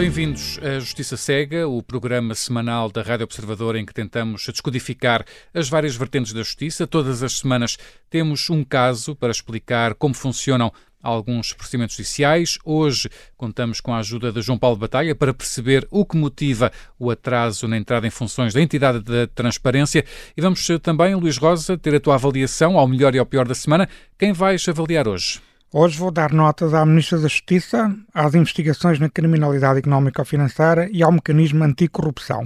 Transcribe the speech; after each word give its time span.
Bem-vindos 0.00 0.58
à 0.62 0.80
Justiça 0.80 1.14
Cega, 1.14 1.68
o 1.68 1.82
programa 1.82 2.34
semanal 2.34 2.90
da 2.90 3.02
Rádio 3.02 3.24
Observador 3.24 3.76
em 3.76 3.84
que 3.84 3.92
tentamos 3.92 4.46
descodificar 4.50 5.26
as 5.52 5.68
várias 5.68 5.94
vertentes 5.94 6.32
da 6.32 6.42
justiça. 6.42 6.86
Todas 6.86 7.22
as 7.22 7.34
semanas 7.34 7.76
temos 8.08 8.48
um 8.48 8.64
caso 8.64 9.14
para 9.14 9.30
explicar 9.30 9.94
como 9.94 10.14
funcionam 10.14 10.72
alguns 11.02 11.52
procedimentos 11.52 11.96
judiciais. 11.96 12.56
Hoje 12.64 13.10
contamos 13.36 13.78
com 13.78 13.92
a 13.92 13.98
ajuda 13.98 14.32
de 14.32 14.40
João 14.40 14.58
Paulo 14.58 14.78
Batalha 14.78 15.14
para 15.14 15.34
perceber 15.34 15.86
o 15.90 16.06
que 16.06 16.16
motiva 16.16 16.72
o 16.98 17.10
atraso 17.10 17.68
na 17.68 17.76
entrada 17.76 18.06
em 18.06 18.10
funções 18.10 18.54
da 18.54 18.62
entidade 18.62 19.00
da 19.00 19.26
transparência. 19.26 20.02
E 20.34 20.40
vamos 20.40 20.66
também, 20.82 21.14
Luís 21.14 21.36
Rosa, 21.36 21.76
ter 21.76 21.94
a 21.94 22.00
tua 22.00 22.14
avaliação 22.14 22.78
ao 22.78 22.88
melhor 22.88 23.14
e 23.14 23.18
ao 23.18 23.26
pior 23.26 23.46
da 23.46 23.54
semana. 23.54 23.86
Quem 24.18 24.32
vais 24.32 24.66
avaliar 24.66 25.06
hoje? 25.06 25.42
Hoje 25.72 25.96
vou 25.96 26.10
dar 26.10 26.32
notas 26.32 26.74
à 26.74 26.84
Ministra 26.84 27.16
da 27.16 27.28
Justiça, 27.28 27.94
às 28.12 28.34
investigações 28.34 28.98
na 28.98 29.08
criminalidade 29.08 29.78
económica 29.78 30.20
ou 30.20 30.26
financeira 30.26 30.90
e 30.90 31.00
ao 31.00 31.12
mecanismo 31.12 31.62
anticorrupção. 31.62 32.44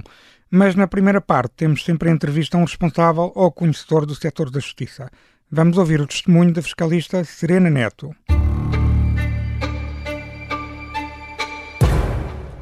Mas 0.51 0.75
na 0.75 0.85
primeira 0.85 1.19
parte 1.19 1.53
temos 1.57 1.83
sempre 1.83 2.07
a 2.07 2.11
entrevista 2.11 2.55
a 2.55 2.59
um 2.59 2.65
responsável 2.65 3.31
ou 3.33 3.51
conhecedor 3.51 4.05
do 4.05 4.13
setor 4.13 4.51
da 4.51 4.59
justiça. 4.59 5.09
Vamos 5.51 5.79
ouvir 5.79 5.99
o 6.01 6.05
testemunho 6.05 6.53
da 6.53 6.61
fiscalista 6.61 7.23
Serena 7.23 7.67
Neto. 7.67 8.15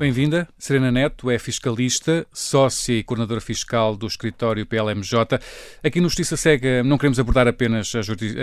Bem-vinda. 0.03 0.49
Serena 0.59 0.91
Neto 0.91 1.31
é 1.31 1.39
fiscalista, 1.39 2.27
sócia 2.33 2.91
e 2.91 3.03
coordenadora 3.03 3.39
fiscal 3.39 3.95
do 3.95 4.05
escritório 4.05 4.65
PLMJ. 4.65 5.39
Aqui 5.81 6.01
no 6.01 6.09
Justiça 6.09 6.35
Cega 6.35 6.83
não 6.83 6.97
queremos 6.97 7.21
abordar 7.21 7.47
apenas 7.47 7.93
a 7.95 8.01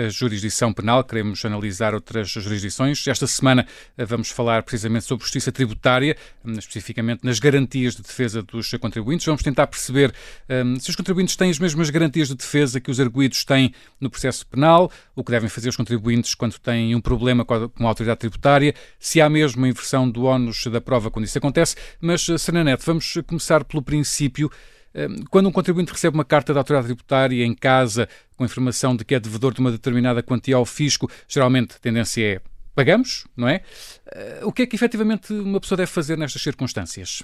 jurisdição 0.09 0.73
penal, 0.73 1.03
queremos 1.03 1.45
analisar 1.45 1.93
outras 1.93 2.31
jurisdições. 2.31 3.05
Esta 3.05 3.27
semana 3.27 3.67
eh, 3.95 4.03
vamos 4.03 4.31
falar 4.31 4.63
precisamente 4.63 5.05
sobre 5.05 5.23
justiça 5.23 5.51
tributária, 5.51 6.17
hum, 6.43 6.53
especificamente 6.53 7.23
nas 7.23 7.37
garantias 7.37 7.95
de 7.95 8.01
defesa 8.01 8.41
dos 8.41 8.71
contribuintes. 8.81 9.27
Vamos 9.27 9.43
tentar 9.43 9.67
perceber 9.67 10.11
um, 10.49 10.79
se 10.79 10.89
os 10.89 10.95
contribuintes 10.95 11.35
têm 11.35 11.51
as 11.51 11.59
mesmas 11.59 11.91
garantias 11.91 12.29
de 12.29 12.33
defesa 12.33 12.81
que 12.81 12.89
os 12.89 12.99
arguídos 12.99 13.45
têm 13.45 13.71
no 13.99 14.09
processo 14.09 14.47
penal, 14.47 14.91
o 15.15 15.23
que 15.23 15.29
devem 15.29 15.47
fazer 15.47 15.69
os 15.69 15.75
contribuintes 15.75 16.33
quando 16.33 16.57
têm 16.57 16.95
um 16.95 17.01
problema 17.01 17.45
com 17.45 17.53
a, 17.53 17.69
a 17.85 17.87
autoridade 17.87 18.21
tributária, 18.21 18.73
se 18.99 19.21
há 19.21 19.29
mesmo 19.29 19.61
uma 19.61 19.69
inversão 19.69 20.09
do 20.09 20.23
ónus 20.23 20.65
da 20.65 20.81
prova 20.81 21.11
quando 21.11 21.25
isso 21.25 21.37
acontece 21.37 21.50
acontece. 21.51 21.75
Mas, 21.99 22.27
eh, 22.27 22.35
Sra. 22.35 22.63
Neto, 22.63 22.83
vamos 22.85 23.13
começar 23.27 23.63
pelo 23.63 23.83
princípio. 23.83 24.49
Eh, 24.93 25.07
quando 25.29 25.47
um 25.47 25.51
contribuinte 25.51 25.91
recebe 25.91 26.15
uma 26.15 26.25
carta 26.25 26.53
da 26.53 26.61
autoridade 26.61 26.87
tributária 26.87 27.45
em 27.45 27.53
casa 27.53 28.07
com 28.35 28.45
informação 28.45 28.95
de 28.95 29.05
que 29.05 29.13
é 29.13 29.19
devedor 29.19 29.53
de 29.53 29.59
uma 29.59 29.71
determinada 29.71 30.23
quantia 30.23 30.55
ao 30.55 30.65
fisco, 30.65 31.09
geralmente 31.27 31.75
a 31.75 31.79
tendência 31.79 32.23
é 32.23 32.41
pagamos, 32.73 33.27
não 33.35 33.47
é? 33.47 33.61
Eh, 34.07 34.41
o 34.43 34.51
que 34.51 34.63
é 34.63 34.65
que 34.65 34.75
efetivamente 34.75 35.33
uma 35.33 35.59
pessoa 35.59 35.77
deve 35.77 35.91
fazer 35.91 36.17
nestas 36.17 36.41
circunstâncias? 36.41 37.21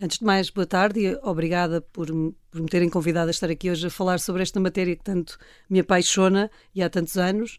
Antes 0.00 0.18
de 0.18 0.24
mais, 0.24 0.50
boa 0.50 0.66
tarde 0.66 1.00
e 1.00 1.18
obrigada 1.22 1.80
por, 1.80 2.06
por 2.50 2.60
me 2.60 2.68
terem 2.68 2.90
convidado 2.90 3.28
a 3.28 3.30
estar 3.30 3.48
aqui 3.48 3.70
hoje 3.70 3.86
a 3.86 3.90
falar 3.90 4.20
sobre 4.20 4.42
esta 4.42 4.60
matéria 4.60 4.94
que 4.94 5.02
tanto 5.02 5.38
me 5.70 5.80
apaixona 5.80 6.50
e 6.74 6.82
há 6.82 6.90
tantos 6.90 7.16
anos. 7.16 7.56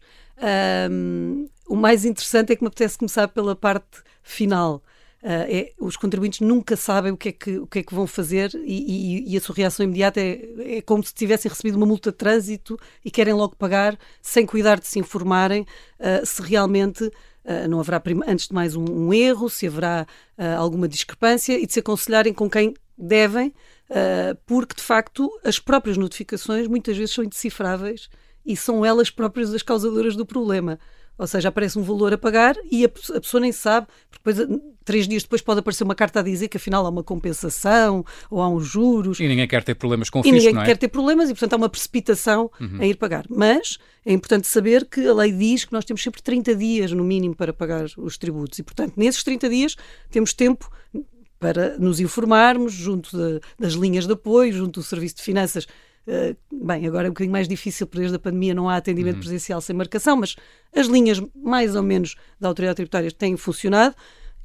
Um, 0.88 1.48
o 1.68 1.74
mais 1.74 2.04
interessante 2.04 2.52
é 2.52 2.56
que 2.56 2.62
me 2.62 2.68
apetece 2.68 2.96
começar 2.96 3.26
pela 3.26 3.56
parte 3.56 4.02
final. 4.22 4.82
Uh, 5.20 5.46
é, 5.48 5.72
os 5.80 5.96
contribuintes 5.96 6.38
nunca 6.38 6.76
sabem 6.76 7.10
o 7.10 7.16
que 7.16 7.30
é 7.30 7.32
que, 7.32 7.58
o 7.58 7.66
que, 7.66 7.80
é 7.80 7.82
que 7.82 7.92
vão 7.92 8.06
fazer 8.06 8.54
e, 8.54 9.24
e, 9.26 9.32
e 9.32 9.36
a 9.36 9.40
sua 9.40 9.52
reação 9.52 9.82
imediata 9.82 10.20
é, 10.20 10.76
é, 10.76 10.82
como 10.82 11.02
se 11.02 11.12
tivessem 11.12 11.48
recebido 11.48 11.74
uma 11.74 11.86
multa 11.86 12.12
de 12.12 12.16
trânsito 12.16 12.78
e 13.04 13.10
querem 13.10 13.34
logo 13.34 13.56
pagar 13.56 13.98
sem 14.22 14.46
cuidar 14.46 14.78
de 14.78 14.86
se 14.86 15.00
informarem 15.00 15.62
uh, 15.62 16.24
se 16.24 16.40
realmente 16.40 17.02
uh, 17.04 17.68
não 17.68 17.80
haverá, 17.80 18.00
antes 18.28 18.46
de 18.46 18.54
mais, 18.54 18.76
um, 18.76 18.84
um 18.84 19.12
erro, 19.12 19.50
se 19.50 19.66
haverá 19.66 20.06
alguma 20.56 20.86
discrepância 20.86 21.58
e 21.58 21.66
de 21.66 21.72
se 21.72 21.80
aconselharem 21.80 22.32
com 22.32 22.48
quem 22.48 22.74
devem, 22.96 23.52
porque 24.46 24.76
de 24.76 24.82
facto 24.82 25.28
as 25.44 25.58
próprias 25.58 25.96
notificações 25.96 26.68
muitas 26.68 26.96
vezes 26.96 27.12
são 27.12 27.24
indecifráveis 27.24 28.08
e 28.46 28.56
são 28.56 28.84
elas 28.84 29.10
próprias 29.10 29.52
as 29.52 29.62
causadoras 29.62 30.14
do 30.14 30.24
problema. 30.24 30.78
Ou 31.18 31.26
seja, 31.26 31.48
aparece 31.48 31.76
um 31.76 31.82
valor 31.82 32.12
a 32.12 32.18
pagar 32.18 32.54
e 32.70 32.84
a, 32.84 32.88
pessoa 32.88 33.40
nem 33.40 33.50
sabe, 33.50 33.88
porque 34.08 34.32
depois, 34.32 34.60
três 34.88 35.06
dias 35.06 35.22
depois 35.22 35.42
pode 35.42 35.60
aparecer 35.60 35.84
uma 35.84 35.94
carta 35.94 36.20
a 36.20 36.22
dizer 36.22 36.48
que 36.48 36.56
afinal 36.56 36.86
há 36.86 36.88
uma 36.88 37.04
compensação 37.04 38.02
ou 38.30 38.40
há 38.40 38.48
uns 38.48 38.66
juros. 38.66 39.20
E 39.20 39.28
ninguém 39.28 39.46
quer 39.46 39.62
ter 39.62 39.74
problemas 39.74 40.08
com 40.08 40.20
o 40.20 40.22
fisco, 40.22 40.34
E 40.34 40.40
ninguém 40.40 40.62
é? 40.62 40.64
quer 40.64 40.78
ter 40.78 40.88
problemas 40.88 41.28
e, 41.28 41.34
portanto, 41.34 41.52
há 41.52 41.56
uma 41.56 41.68
precipitação 41.68 42.50
uhum. 42.58 42.82
em 42.82 42.90
ir 42.90 42.94
pagar. 42.94 43.26
Mas 43.28 43.76
é 44.04 44.14
importante 44.14 44.46
saber 44.46 44.86
que 44.86 45.06
a 45.06 45.12
lei 45.12 45.30
diz 45.30 45.66
que 45.66 45.74
nós 45.74 45.84
temos 45.84 46.02
sempre 46.02 46.22
30 46.22 46.54
dias, 46.54 46.90
no 46.90 47.04
mínimo, 47.04 47.36
para 47.36 47.52
pagar 47.52 47.84
os 47.98 48.16
tributos. 48.16 48.58
E, 48.58 48.62
portanto, 48.62 48.94
nesses 48.96 49.22
30 49.22 49.46
dias 49.50 49.76
temos 50.10 50.32
tempo 50.32 50.70
para 51.38 51.76
nos 51.78 52.00
informarmos 52.00 52.72
junto 52.72 53.14
de, 53.14 53.40
das 53.58 53.74
linhas 53.74 54.06
de 54.06 54.14
apoio, 54.14 54.54
junto 54.54 54.80
do 54.80 54.86
Serviço 54.86 55.16
de 55.16 55.22
Finanças 55.22 55.66
Uh, 56.08 56.34
bem, 56.64 56.86
agora 56.86 57.06
é 57.06 57.10
um 57.10 57.12
bocadinho 57.12 57.32
mais 57.32 57.46
difícil, 57.46 57.86
por 57.86 57.98
desde 57.98 58.16
a 58.16 58.18
pandemia 58.18 58.54
não 58.54 58.66
há 58.66 58.76
atendimento 58.76 59.16
uhum. 59.16 59.20
presencial 59.20 59.60
sem 59.60 59.76
marcação, 59.76 60.16
mas 60.16 60.36
as 60.74 60.86
linhas 60.86 61.22
mais 61.36 61.76
ou 61.76 61.82
menos 61.82 62.16
da 62.40 62.48
autoridade 62.48 62.76
tributária 62.76 63.10
têm 63.12 63.36
funcionado 63.36 63.94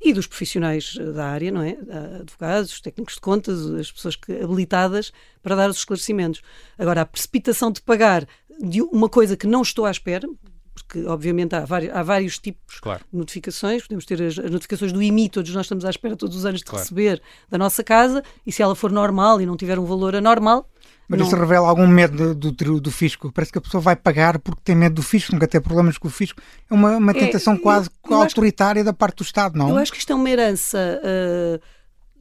e 0.04 0.14
dos 0.14 0.28
profissionais 0.28 0.98
eh, 1.00 1.12
da 1.12 1.28
área, 1.28 1.52
não 1.52 1.62
é? 1.62 1.78
Advogados, 2.20 2.82
técnicos 2.82 3.16
de 3.16 3.22
contas, 3.22 3.66
as 3.72 3.92
pessoas 3.92 4.16
que, 4.16 4.32
habilitadas 4.34 5.12
para 5.42 5.56
dar 5.56 5.70
os 5.70 5.78
esclarecimentos. 5.78 6.42
Agora, 6.78 7.02
a 7.02 7.06
precipitação 7.06 7.72
de 7.72 7.82
pagar 7.82 8.28
de 8.60 8.82
uma 8.82 9.10
coisa 9.10 9.38
que 9.38 9.48
não 9.48 9.62
estou 9.62 9.86
à 9.86 9.92
espera, 9.92 10.28
porque 10.74 11.06
obviamente 11.06 11.56
há 11.56 11.66
vários, 11.66 11.94
há 11.94 12.04
vários 12.04 12.40
tipos 12.40 12.80
claro. 12.80 13.04
de 13.12 13.18
notificações, 13.18 13.84
podemos 13.84 14.06
ter 14.06 14.22
as, 14.22 14.38
as, 14.40 14.52
notificações 14.52 14.92
do 14.92 15.02
IMI, 15.02 15.30
todos 15.30 15.54
nós 15.54 15.66
estamos 15.66 15.86
à 15.86 15.90
espera 15.90 16.16
todos 16.16 16.36
os 16.36 16.46
anos 16.46 16.60
de 16.60 16.66
claro. 16.66 16.84
receber 16.84 17.22
da 17.50 17.58
nossa 17.58 17.84
casa, 17.84 18.24
e 18.46 18.52
se 18.52 18.62
ela 18.62 18.76
for 18.76 18.92
normal 18.92 19.40
e 19.40 19.46
não 19.46 19.56
tiver 19.56 19.78
um 19.80 19.86
valor 19.86 20.16
anormal, 20.16 20.70
mas 21.08 21.20
não... 21.20 21.28
isso 21.28 21.36
revela 21.36 21.68
algum 21.68 21.88
medo 21.88 22.34
do, 22.34 22.52
do, 22.52 22.82
do, 22.82 22.92
fisco. 22.92 23.32
Parece 23.32 23.52
que 23.52 23.58
a 23.58 23.62
pessoa 23.62 23.82
vai 23.82 23.96
pagar 23.96 24.40
porque 24.40 24.62
tem 24.64 24.76
medo 24.76 24.96
do 24.96 25.04
fisco, 25.04 25.34
nunca 25.34 25.48
tem 25.48 25.62
problemas 25.62 25.98
com 25.98 26.08
o 26.08 26.12
fisco. 26.12 26.42
É 26.70 26.74
uma, 26.74 26.98
uma 26.98 27.12
é, 27.12 27.16
tentação 27.16 27.56
é, 27.56 27.58
quase 27.58 27.90
eu, 28.06 28.12
eu 28.12 28.22
autoritária 28.22 28.82
que, 28.82 28.86
da 28.86 28.94
parte 28.94 29.18
do 29.18 29.24
Estado, 29.24 29.58
não? 29.58 29.70
Eu 29.70 29.78
acho 29.78 29.92
que 29.92 29.98
isto 29.98 30.12
é 30.12 30.16
uma 30.16 30.30
herança 30.30 31.02
uh, 31.04 31.60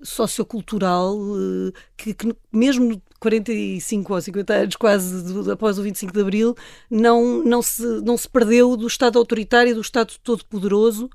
sociocultural 0.03 1.17
uh, 1.17 1.73
que, 1.97 2.13
que, 2.13 2.35
mesmo 2.53 3.01
45 3.21 4.13
ou 4.13 4.21
50 4.21 4.53
anos 4.53 4.77
quase 4.77 5.23
do, 5.23 5.53
após 5.53 5.79
o 5.79 5.83
25 5.83 6.13
de 6.13 6.21
Abril, 6.21 6.57
não, 6.91 7.43
não, 7.45 7.63
se, 7.63 7.83
não 8.03 8.17
se 8.17 8.29
perdeu 8.29 8.77
do 8.77 8.87
Estado 8.87 9.19
autoritário, 9.19 9.75
do 9.75 9.81
Estado 9.81 10.15
todo-poderoso. 10.23 11.09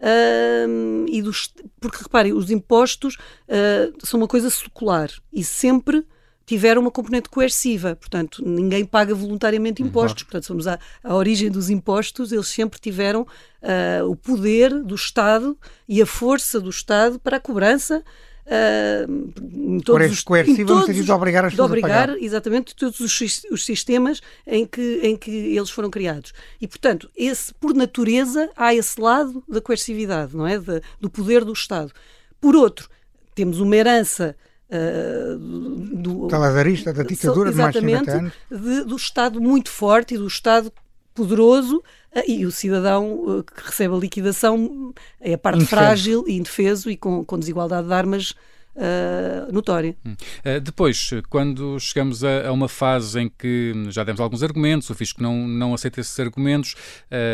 Uh, 0.00 1.06
e 1.08 1.20
dos, 1.20 1.52
porque 1.80 1.98
reparem, 2.00 2.32
os 2.32 2.52
impostos 2.52 3.16
uh, 3.48 4.06
são 4.06 4.20
uma 4.20 4.28
coisa 4.28 4.48
secular 4.48 5.10
e 5.32 5.42
sempre 5.42 6.06
tiveram 6.48 6.80
uma 6.80 6.90
componente 6.90 7.28
coerciva, 7.28 7.94
portanto, 7.94 8.42
ninguém 8.42 8.82
paga 8.82 9.14
voluntariamente 9.14 9.82
impostos. 9.82 10.22
Portanto, 10.22 10.44
se 10.44 10.48
vamos 10.48 10.66
à, 10.66 10.78
à 11.04 11.14
origem 11.14 11.50
dos 11.50 11.68
impostos, 11.68 12.32
eles 12.32 12.48
sempre 12.48 12.80
tiveram 12.80 13.20
uh, 13.20 14.08
o 14.08 14.16
poder 14.16 14.82
do 14.82 14.94
Estado 14.94 15.58
e 15.86 16.00
a 16.00 16.06
força 16.06 16.58
do 16.58 16.70
Estado 16.70 17.18
para 17.18 17.36
a 17.36 17.40
cobrança. 17.40 18.02
Uh, 18.46 19.76
em 19.76 19.80
todos 19.80 20.10
os, 20.10 20.22
coercivo 20.22 20.74
no 20.74 20.86
sentido 20.86 21.04
de 21.04 21.12
obrigar 21.12 21.44
as 21.44 21.52
pessoas 21.52 21.70
de 21.70 21.78
obrigar, 21.78 22.08
a 22.08 22.18
exatamente, 22.18 22.74
todos 22.74 22.98
os, 22.98 23.44
os, 23.50 23.66
sistemas 23.66 24.22
em 24.46 24.64
que, 24.64 25.00
em 25.02 25.18
que 25.18 25.30
eles 25.30 25.68
foram 25.68 25.90
criados. 25.90 26.32
E, 26.58 26.66
portanto, 26.66 27.10
esse, 27.14 27.52
por 27.52 27.74
natureza, 27.74 28.50
há 28.56 28.74
esse 28.74 28.98
lado 28.98 29.44
da 29.46 29.60
coercividade, 29.60 30.34
não 30.34 30.46
é? 30.46 30.58
Do 30.98 31.10
poder 31.10 31.44
do 31.44 31.52
Estado. 31.52 31.92
Por 32.40 32.56
outro, 32.56 32.88
temos 33.34 33.60
uma 33.60 33.76
herança 33.76 34.34
Uh, 34.70 35.38
do 35.38 36.28
Taladarista, 36.28 36.92
da 36.92 37.02
ditadura 37.02 37.50
de 37.50 37.56
mais 37.56 37.72
de 37.72 37.80
50 37.80 38.10
anos. 38.10 38.32
De, 38.50 38.84
do 38.84 38.96
Estado 38.96 39.40
muito 39.40 39.70
forte 39.70 40.14
e 40.14 40.18
do 40.18 40.26
Estado 40.26 40.70
poderoso 41.14 41.78
uh, 41.78 42.22
e 42.26 42.44
o 42.44 42.52
cidadão 42.52 43.14
uh, 43.14 43.42
que 43.42 43.64
recebe 43.64 43.94
a 43.94 43.98
liquidação 43.98 44.92
é 45.20 45.32
a 45.32 45.38
parte 45.38 45.64
frágil 45.64 46.24
e 46.28 46.36
indefeso 46.36 46.90
e 46.90 46.96
com, 46.98 47.24
com 47.24 47.38
desigualdade 47.38 47.86
de 47.86 47.94
armas 47.94 48.34
uh, 48.78 49.52
notória. 49.52 49.96
Uh, 50.06 50.60
depois, 50.62 51.10
quando 51.28 51.78
chegamos 51.80 52.24
a, 52.24 52.48
a, 52.48 52.52
uma 52.52 52.68
fase 52.68 53.20
em 53.20 53.28
que 53.28 53.72
já 53.90 54.04
demos 54.04 54.20
alguns 54.20 54.42
argumentos, 54.42 54.88
o 54.88 54.94
fisco 54.94 55.22
não, 55.22 55.46
não 55.46 55.74
aceita 55.74 56.00
esses 56.00 56.18
argumentos 56.18 56.74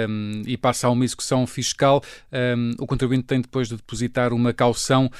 um, 0.08 0.42
e 0.46 0.56
passa 0.56 0.86
a 0.86 0.90
uma 0.90 1.04
execução 1.04 1.46
fiscal, 1.46 2.02
um, 2.56 2.72
o 2.78 2.86
contribuinte 2.86 3.24
tem 3.24 3.40
depois 3.40 3.68
de 3.68 3.76
depositar 3.76 4.32
uma 4.32 4.52
caução 4.52 5.10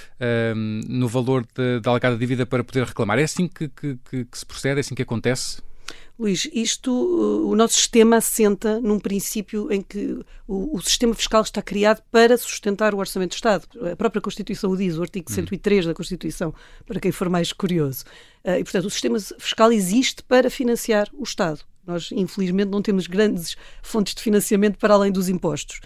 um, 0.57 0.81
no 0.89 1.09
valor 1.09 1.47
da 1.83 1.91
alegada 1.91 2.17
dívida 2.17 2.47
para 2.47 2.65
poder 2.65 2.85
reclamar. 2.85 3.19
É 3.19 3.25
assim 3.25 3.47
que, 3.47 3.69
que, 3.69 3.99
que, 4.11 4.25
que 4.25 4.39
se 4.39 4.47
procede? 4.47 4.79
É 4.79 4.81
assim 4.81 4.95
que 4.95 5.03
acontece? 5.03 5.63
Luís, 6.17 6.49
isto, 6.53 6.93
uh, 6.93 7.49
o 7.49 7.57
nosso 7.57 7.75
sistema 7.75 8.17
assenta 8.17 8.81
num 8.81 9.01
princípio 9.01 9.73
em 9.73 9.83
que 9.83 10.21
o, 10.47 10.77
o, 10.77 10.81
sistema 10.81 11.13
fiscal 11.13 11.43
está 11.43 11.61
criado 11.61 12.03
para 12.09 12.39
sustentar 12.39 12.95
o 12.95 12.99
Orçamento 12.99 13.31
do 13.31 13.35
Estado. 13.35 13.67
A 13.91 13.97
própria 13.97 14.23
Constituição 14.23 14.71
o 14.71 14.77
diz, 14.77 14.97
o 14.97 15.03
artigo 15.03 15.31
103 15.31 15.85
hum. 15.85 15.89
da 15.89 15.95
Constituição, 15.95 16.55
para 16.87 17.01
quem 17.01 17.11
for 17.11 17.29
mais 17.29 17.53
curioso. 17.53 18.05
Uh, 18.45 18.59
e, 18.61 18.63
portanto, 18.63 18.85
o 18.85 18.91
sistema 18.91 19.19
fiscal 19.39 19.73
existe 19.73 20.23
para 20.23 20.49
financiar 20.49 21.11
o 21.15 21.25
Estado. 21.25 21.63
Nós, 21.85 22.11
infelizmente, 22.13 22.71
não 22.71 22.81
temos 22.81 23.09
grandes 23.09 23.57
fontes 23.83 24.15
de 24.15 24.23
financiamento 24.23 24.79
para 24.79 24.95
além 24.95 25.11
dos 25.11 25.29
impostos. 25.29 25.81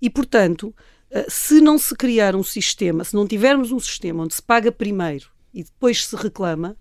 E, 0.00 0.08
portanto, 0.08 0.74
Uh, 1.14 1.30
se 1.30 1.60
não 1.60 1.78
se 1.78 1.94
criar 1.94 2.34
um 2.34 2.42
sistema, 2.42 3.04
se 3.04 3.14
não 3.14 3.24
tivermos 3.24 3.70
um 3.70 3.78
sistema 3.78 4.24
onde 4.24 4.34
se 4.34 4.42
paga 4.42 4.72
primeiro 4.72 5.28
e 5.52 5.62
depois 5.62 6.06
se 6.06 6.16
reclama, 6.16 6.76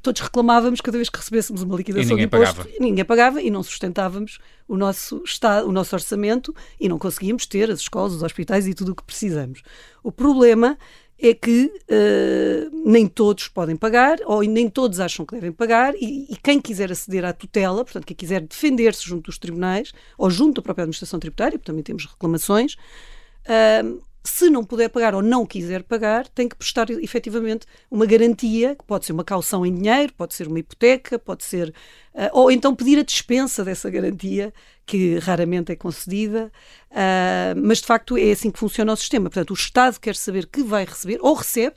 todos 0.00 0.20
reclamávamos 0.20 0.80
cada 0.80 0.96
vez 0.96 1.08
que 1.08 1.18
recebêssemos 1.18 1.62
uma 1.62 1.76
liquidação 1.76 2.16
de 2.16 2.22
imposto. 2.22 2.56
Pagava. 2.56 2.76
E 2.76 2.80
ninguém 2.80 3.04
pagava 3.04 3.42
e 3.42 3.50
não 3.50 3.62
sustentávamos 3.62 4.38
o 4.66 4.76
nosso, 4.76 5.22
estado, 5.24 5.68
o 5.68 5.72
nosso 5.72 5.94
orçamento 5.94 6.54
e 6.80 6.88
não 6.88 6.98
conseguíamos 6.98 7.46
ter 7.46 7.70
as 7.70 7.80
escolas, 7.80 8.12
os 8.12 8.22
hospitais 8.22 8.66
e 8.66 8.74
tudo 8.74 8.92
o 8.92 8.94
que 8.94 9.04
precisamos. 9.04 9.62
O 10.02 10.10
problema 10.10 10.78
é 11.22 11.34
que 11.34 11.66
uh, 11.66 12.82
nem 12.84 13.06
todos 13.06 13.46
podem 13.46 13.76
pagar, 13.76 14.18
ou 14.26 14.42
nem 14.42 14.68
todos 14.68 14.98
acham 14.98 15.24
que 15.24 15.34
devem 15.34 15.52
pagar, 15.52 15.94
e, 15.94 16.26
e 16.28 16.36
quem 16.42 16.60
quiser 16.60 16.90
aceder 16.90 17.24
à 17.24 17.32
tutela, 17.32 17.84
portanto, 17.84 18.04
quem 18.04 18.16
quiser 18.16 18.40
defender-se 18.40 19.04
junto 19.04 19.26
dos 19.26 19.38
tribunais, 19.38 19.92
ou 20.18 20.28
junto 20.28 20.56
da 20.56 20.62
própria 20.62 20.82
administração 20.82 21.20
tributária, 21.20 21.58
porque 21.58 21.70
também 21.70 21.84
temos 21.84 22.06
reclamações, 22.06 22.74
uh, 22.74 24.02
se 24.24 24.48
não 24.48 24.64
puder 24.64 24.88
pagar 24.88 25.14
ou 25.14 25.22
não 25.22 25.44
quiser 25.44 25.82
pagar, 25.82 26.28
tem 26.28 26.48
que 26.48 26.54
prestar 26.54 26.88
efetivamente 26.90 27.66
uma 27.90 28.06
garantia, 28.06 28.76
que 28.76 28.84
pode 28.84 29.04
ser 29.04 29.12
uma 29.12 29.24
caução 29.24 29.66
em 29.66 29.74
dinheiro, 29.74 30.12
pode 30.14 30.34
ser 30.34 30.46
uma 30.46 30.60
hipoteca, 30.60 31.18
pode 31.18 31.44
ser. 31.44 31.74
Uh, 32.14 32.28
ou 32.32 32.50
então 32.50 32.74
pedir 32.74 32.98
a 32.98 33.02
dispensa 33.02 33.64
dessa 33.64 33.90
garantia, 33.90 34.52
que 34.86 35.18
raramente 35.18 35.72
é 35.72 35.76
concedida, 35.76 36.52
uh, 36.90 37.60
mas 37.60 37.78
de 37.78 37.86
facto 37.86 38.16
é 38.16 38.30
assim 38.30 38.50
que 38.50 38.58
funciona 38.58 38.92
o 38.92 38.96
sistema. 38.96 39.28
Portanto, 39.28 39.50
o 39.50 39.54
Estado 39.54 39.98
quer 39.98 40.14
saber 40.14 40.46
que 40.46 40.62
vai 40.62 40.84
receber, 40.84 41.18
ou 41.20 41.34
recebe, 41.34 41.76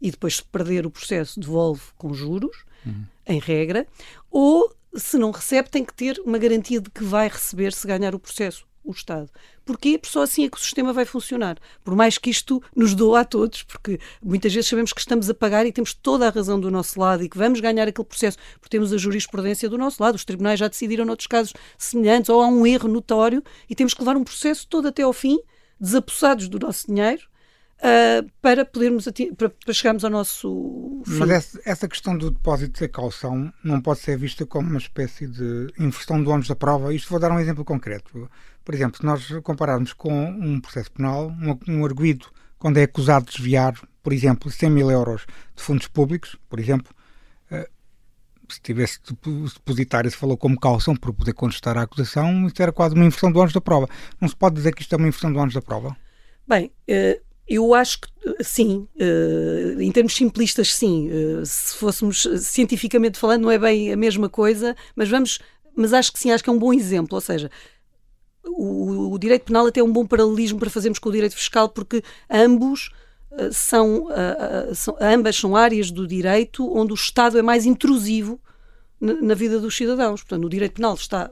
e 0.00 0.10
depois, 0.10 0.36
se 0.36 0.44
perder 0.44 0.86
o 0.86 0.90
processo, 0.90 1.38
devolve 1.38 1.82
com 1.96 2.12
juros, 2.14 2.64
uhum. 2.84 3.04
em 3.26 3.38
regra, 3.38 3.86
ou 4.30 4.74
se 4.96 5.18
não 5.18 5.30
recebe, 5.30 5.70
tem 5.70 5.84
que 5.84 5.94
ter 5.94 6.20
uma 6.24 6.38
garantia 6.38 6.80
de 6.80 6.90
que 6.90 7.04
vai 7.04 7.28
receber 7.28 7.72
se 7.72 7.86
ganhar 7.86 8.14
o 8.14 8.18
processo 8.18 8.66
o 8.84 8.92
Estado. 8.92 9.30
Porquê? 9.64 9.98
Porque 9.98 10.12
só 10.12 10.22
assim 10.22 10.44
é 10.44 10.48
que 10.48 10.56
o 10.56 10.60
sistema 10.60 10.92
vai 10.92 11.04
funcionar. 11.04 11.58
Por 11.84 11.94
mais 11.94 12.18
que 12.18 12.30
isto 12.30 12.62
nos 12.74 12.94
doa 12.94 13.20
a 13.20 13.24
todos, 13.24 13.62
porque 13.62 14.00
muitas 14.22 14.52
vezes 14.52 14.68
sabemos 14.68 14.92
que 14.92 15.00
estamos 15.00 15.28
a 15.30 15.34
pagar 15.34 15.66
e 15.66 15.72
temos 15.72 15.94
toda 15.94 16.26
a 16.26 16.30
razão 16.30 16.58
do 16.58 16.70
nosso 16.70 16.98
lado 16.98 17.22
e 17.22 17.28
que 17.28 17.38
vamos 17.38 17.60
ganhar 17.60 17.86
aquele 17.86 18.06
processo, 18.06 18.38
porque 18.54 18.70
temos 18.70 18.92
a 18.92 18.98
jurisprudência 18.98 19.68
do 19.68 19.78
nosso 19.78 20.02
lado. 20.02 20.14
Os 20.14 20.24
tribunais 20.24 20.58
já 20.58 20.68
decidiram 20.68 21.04
noutros 21.04 21.26
casos 21.26 21.52
semelhantes, 21.78 22.28
ou 22.30 22.42
há 22.42 22.48
um 22.48 22.66
erro 22.66 22.88
notório 22.88 23.42
e 23.68 23.74
temos 23.74 23.94
que 23.94 24.00
levar 24.00 24.16
um 24.16 24.24
processo 24.24 24.66
todo 24.66 24.88
até 24.88 25.02
ao 25.02 25.12
fim, 25.12 25.38
desapossados 25.78 26.48
do 26.48 26.58
nosso 26.58 26.86
dinheiro, 26.86 27.30
uh, 27.80 28.30
para 28.40 28.64
podermos 28.64 29.08
para, 29.36 29.50
para, 29.50 29.74
chegarmos 29.74 30.04
ao 30.04 30.10
nosso 30.10 31.02
fim. 31.04 31.18
Mas 31.18 31.58
essa, 31.64 31.88
questão 31.88 32.16
do 32.16 32.30
depósito 32.30 32.80
da 32.80 32.88
calção 32.88 33.52
não 33.64 33.80
pode 33.80 34.00
ser 34.00 34.16
vista 34.16 34.46
como 34.46 34.68
uma 34.68 34.78
espécie 34.78 35.26
de 35.26 35.68
inversão 35.78 36.22
do 36.22 36.30
ônus 36.30 36.48
da 36.48 36.56
prova. 36.56 36.94
Isto 36.94 37.10
vou 37.10 37.18
dar 37.18 37.32
um 37.32 37.38
exemplo 37.38 37.64
concreto. 37.64 38.30
Por 38.64 38.74
exemplo, 38.74 38.98
se 38.98 39.04
nós 39.04 39.26
compararmos 39.42 39.92
com 39.92 40.12
um 40.12 40.60
processo 40.60 40.90
penal, 40.92 41.28
um, 41.30 41.58
um 41.76 41.84
arguído, 41.84 42.26
quando 42.58 42.78
é 42.78 42.82
acusado 42.82 43.26
de 43.26 43.32
desviar, 43.32 43.74
por 44.02 44.12
exemplo, 44.12 44.50
100 44.50 44.70
mil 44.70 44.90
euros 44.90 45.26
de 45.56 45.62
fundos 45.62 45.86
públicos, 45.86 46.36
por 46.48 46.60
exemplo, 46.60 46.92
uh, 47.50 47.66
se 48.48 48.60
tivesse 48.60 49.00
depositário 49.54 50.10
se 50.10 50.16
falou 50.16 50.36
como 50.36 50.58
calção 50.58 50.94
para 50.94 51.12
poder 51.12 51.32
contestar 51.32 51.76
a 51.78 51.82
acusação, 51.82 52.46
isso 52.46 52.62
era 52.62 52.72
quase 52.72 52.94
uma 52.94 53.04
inversão 53.04 53.32
do 53.32 53.38
ônus 53.38 53.52
da 53.52 53.60
prova. 53.60 53.88
Não 54.20 54.28
se 54.28 54.36
pode 54.36 54.56
dizer 54.56 54.74
que 54.74 54.82
isto 54.82 54.92
é 54.92 54.96
uma 54.96 55.08
inversão 55.08 55.32
do 55.32 55.38
ônus 55.38 55.54
da 55.54 55.62
prova? 55.62 55.96
Bem, 56.46 56.72
uh 56.88 57.30
eu 57.50 57.74
acho 57.74 58.02
que 58.02 58.08
sim, 58.44 58.86
uh, 58.94 59.80
em 59.80 59.90
termos 59.90 60.14
simplistas, 60.14 60.72
sim. 60.72 61.10
Se 61.44 61.74
fôssemos 61.74 62.24
cientificamente 62.38 63.18
falando, 63.18 63.42
não 63.42 63.50
é 63.50 63.58
bem 63.58 63.92
a 63.92 63.96
mesma 63.96 64.28
coisa, 64.28 64.76
mas 64.94 65.08
vamos, 65.08 65.40
mas 65.74 65.92
acho 65.92 66.12
que 66.12 66.20
sim, 66.20 66.30
acho 66.30 66.44
que 66.44 66.48
é 66.48 66.52
um 66.52 66.58
bom 66.58 66.72
exemplo. 66.72 67.16
Ou 67.16 67.20
seja, 67.20 67.50
o, 68.44 69.12
o 69.12 69.18
direito 69.18 69.44
penal 69.44 69.66
até 69.66 69.80
é 69.80 69.84
um 69.84 69.92
bom 69.92 70.06
paralelismo 70.06 70.58
para 70.58 70.70
fazermos 70.70 70.98
com 70.98 71.08
o 71.08 71.12
direito 71.12 71.34
fiscal, 71.34 71.68
porque 71.68 72.02
ambos 72.30 72.90
uh, 73.32 73.52
são, 73.52 74.08
são, 74.74 74.96
ambas 75.00 75.36
são 75.36 75.56
áreas 75.56 75.90
do 75.90 76.06
direito 76.06 76.70
onde 76.76 76.92
o 76.92 76.94
Estado 76.94 77.38
é 77.38 77.42
mais 77.42 77.66
intrusivo 77.66 78.40
na 79.00 79.34
vida 79.34 79.58
dos 79.58 79.74
cidadãos. 79.74 80.20
Portanto, 80.20 80.42
no 80.42 80.48
direito 80.48 80.74
penal 80.74 80.94
está, 80.94 81.30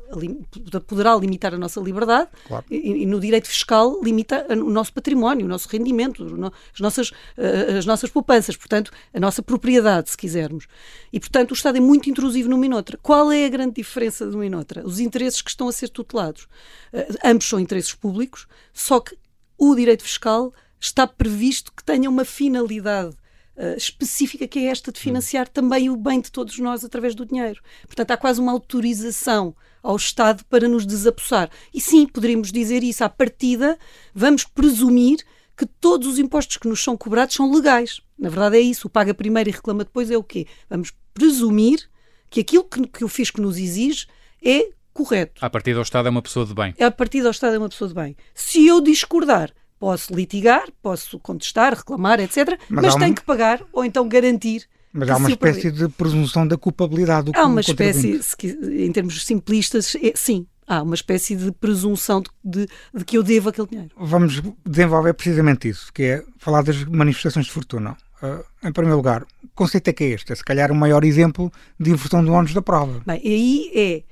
poderá 0.86 1.14
limitar 1.16 1.52
a 1.52 1.58
nossa 1.58 1.80
liberdade 1.80 2.30
claro. 2.46 2.64
e, 2.70 3.02
e, 3.02 3.06
no 3.06 3.20
direito 3.20 3.46
fiscal 3.46 4.00
limita 4.02 4.46
o 4.50 4.70
nosso 4.70 4.92
património, 4.92 5.44
o 5.44 5.48
nosso 5.48 5.68
rendimento, 5.68 6.24
as 6.72 6.80
nossas, 6.80 7.12
eh, 7.36 7.76
as 7.78 7.84
nossas 7.84 8.08
poupanças, 8.08 8.56
portanto, 8.56 8.90
a 9.12 9.20
nossa 9.20 9.42
propriedade, 9.42 10.10
se 10.10 10.16
quisermos. 10.16 10.66
E, 11.12 11.20
portanto, 11.20 11.50
o 11.50 11.54
Estado 11.54 11.76
é 11.76 11.80
muito 11.80 12.08
intrusivo 12.08 12.48
numa 12.48 12.64
e 12.64 12.68
noutra. 12.68 12.98
Qual 13.02 13.30
é 13.30 13.44
a 13.44 13.48
grande 13.48 13.74
diferença 13.74 14.26
de 14.26 14.34
uma 14.34 14.46
e 14.46 14.50
noutra? 14.50 14.86
Os 14.86 14.98
interesses 14.98 15.42
que 15.42 15.50
estão 15.50 15.68
a 15.68 15.72
ser 15.72 15.88
tutelados. 15.88 16.44
Uh, 16.92 17.18
ambos 17.24 17.46
são 17.46 17.60
interesses 17.60 17.94
públicos, 17.94 18.46
só 18.72 19.00
que 19.00 19.16
o 19.58 19.74
direito 19.74 20.02
fiscal 20.02 20.52
está 20.80 21.06
previsto 21.06 21.72
que 21.72 21.84
tenha 21.84 22.08
uma 22.08 22.24
finalidade 22.24 23.14
uh, 23.58 23.76
específica 23.76 24.46
que 24.46 24.60
é 24.60 24.64
esta 24.66 24.92
de 24.92 25.00
financiar 25.00 25.48
também 25.48 25.90
o 25.90 25.96
bem 25.96 26.20
de 26.20 26.30
todos 26.30 26.58
nós 26.58 26.84
através 26.84 27.14
do 27.14 27.26
dinheiro. 27.26 27.60
Portanto, 27.86 28.12
há 28.12 28.16
quase 28.16 28.40
uma 28.40 28.52
autorização 28.52 29.54
ao 29.82 29.96
Estado 29.96 30.44
para 30.46 30.68
nos 30.68 30.86
desapossar. 30.86 31.50
E 31.74 31.80
sim, 31.80 32.06
poderíamos 32.06 32.52
dizer 32.52 32.82
isso 32.82 33.04
à 33.04 33.08
partida, 33.08 33.78
vamos 34.14 34.44
presumir 34.44 35.18
que 35.56 35.66
todos 35.66 36.06
os 36.06 36.18
impostos 36.18 36.56
que 36.56 36.68
nos 36.68 36.82
são 36.82 36.96
cobrados 36.96 37.34
são 37.34 37.52
legais. 37.52 38.00
Na 38.16 38.28
verdade 38.28 38.56
é 38.56 38.60
isso, 38.60 38.86
o 38.86 38.90
paga 38.90 39.12
primeiro 39.12 39.50
e 39.50 39.52
reclama 39.52 39.84
depois 39.84 40.10
é 40.10 40.16
o 40.16 40.22
quê? 40.22 40.46
Vamos 40.70 40.92
presumir 41.12 41.90
que 42.30 42.40
aquilo 42.40 42.64
que, 42.64 42.86
que 42.86 43.04
o 43.04 43.08
fisco 43.08 43.40
nos 43.40 43.58
exige 43.58 44.06
é 44.44 44.70
correto. 44.92 45.44
A 45.44 45.50
partir 45.50 45.74
do 45.74 45.82
Estado 45.82 46.06
é 46.06 46.10
uma 46.10 46.22
pessoa 46.22 46.46
de 46.46 46.54
bem. 46.54 46.74
É 46.78 46.84
a 46.84 46.90
partir 46.90 47.22
do 47.22 47.30
Estado 47.30 47.56
é 47.56 47.58
uma 47.58 47.68
pessoa 47.68 47.88
de 47.88 47.94
bem. 47.94 48.16
Se 48.34 48.66
eu 48.66 48.80
discordar, 48.80 49.52
Posso 49.78 50.14
litigar, 50.14 50.64
posso 50.82 51.18
contestar, 51.18 51.74
reclamar, 51.74 52.20
etc. 52.20 52.58
Mas, 52.68 52.84
mas 52.84 52.94
tenho 52.96 53.14
que 53.14 53.22
pagar 53.22 53.62
ou 53.72 53.84
então 53.84 54.08
garantir 54.08 54.68
mas 54.92 55.10
há 55.10 55.16
uma 55.16 55.30
espécie 55.30 55.70
de 55.70 55.88
presunção 55.88 56.46
da 56.46 56.56
culpabilidade 56.56 57.30
do 57.30 57.38
Há 57.38 57.46
uma 57.46 57.60
espécie, 57.60 58.20
em 58.44 58.90
termos 58.90 59.24
simplistas, 59.24 59.94
é, 60.02 60.12
sim, 60.14 60.46
há 60.66 60.82
uma 60.82 60.94
espécie 60.94 61.36
de 61.36 61.52
presunção 61.52 62.20
de, 62.20 62.30
de, 62.44 62.68
de, 62.94 63.04
que 63.04 63.16
eu 63.16 63.22
devo 63.22 63.50
aquele 63.50 63.68
dinheiro. 63.68 63.90
Vamos 63.96 64.42
desenvolver 64.66 65.14
precisamente 65.14 65.68
isso, 65.68 65.92
que 65.92 66.02
é 66.02 66.24
falar 66.38 66.62
das 66.62 66.84
manifestações 66.84 67.46
de 67.46 67.52
fortuna. 67.52 67.96
Uh, 68.22 68.44
em 68.66 68.72
primeiro 68.72 68.96
lugar, 68.96 69.22
o 69.44 69.48
conceito 69.54 69.88
é 69.88 69.92
que 69.92 70.04
é 70.04 70.08
este, 70.08 70.32
é 70.32 70.34
se 70.34 70.44
calhar 70.44 70.72
o 70.72 70.74
maior 70.74 71.04
exemplo 71.04 71.52
de 71.78 71.90
inversão 71.90 72.24
do 72.24 72.32
ônus 72.32 72.52
da 72.52 72.62
prova. 72.62 73.00
Bem, 73.06 73.20
aí 73.24 73.70
é 73.74 74.02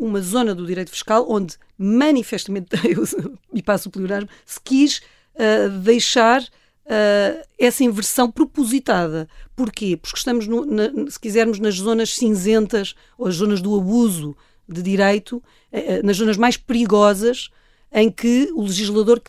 uma 0.00 0.20
zona 0.20 0.54
do 0.54 0.66
direito 0.66 0.90
fiscal 0.90 1.26
onde 1.28 1.56
manifestamente, 1.78 2.68
e 3.52 3.62
passo 3.62 3.88
o 3.88 3.92
pleonasmo, 3.92 4.28
se 4.46 4.58
quis 4.60 5.02
uh, 5.34 5.68
deixar 5.80 6.42
uh, 6.42 7.46
essa 7.58 7.84
inversão 7.84 8.30
propositada. 8.30 9.28
Porquê? 9.54 9.96
Porque 9.96 10.16
estamos, 10.16 10.46
no, 10.46 10.64
na, 10.64 11.10
se 11.10 11.20
quisermos, 11.20 11.58
nas 11.58 11.74
zonas 11.76 12.14
cinzentas 12.14 12.94
ou 13.18 13.26
as 13.26 13.34
zonas 13.34 13.60
do 13.60 13.78
abuso 13.78 14.34
de 14.66 14.82
direito, 14.82 15.36
uh, 15.36 16.04
nas 16.06 16.16
zonas 16.16 16.38
mais 16.38 16.56
perigosas, 16.56 17.50
em 17.92 18.10
que 18.10 18.50
o 18.54 18.62
legislador 18.62 19.20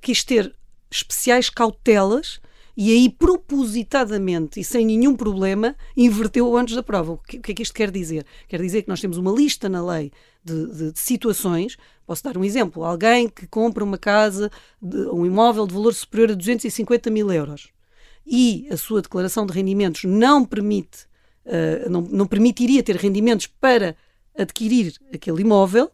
quis 0.00 0.24
ter 0.24 0.54
especiais 0.90 1.48
cautelas 1.48 2.40
e 2.76 2.92
aí 2.92 3.08
propositadamente 3.08 4.60
e 4.60 4.64
sem 4.64 4.86
nenhum 4.86 5.16
problema 5.16 5.76
inverteu 5.96 6.48
o 6.48 6.56
antes 6.56 6.74
da 6.74 6.82
prova. 6.82 7.12
O 7.12 7.18
que, 7.18 7.50
é 7.50 7.54
que 7.54 7.62
isto 7.62 7.74
quer 7.74 7.90
dizer? 7.90 8.24
Quer 8.48 8.60
dizer 8.60 8.82
que 8.82 8.88
nós 8.88 9.00
temos 9.00 9.18
uma 9.18 9.32
lista 9.32 9.68
na 9.68 9.84
lei 9.84 10.12
de, 10.44 10.66
de, 10.66 10.92
de 10.92 10.98
situações. 10.98 11.76
Posso 12.06 12.24
dar 12.24 12.36
um 12.36 12.44
exemplo: 12.44 12.84
alguém 12.84 13.28
que 13.28 13.46
compra 13.46 13.84
uma 13.84 13.98
casa, 13.98 14.50
de, 14.80 14.96
um 15.08 15.26
imóvel 15.26 15.66
de 15.66 15.74
valor 15.74 15.94
superior 15.94 16.30
a 16.30 16.34
250 16.34 17.10
mil 17.10 17.30
euros 17.30 17.70
e 18.26 18.68
a 18.70 18.76
sua 18.76 19.02
declaração 19.02 19.44
de 19.44 19.52
rendimentos 19.52 20.04
não 20.04 20.44
permite, 20.44 21.06
uh, 21.46 21.90
não, 21.90 22.02
não 22.02 22.26
permitiria 22.26 22.82
ter 22.82 22.96
rendimentos 22.96 23.46
para 23.46 23.96
adquirir 24.36 24.94
aquele 25.12 25.42
imóvel, 25.42 25.90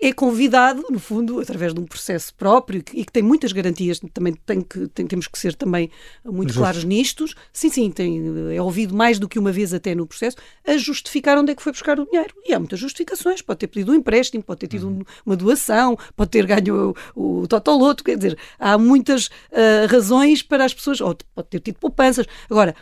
é 0.00 0.12
convidado, 0.12 0.84
no 0.90 0.98
fundo, 0.98 1.40
através 1.40 1.72
de 1.72 1.80
um 1.80 1.84
processo 1.84 2.34
próprio 2.34 2.82
e 2.92 3.04
que 3.04 3.12
tem 3.12 3.22
muitas 3.22 3.52
garantias, 3.52 4.00
também 4.12 4.34
tem 4.34 4.60
que, 4.60 4.88
tem, 4.88 5.06
temos 5.06 5.28
que 5.28 5.38
ser 5.38 5.54
também 5.54 5.90
muito 6.24 6.48
Justo. 6.48 6.60
claros 6.60 6.84
nistos. 6.84 7.34
Sim, 7.52 7.70
sim, 7.70 7.90
tem, 7.90 8.20
é 8.54 8.60
ouvido 8.60 8.94
mais 8.94 9.18
do 9.18 9.28
que 9.28 9.38
uma 9.38 9.52
vez 9.52 9.72
até 9.72 9.94
no 9.94 10.06
processo, 10.06 10.36
a 10.66 10.76
justificar 10.76 11.38
onde 11.38 11.52
é 11.52 11.54
que 11.54 11.62
foi 11.62 11.72
buscar 11.72 12.00
o 12.00 12.04
dinheiro. 12.04 12.34
E 12.44 12.52
há 12.52 12.58
muitas 12.58 12.80
justificações. 12.80 13.42
Pode 13.42 13.60
ter 13.60 13.68
pedido 13.68 13.92
um 13.92 13.94
empréstimo, 13.94 14.42
pode 14.42 14.60
ter 14.60 14.66
tido 14.66 14.88
uhum. 14.88 15.02
uma 15.24 15.36
doação, 15.36 15.96
pode 16.16 16.30
ter 16.30 16.46
ganho 16.46 16.94
o, 17.14 17.42
o 17.42 17.46
Totoloto, 17.46 18.02
quer 18.02 18.16
dizer, 18.16 18.38
há 18.58 18.76
muitas 18.76 19.26
uh, 19.26 19.86
razões 19.88 20.42
para 20.42 20.64
as 20.64 20.74
pessoas, 20.74 21.00
ou 21.00 21.16
pode 21.34 21.48
ter 21.48 21.60
tido 21.60 21.76
poupanças. 21.76 22.26
Agora, 22.50 22.74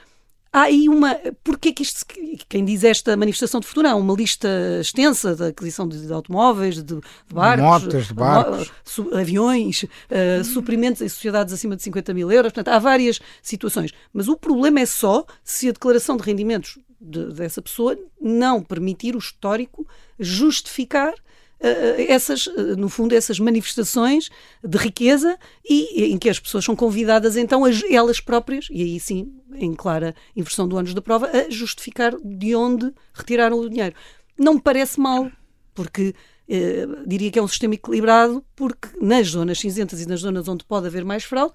Há 0.52 0.62
aí 0.62 0.88
uma. 0.88 1.14
Porquê 1.44 1.72
que 1.72 1.82
isto. 1.82 2.04
Quem 2.48 2.64
diz 2.64 2.82
esta 2.82 3.16
manifestação 3.16 3.60
de 3.60 3.66
fortuna? 3.66 3.92
Há 3.92 3.94
uma 3.94 4.14
lista 4.14 4.48
extensa 4.80 5.36
da 5.36 5.48
aquisição 5.48 5.86
de, 5.86 6.06
de 6.06 6.12
automóveis, 6.12 6.76
de, 6.76 6.82
de 6.82 7.00
barcos, 7.32 7.64
Motas, 7.64 8.06
de 8.06 8.14
barcos. 8.14 8.72
Su, 8.82 9.14
aviões, 9.14 9.82
uh, 9.82 10.44
suprimentos 10.44 11.02
em 11.02 11.08
sociedades 11.08 11.52
acima 11.52 11.76
de 11.76 11.82
50 11.82 12.14
mil 12.14 12.30
euros. 12.32 12.52
Portanto, 12.52 12.74
há 12.74 12.78
várias 12.78 13.20
situações. 13.42 13.92
Mas 14.12 14.28
o 14.28 14.36
problema 14.36 14.80
é 14.80 14.86
só 14.86 15.26
se 15.44 15.68
a 15.68 15.72
declaração 15.72 16.16
de 16.16 16.22
rendimentos 16.22 16.78
de, 17.00 17.26
dessa 17.32 17.60
pessoa 17.60 17.98
não 18.20 18.62
permitir 18.62 19.14
o 19.14 19.18
histórico 19.18 19.86
justificar 20.18 21.14
essas, 21.60 22.48
no 22.76 22.88
fundo, 22.88 23.14
essas 23.14 23.40
manifestações 23.40 24.30
de 24.62 24.78
riqueza 24.78 25.36
e 25.68 26.12
em 26.12 26.18
que 26.18 26.28
as 26.28 26.38
pessoas 26.38 26.64
são 26.64 26.76
convidadas 26.76 27.36
então 27.36 27.62
elas 27.90 28.20
próprias, 28.20 28.68
e 28.70 28.82
aí 28.82 29.00
sim, 29.00 29.32
em 29.54 29.74
clara 29.74 30.14
inversão 30.36 30.68
do 30.68 30.76
ônus 30.76 30.94
da 30.94 31.02
prova, 31.02 31.28
a 31.32 31.50
justificar 31.50 32.14
de 32.22 32.54
onde 32.54 32.92
retiraram 33.12 33.58
o 33.58 33.68
dinheiro. 33.68 33.94
Não 34.38 34.54
me 34.54 34.60
parece 34.60 35.00
mal, 35.00 35.30
porque 35.74 36.14
eh, 36.48 36.86
diria 37.06 37.30
que 37.30 37.38
é 37.38 37.42
um 37.42 37.48
sistema 37.48 37.74
equilibrado, 37.74 38.44
porque 38.54 38.88
nas 39.00 39.28
zonas 39.28 39.58
cinzentas 39.58 40.00
e 40.00 40.06
nas 40.06 40.20
zonas 40.20 40.46
onde 40.46 40.64
pode 40.64 40.86
haver 40.86 41.04
mais 41.04 41.24
fraude, 41.24 41.54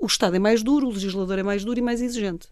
o 0.00 0.06
Estado 0.06 0.36
é 0.36 0.38
mais 0.38 0.62
duro, 0.62 0.88
o 0.88 0.92
legislador 0.92 1.38
é 1.38 1.42
mais 1.42 1.64
duro 1.64 1.78
e 1.78 1.82
mais 1.82 2.00
exigente. 2.00 2.48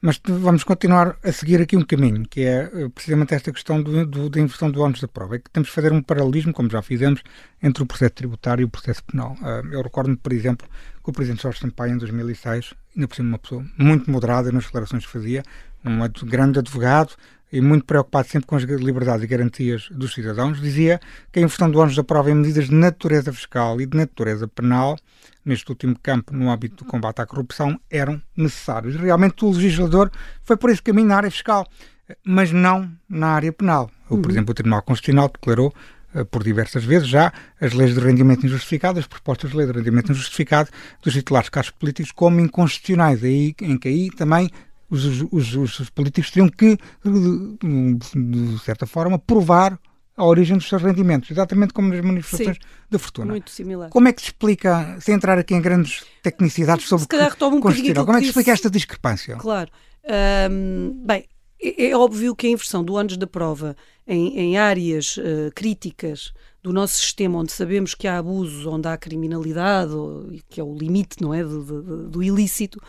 Mas 0.00 0.20
vamos 0.24 0.64
continuar 0.64 1.16
a 1.22 1.32
seguir 1.32 1.60
aqui 1.60 1.76
um 1.76 1.84
caminho, 1.84 2.26
que 2.28 2.42
é 2.42 2.70
eh, 2.72 2.88
precisamente 2.94 3.34
esta 3.34 3.52
questão 3.52 3.82
do, 3.82 4.06
do, 4.06 4.30
da 4.30 4.40
inversão 4.40 4.70
do 4.70 4.80
ónus 4.80 5.00
da 5.00 5.08
prova. 5.08 5.36
É 5.36 5.38
que 5.38 5.50
temos 5.50 5.68
de 5.68 5.74
fazer 5.74 5.92
um 5.92 6.02
paralelismo, 6.02 6.52
como 6.52 6.70
já 6.70 6.82
fizemos, 6.82 7.22
entre 7.62 7.82
o 7.82 7.86
processo 7.86 8.12
tributário 8.12 8.62
e 8.62 8.64
o 8.64 8.68
processo 8.68 9.02
penal. 9.04 9.36
Uh, 9.40 9.66
eu 9.72 9.82
recordo-me, 9.82 10.16
por 10.16 10.32
exemplo, 10.32 10.68
que 11.02 11.10
o 11.10 11.12
Presidente 11.12 11.42
Jorge 11.42 11.60
Sampaio, 11.60 11.94
em 11.94 11.98
2006, 11.98 12.74
ainda 12.96 13.08
por 13.08 13.14
cima 13.14 13.28
uma 13.28 13.38
pessoa 13.38 13.64
muito 13.78 14.10
moderada 14.10 14.50
nas 14.52 14.64
declarações 14.64 15.04
que 15.04 15.12
fazia, 15.12 15.42
um 15.84 15.98
grande 16.26 16.58
advogado 16.58 17.14
e 17.54 17.60
muito 17.60 17.84
preocupado 17.84 18.26
sempre 18.26 18.48
com 18.48 18.56
as 18.56 18.64
liberdades 18.64 19.22
e 19.22 19.28
garantias 19.28 19.88
dos 19.88 20.12
cidadãos, 20.12 20.60
dizia 20.60 21.00
que 21.30 21.38
a 21.38 21.42
inversão 21.42 21.70
do 21.70 21.78
ónus 21.78 21.94
da 21.94 22.02
prova 22.02 22.28
em 22.28 22.34
medidas 22.34 22.66
de 22.66 22.74
natureza 22.74 23.32
fiscal 23.32 23.80
e 23.80 23.86
de 23.86 23.96
natureza 23.96 24.48
penal 24.48 24.98
neste 25.44 25.70
último 25.70 25.96
campo, 26.02 26.34
no 26.34 26.50
âmbito 26.50 26.84
do 26.84 26.90
combate 26.90 27.20
à 27.20 27.26
corrupção, 27.26 27.78
eram 27.88 28.20
necessários. 28.36 28.96
Realmente 28.96 29.44
o 29.44 29.52
legislador 29.52 30.10
foi 30.42 30.56
por 30.56 30.68
esse 30.68 30.82
caminho 30.82 31.06
na 31.06 31.16
área 31.16 31.30
fiscal, 31.30 31.64
mas 32.24 32.50
não 32.50 32.90
na 33.08 33.28
área 33.28 33.52
penal. 33.52 33.88
Uhum. 34.10 34.20
Por 34.20 34.32
exemplo, 34.32 34.50
o 34.50 34.54
Tribunal 34.54 34.82
Constitucional 34.82 35.30
declarou 35.32 35.72
eh, 36.12 36.24
por 36.24 36.42
diversas 36.42 36.84
vezes 36.84 37.06
já 37.06 37.32
as 37.60 37.72
leis 37.72 37.94
de 37.94 38.00
rendimento 38.00 38.44
injustificado, 38.44 38.98
as 38.98 39.06
propostas 39.06 39.52
de 39.52 39.56
lei 39.56 39.66
de 39.66 39.72
rendimento 39.72 40.10
injustificado 40.10 40.70
dos 41.00 41.12
titulares 41.12 41.46
de 41.46 41.52
cargos 41.52 41.70
políticos 41.70 42.10
como 42.10 42.40
inconstitucionais, 42.40 43.22
aí, 43.22 43.54
em 43.60 43.78
que 43.78 43.86
aí 43.86 44.10
também 44.10 44.50
os, 44.94 45.54
os, 45.54 45.80
os 45.80 45.90
políticos 45.90 46.30
teriam 46.30 46.48
que, 46.48 46.78
de 47.04 48.58
certa 48.64 48.86
forma, 48.86 49.18
provar 49.18 49.78
a 50.16 50.24
origem 50.24 50.56
dos 50.56 50.68
seus 50.68 50.80
rendimentos, 50.80 51.30
exatamente 51.30 51.72
como 51.72 51.88
nas 51.88 52.00
manifestações 52.00 52.56
Sim, 52.56 52.62
da 52.88 52.98
fortuna. 52.98 53.32
Muito 53.32 53.50
similar. 53.50 53.90
Como 53.90 54.06
é 54.06 54.12
que 54.12 54.20
se 54.22 54.28
explica, 54.28 54.96
sem 55.00 55.14
entrar 55.14 55.38
aqui 55.38 55.54
em 55.54 55.60
grandes 55.60 56.04
tecnicidades 56.22 56.86
sobre 56.86 57.02
se 57.02 57.08
calhar 57.08 57.30
retoma 57.30 57.56
um 57.56 57.60
Constitucional, 57.60 58.06
como 58.06 58.18
é 58.18 58.20
que 58.20 58.26
se 58.26 58.30
explica 58.30 58.52
esta 58.52 58.70
discrepância? 58.70 59.36
Claro. 59.36 59.70
Bem, 61.04 61.24
é, 61.60 61.86
é, 61.88 61.96
óbvio 61.96 62.36
que 62.36 62.46
a 62.46 62.50
inversão 62.50 62.84
do 62.84 62.96
ânus 62.96 63.16
da 63.16 63.26
prova 63.26 63.76
em, 64.06 64.38
em 64.38 64.58
áreas 64.58 65.16
uh, 65.16 65.50
críticas 65.54 66.32
do 66.62 66.72
nosso 66.72 66.96
sistema, 66.98 67.38
onde 67.38 67.52
sabemos 67.52 67.94
que 67.94 68.06
há 68.06 68.18
abusos, 68.18 68.66
onde 68.66 68.86
há 68.86 68.96
criminalidade, 68.96 69.92
ou, 69.92 70.30
que 70.48 70.60
é 70.60 70.64
o 70.64 70.74
limite 70.74 71.20
não 71.20 71.34
é, 71.34 71.42
do, 71.42 71.62
do, 71.62 72.08
do 72.08 72.22
ilícito, 72.22 72.80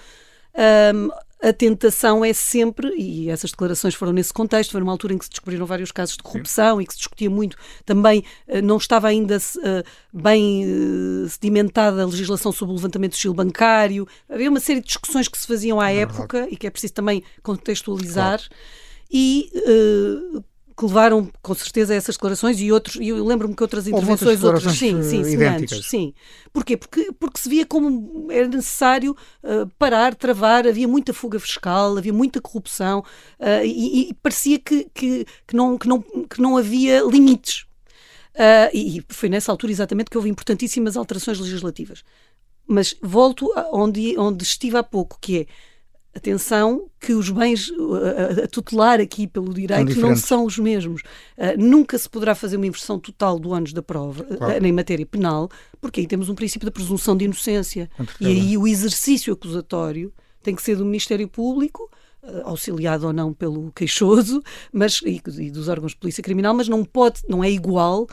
um, 0.93 1.09
a 1.45 1.53
tentação 1.53 2.25
é 2.25 2.33
sempre, 2.33 2.91
e 2.97 3.29
essas 3.29 3.51
declarações 3.51 3.93
foram 3.93 4.11
nesse 4.11 4.33
contexto, 4.33 4.71
foi 4.71 4.79
numa 4.79 4.91
altura 4.91 5.13
em 5.13 5.17
que 5.19 5.25
se 5.25 5.29
descobriram 5.29 5.63
vários 5.63 5.91
casos 5.91 6.17
de 6.17 6.23
corrupção 6.23 6.77
Sim. 6.77 6.83
e 6.83 6.87
que 6.87 6.93
se 6.93 6.97
discutia 6.97 7.29
muito, 7.29 7.55
também 7.85 8.23
eh, 8.47 8.63
não 8.63 8.77
estava 8.77 9.07
ainda 9.07 9.37
uh, 9.37 9.83
bem 10.11 10.65
uh, 10.65 11.29
sedimentada 11.29 12.01
a 12.01 12.05
legislação 12.05 12.51
sobre 12.51 12.73
o 12.73 12.75
levantamento 12.75 13.11
do 13.11 13.15
estilo 13.15 13.35
bancário, 13.35 14.07
havia 14.27 14.49
uma 14.49 14.59
série 14.59 14.79
de 14.79 14.87
discussões 14.87 15.27
que 15.27 15.37
se 15.37 15.45
faziam 15.45 15.79
à 15.79 15.91
é 15.91 15.97
época 15.97 16.39
verdade. 16.39 16.53
e 16.55 16.57
que 16.57 16.65
é 16.65 16.69
preciso 16.71 16.93
também 16.93 17.23
contextualizar. 17.43 18.39
Claro. 18.39 18.53
E 19.11 19.51
uh, 20.33 20.43
que 20.77 20.85
levaram 20.85 21.31
com 21.41 21.53
certeza 21.53 21.93
a 21.93 21.95
essas 21.95 22.15
declarações 22.15 22.59
e 22.59 22.69
outros, 22.69 22.97
e 22.97 23.07
eu 23.07 23.23
lembro-me 23.25 23.55
que 23.55 23.63
outras 23.63 23.87
intervenções, 23.87 24.43
outras, 24.43 24.73
sim, 24.75 25.01
sim, 25.01 25.23
semelhantes, 25.23 25.85
sim. 25.85 26.13
Porquê? 26.51 26.75
Porque, 26.75 27.11
porque 27.13 27.39
se 27.39 27.47
via 27.47 27.65
como 27.65 28.27
era 28.29 28.47
necessário 28.47 29.15
uh, 29.41 29.67
parar, 29.77 30.13
travar, 30.15 30.67
havia 30.67 30.87
muita 30.87 31.13
fuga 31.13 31.39
fiscal, 31.39 31.97
havia 31.97 32.11
muita 32.11 32.41
corrupção 32.41 32.99
uh, 33.39 33.63
e, 33.63 34.09
e, 34.09 34.13
parecia 34.15 34.59
que, 34.59 34.87
que, 34.93 35.25
que, 35.47 35.55
não, 35.55 35.77
que, 35.77 35.87
não, 35.87 36.01
que 36.01 36.41
não 36.41 36.57
havia 36.57 37.01
limites. 37.03 37.65
Uh, 38.33 38.67
e, 38.73 38.97
e 38.97 39.05
foi 39.07 39.29
nessa 39.29 39.53
altura 39.53 39.71
exatamente 39.71 40.09
que 40.09 40.17
houve 40.17 40.29
importantíssimas 40.29 40.97
alterações 40.97 41.39
legislativas. 41.39 42.03
Mas 42.67 42.97
volto 43.01 43.49
a 43.55 43.69
onde, 43.71 44.17
onde 44.17 44.43
estive 44.43 44.75
há 44.75 44.83
pouco, 44.83 45.17
que 45.21 45.39
é 45.39 45.45
Atenção 46.15 46.89
que 46.97 47.13
os 47.13 47.29
bens 47.29 47.69
a, 48.39 48.45
a 48.45 48.47
tutelar 48.47 49.01
aqui 49.01 49.27
pelo 49.27 49.53
direito 49.53 49.99
não 49.99 50.15
são 50.15 50.45
os 50.45 50.57
mesmos. 50.57 51.01
Uh, 51.37 51.61
nunca 51.61 51.97
se 51.97 52.09
poderá 52.09 52.33
fazer 52.33 52.55
uma 52.55 52.65
inversão 52.65 52.97
total 52.97 53.37
do 53.37 53.53
ânus 53.53 53.73
da 53.73 53.81
prova, 53.81 54.23
claro. 54.23 54.63
uh, 54.63 54.65
em 54.65 54.71
matéria 54.71 55.05
penal, 55.05 55.49
porque 55.81 55.99
aí 55.99 56.07
temos 56.07 56.29
um 56.29 56.35
princípio 56.35 56.65
da 56.65 56.71
presunção 56.71 57.17
de 57.17 57.25
inocência. 57.25 57.89
E 58.19 58.27
aí 58.27 58.57
o 58.57 58.65
exercício 58.65 59.33
acusatório 59.33 60.13
tem 60.41 60.55
que 60.55 60.61
ser 60.61 60.77
do 60.77 60.85
Ministério 60.85 61.27
Público, 61.27 61.91
uh, 62.23 62.47
auxiliado 62.47 63.07
ou 63.07 63.11
não 63.11 63.33
pelo 63.33 63.71
queixoso, 63.73 64.41
mas 64.71 65.01
e, 65.03 65.21
e 65.39 65.51
dos 65.51 65.67
órgãos 65.67 65.91
de 65.91 65.97
polícia 65.97 66.23
criminal, 66.23 66.53
mas 66.53 66.69
não 66.69 66.85
pode, 66.85 67.23
não 67.27 67.43
é 67.43 67.51
igual 67.51 68.07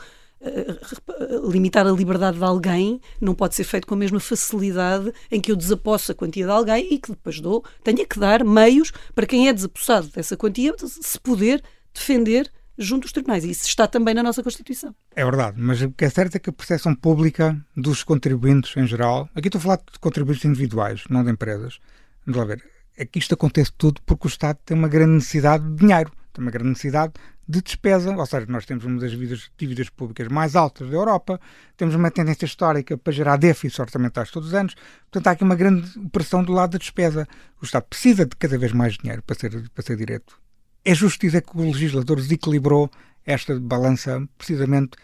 limitar 1.49 1.87
a 1.87 1.91
liberdade 1.91 2.37
de 2.37 2.43
alguém 2.43 2.99
não 3.19 3.33
pode 3.33 3.55
ser 3.55 3.63
feito 3.63 3.87
com 3.87 3.93
a 3.93 3.97
mesma 3.97 4.19
facilidade 4.19 5.13
em 5.31 5.39
que 5.39 5.51
eu 5.51 5.55
desaposso 5.55 6.11
a 6.11 6.15
quantia 6.15 6.45
de 6.45 6.51
alguém 6.51 6.93
e 6.93 6.99
que 6.99 7.11
depois 7.11 7.39
dou, 7.39 7.63
tenha 7.83 8.05
que 8.05 8.19
dar 8.19 8.43
meios 8.43 8.91
para 9.15 9.25
quem 9.25 9.47
é 9.47 9.53
desapossado 9.53 10.07
dessa 10.07 10.35
quantia 10.35 10.73
se 10.77 11.19
poder 11.19 11.63
defender 11.93 12.51
junto 12.77 13.05
aos 13.05 13.11
tribunais. 13.11 13.43
E 13.43 13.51
isso 13.51 13.67
está 13.67 13.87
também 13.87 14.13
na 14.13 14.23
nossa 14.23 14.43
Constituição. 14.43 14.95
É 15.15 15.23
verdade, 15.23 15.57
mas 15.59 15.81
o 15.81 15.91
que 15.91 16.05
é 16.05 16.09
certo 16.09 16.35
é 16.35 16.39
que 16.39 16.49
a 16.49 16.53
percepção 16.53 16.95
pública 16.95 17.55
dos 17.75 18.03
contribuintes 18.03 18.75
em 18.75 18.87
geral, 18.87 19.29
aqui 19.35 19.47
estou 19.47 19.59
a 19.59 19.61
falar 19.61 19.77
de 19.77 19.99
contribuintes 19.99 20.45
individuais, 20.45 21.03
não 21.09 21.23
de 21.23 21.31
empresas, 21.31 21.79
vamos 22.25 22.39
lá 22.39 22.45
ver, 22.45 22.63
é 22.97 23.05
que 23.05 23.19
isto 23.19 23.33
acontece 23.33 23.71
tudo 23.77 24.01
porque 24.05 24.27
o 24.27 24.29
Estado 24.29 24.57
tem 24.65 24.77
uma 24.77 24.87
grande 24.87 25.13
necessidade 25.13 25.63
de 25.63 25.75
dinheiro, 25.75 26.11
tem 26.31 26.43
uma 26.43 26.51
grande 26.51 26.69
necessidade 26.69 27.13
de 27.47 27.61
despesa, 27.61 28.15
ou 28.15 28.25
seja, 28.25 28.45
nós 28.47 28.65
temos 28.65 28.85
uma 28.85 28.99
das 28.99 29.11
dívidas, 29.11 29.51
dívidas 29.57 29.89
públicas 29.89 30.27
mais 30.29 30.55
altas 30.55 30.89
da 30.89 30.95
Europa, 30.95 31.39
temos 31.75 31.93
uma 31.93 32.09
tendência 32.09 32.45
histórica 32.45 32.97
para 32.97 33.11
gerar 33.11 33.37
déficits 33.37 33.79
orçamentais 33.79 34.31
todos 34.31 34.49
os 34.49 34.53
anos, 34.53 34.75
portanto 35.11 35.27
há 35.27 35.31
aqui 35.31 35.43
uma 35.43 35.55
grande 35.55 35.87
pressão 36.09 36.43
do 36.43 36.53
lado 36.53 36.71
da 36.71 36.77
despesa. 36.77 37.27
O 37.61 37.65
Estado 37.65 37.83
precisa 37.83 38.25
de 38.25 38.35
cada 38.35 38.57
vez 38.57 38.71
mais 38.71 38.97
dinheiro 38.97 39.21
para 39.23 39.35
ser, 39.35 39.69
para 39.69 39.83
ser 39.83 39.97
direto. 39.97 40.39
É 40.85 40.95
justo 40.95 41.21
dizer 41.21 41.41
que 41.41 41.57
o 41.57 41.61
legislador 41.61 42.17
desequilibrou 42.17 42.89
esta 43.25 43.59
balança 43.59 44.27
precisamente 44.37 44.97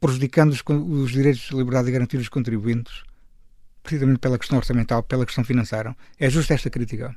prejudicando 0.00 0.52
os, 0.52 0.62
os 0.66 1.10
direitos 1.10 1.42
de 1.42 1.56
liberdade 1.56 1.88
e 1.88 1.92
garantia 1.92 2.18
dos 2.18 2.28
contribuintes, 2.28 3.02
precisamente 3.82 4.18
pela 4.18 4.38
questão 4.38 4.58
orçamental, 4.58 5.02
pela 5.02 5.26
questão 5.26 5.44
financeira. 5.44 5.94
É 6.18 6.30
justa 6.30 6.54
esta 6.54 6.70
crítica? 6.70 7.14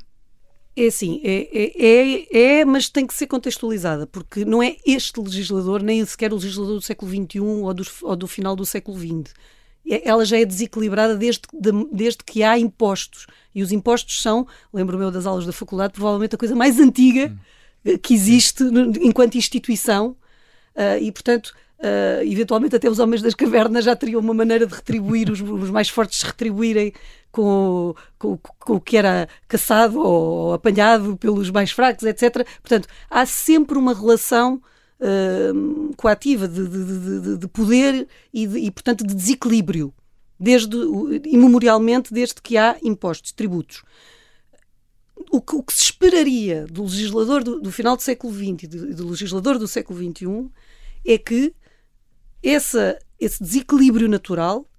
É 0.76 0.88
assim, 0.88 1.22
é, 1.24 1.50
é, 1.54 1.86
é, 1.86 2.60
é, 2.60 2.66
mas 2.66 2.90
tem 2.90 3.06
que 3.06 3.14
ser 3.14 3.28
contextualizada, 3.28 4.08
porque 4.08 4.44
não 4.44 4.62
é 4.62 4.76
este 4.86 5.20
legislador, 5.20 5.84
nem 5.84 6.04
sequer 6.04 6.34
o 6.34 6.36
legislador 6.36 6.76
do 6.76 6.82
século 6.82 7.12
XXI 7.12 7.40
ou 7.40 7.74
do, 7.74 7.84
ou 8.02 8.16
do 8.16 8.28
final 8.28 8.56
do 8.56 8.66
século 8.66 8.98
XX. 8.98 9.34
É, 9.88 10.10
ela 10.10 10.26
já 10.26 10.40
é 10.40 10.46
desequilibrada 10.46 11.16
desde, 11.16 11.44
de, 11.54 11.72
desde 11.92 12.24
que 12.24 12.42
há 12.42 12.58
impostos. 12.58 13.28
E 13.54 13.62
os 13.62 13.72
impostos 13.72 14.20
são, 14.20 14.48
lembro-me 14.74 15.12
das 15.12 15.28
aulas 15.28 15.46
da 15.46 15.54
faculdade, 15.54 15.94
provavelmente 15.94 16.34
a 16.34 16.40
coisa 16.40 16.56
mais 16.56 16.80
antiga 16.80 17.32
hum. 17.86 17.98
que 18.02 18.16
existe 18.16 18.64
enquanto 19.02 19.36
instituição. 19.36 20.16
Uh, 20.76 21.02
e, 21.02 21.12
portanto, 21.12 21.54
Uh, 21.84 22.24
eventualmente 22.24 22.78
até 22.78 22.90
os 22.90 22.98
homens 22.98 23.22
das 23.22 23.36
cavernas 23.36 23.84
já 23.84 23.94
teriam 23.94 24.22
uma 24.22 24.34
maneira 24.34 24.66
de 24.66 24.74
retribuir, 24.74 25.30
os, 25.30 25.42
os 25.42 25.70
mais 25.70 25.90
fortes 25.90 26.20
se 26.20 26.26
retribuírem 26.26 26.94
com, 27.30 27.94
com, 28.18 28.38
com, 28.38 28.76
o 28.76 28.80
que 28.80 28.96
era 28.96 29.28
caçado 29.50 30.00
ou 30.00 30.54
apanhado 30.54 31.18
pelos 31.18 31.50
mais 31.50 31.72
fracos, 31.72 32.06
etc. 32.06 32.48
Portanto, 32.62 32.88
há 33.10 33.26
sempre 33.26 33.78
uma 33.78 33.94
relação 33.94 34.62
uh, 35.02 35.94
coativa 35.98 36.48
de, 36.48 36.66
de, 36.66 37.20
de, 37.20 37.38
de 37.40 37.48
poder 37.50 38.08
e, 38.34 38.44
e, 38.44 38.72
portanto, 38.72 39.06
de 39.06 39.14
desequilíbrio, 39.14 39.94
desde, 40.40 40.78
imemorialmente, 41.26 42.14
desde 42.14 42.36
que 42.42 42.56
há 42.56 42.78
impostos, 42.82 43.34
tributos. 43.34 43.84
O 45.30 45.42
que, 45.42 45.56
o 45.56 45.64
que 45.64 45.74
se 45.74 45.84
esperaria 45.84 46.66
do 46.66 46.84
legislador 46.84 47.44
do, 47.44 47.60
do 47.60 47.72
final 47.74 47.98
do 47.98 48.02
século 48.02 48.32
XX 48.32 48.64
e 48.64 48.68
do, 48.68 48.96
do 48.96 49.10
legislador 49.10 49.60
do 49.60 49.68
século 49.68 50.00
XXI 50.00 50.50
é 51.06 51.18
que 51.18 51.54
esse 52.42 52.98
desequilíbrio 53.40 54.10
natural 54.10 54.70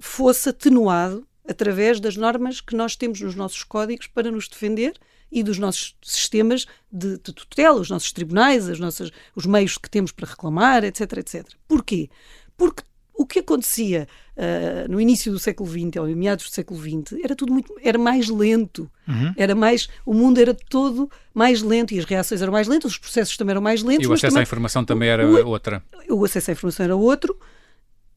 fosse 0.00 0.50
atenuado 0.50 1.26
através 1.48 2.00
das 2.00 2.16
normas 2.16 2.60
que 2.60 2.74
nós 2.74 2.96
temos 2.96 3.20
nos 3.20 3.34
nossos 3.34 3.62
códigos 3.64 4.06
para 4.06 4.30
nos 4.30 4.48
defender 4.48 4.98
e 5.30 5.42
dos 5.42 5.58
nossos 5.58 5.96
sistemas 6.02 6.66
de, 6.90 7.18
de 7.18 7.32
tutela, 7.32 7.80
os 7.80 7.90
nossos 7.90 8.12
tribunais, 8.12 8.68
as 8.68 8.78
nossas, 8.78 9.10
os 9.34 9.46
meios 9.46 9.76
que 9.76 9.90
temos 9.90 10.12
para 10.12 10.28
reclamar, 10.28 10.84
etc, 10.84 11.12
etc. 11.18 11.48
Porquê? 11.66 12.08
Porque 12.56 12.82
o 13.16 13.26
que 13.26 13.38
acontecia 13.38 14.06
uh, 14.36 14.90
no 14.90 15.00
início 15.00 15.32
do 15.32 15.38
século 15.38 15.68
XX 15.68 15.96
ou 16.00 16.08
em 16.08 16.14
meados 16.14 16.44
do 16.48 16.50
século 16.52 16.80
XX 16.80 17.18
era 17.22 17.34
tudo 17.34 17.52
muito 17.52 17.74
era 17.82 17.98
mais 17.98 18.28
lento 18.28 18.90
uhum. 19.08 19.32
era 19.36 19.54
mais 19.54 19.88
o 20.04 20.12
mundo 20.12 20.38
era 20.38 20.54
todo 20.54 21.10
mais 21.32 21.62
lento 21.62 21.94
e 21.94 21.98
as 21.98 22.04
reações 22.04 22.42
eram 22.42 22.52
mais 22.52 22.68
lentas 22.68 22.92
os 22.92 22.98
processos 22.98 23.36
também 23.36 23.52
eram 23.52 23.62
mais 23.62 23.82
lentos 23.82 24.04
e 24.04 24.08
o 24.08 24.12
acesso 24.12 24.32
também, 24.32 24.40
à 24.40 24.42
informação 24.42 24.84
também 24.84 25.08
era 25.08 25.26
o, 25.26 25.48
outra 25.48 25.82
o 26.08 26.24
acesso 26.24 26.50
à 26.50 26.52
informação 26.52 26.84
era 26.84 26.96
outro 26.96 27.36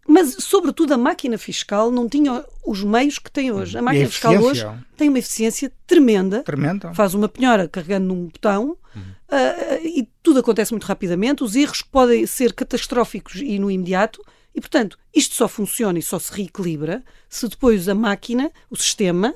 mas, 0.10 0.38
sobretudo, 0.40 0.92
a 0.92 0.98
máquina 0.98 1.38
fiscal 1.38 1.92
não 1.92 2.10
tinha 2.10 2.44
os 2.66 2.84
meios 2.84 3.20
que 3.20 3.30
tem 3.30 3.52
hoje. 3.52 3.78
A 3.78 3.82
máquina 3.82 4.08
a 4.08 4.10
fiscal 4.10 4.34
hoje 4.42 4.68
tem 4.98 5.08
uma 5.08 5.20
eficiência 5.20 5.72
tremenda. 5.86 6.42
Tremenda. 6.42 6.92
Faz 6.96 7.14
uma 7.14 7.30
penhora 7.30 7.68
carregando 7.68 8.08
num 8.08 8.26
botão 8.26 8.76
uhum. 8.96 9.02
uh, 9.02 9.86
e 9.86 10.10
tudo 10.24 10.40
acontece 10.40 10.72
muito 10.72 10.86
rapidamente. 10.86 11.44
Os 11.44 11.56
erros 11.56 11.84
podem 11.84 12.26
ser 12.26 12.54
catastróficos 12.54 13.36
e 13.36 13.60
no 13.60 13.70
imediato. 13.70 14.20
E, 14.54 14.60
portanto, 14.60 14.98
isto 15.14 15.36
só 15.36 15.48
funciona 15.48 16.00
e 16.00 16.02
só 16.02 16.20
se 16.20 16.34
reequilibra 16.34 17.04
se 17.28 17.48
depois 17.48 17.88
a 17.88 17.96
máquina, 17.96 18.52
o 18.70 18.76
sistema, 18.76 19.36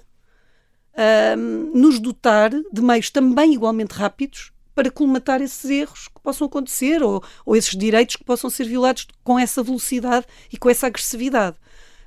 nos 1.73 1.99
dotar 1.99 2.51
de 2.51 2.81
meios 2.81 3.09
também 3.09 3.53
igualmente 3.53 3.93
rápidos 3.93 4.51
para 4.75 4.91
colmatar 4.91 5.41
esses 5.41 5.69
erros 5.69 6.07
que 6.07 6.19
possam 6.21 6.47
acontecer 6.47 7.01
ou, 7.03 7.23
ou 7.45 7.55
esses 7.55 7.75
direitos 7.75 8.15
que 8.15 8.23
possam 8.23 8.49
ser 8.49 8.65
violados 8.65 9.07
com 9.23 9.37
essa 9.37 9.61
velocidade 9.61 10.25
e 10.51 10.57
com 10.57 10.69
essa 10.69 10.87
agressividade. 10.87 11.57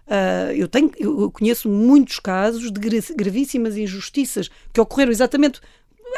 Uh, 0.07 0.53
eu, 0.53 0.69
tenho, 0.69 0.91
eu 0.99 1.31
conheço 1.31 1.69
muitos 1.69 2.21
casos 2.21 2.71
de 2.71 2.81
gravíssimas 3.15 3.77
injustiças 3.77 4.49
que 4.73 4.81
ocorreram 4.81 5.11
exatamente, 5.11 5.61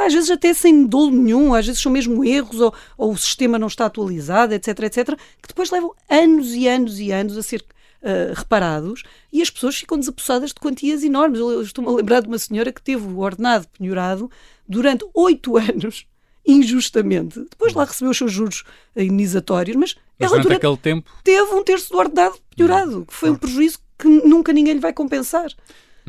às 0.00 0.12
vezes 0.12 0.30
até 0.30 0.52
sem 0.54 0.86
dolo 0.86 1.10
nenhum, 1.10 1.54
às 1.54 1.66
vezes 1.66 1.80
são 1.80 1.90
mesmo 1.90 2.24
erros 2.24 2.60
ou, 2.60 2.74
ou 2.96 3.12
o 3.12 3.18
sistema 3.18 3.58
não 3.58 3.66
está 3.66 3.86
atualizado, 3.86 4.54
etc, 4.54 4.80
etc, 4.80 5.18
que 5.40 5.48
depois 5.48 5.70
levam 5.70 5.94
anos 6.08 6.54
e 6.54 6.68
anos 6.68 7.00
e 7.00 7.12
anos 7.12 7.36
a 7.36 7.42
ser 7.42 7.64
Uh, 8.00 8.32
reparados 8.32 9.02
e 9.32 9.42
as 9.42 9.50
pessoas 9.50 9.74
ficam 9.74 9.98
desapossadas 9.98 10.50
de 10.50 10.60
quantias 10.60 11.02
enormes. 11.02 11.40
Eu, 11.40 11.50
eu 11.50 11.62
estou-me 11.62 11.90
a 11.90 11.94
lembrar 11.94 12.20
de 12.20 12.28
uma 12.28 12.38
senhora 12.38 12.70
que 12.70 12.80
teve 12.80 13.04
o 13.04 13.18
ordenado 13.18 13.66
penhorado 13.76 14.30
durante 14.68 15.04
oito 15.14 15.56
anos 15.58 16.06
injustamente. 16.46 17.40
Depois 17.40 17.74
lá 17.74 17.84
recebeu 17.84 18.12
os 18.12 18.16
seus 18.16 18.30
juros 18.30 18.62
indenizatórios, 18.96 19.76
mas, 19.76 19.96
mas 20.16 20.30
ela 20.30 20.40
durante 20.40 20.58
aquele 20.58 20.76
tempo 20.76 21.10
teve 21.24 21.52
um 21.52 21.64
terço 21.64 21.90
do 21.90 21.98
ordenado 21.98 22.36
piorado, 22.54 23.04
que 23.04 23.14
foi 23.14 23.30
um 23.30 23.34
prejuízo 23.34 23.80
que 23.98 24.06
nunca 24.06 24.52
ninguém 24.52 24.74
lhe 24.74 24.80
vai 24.80 24.92
compensar. 24.92 25.50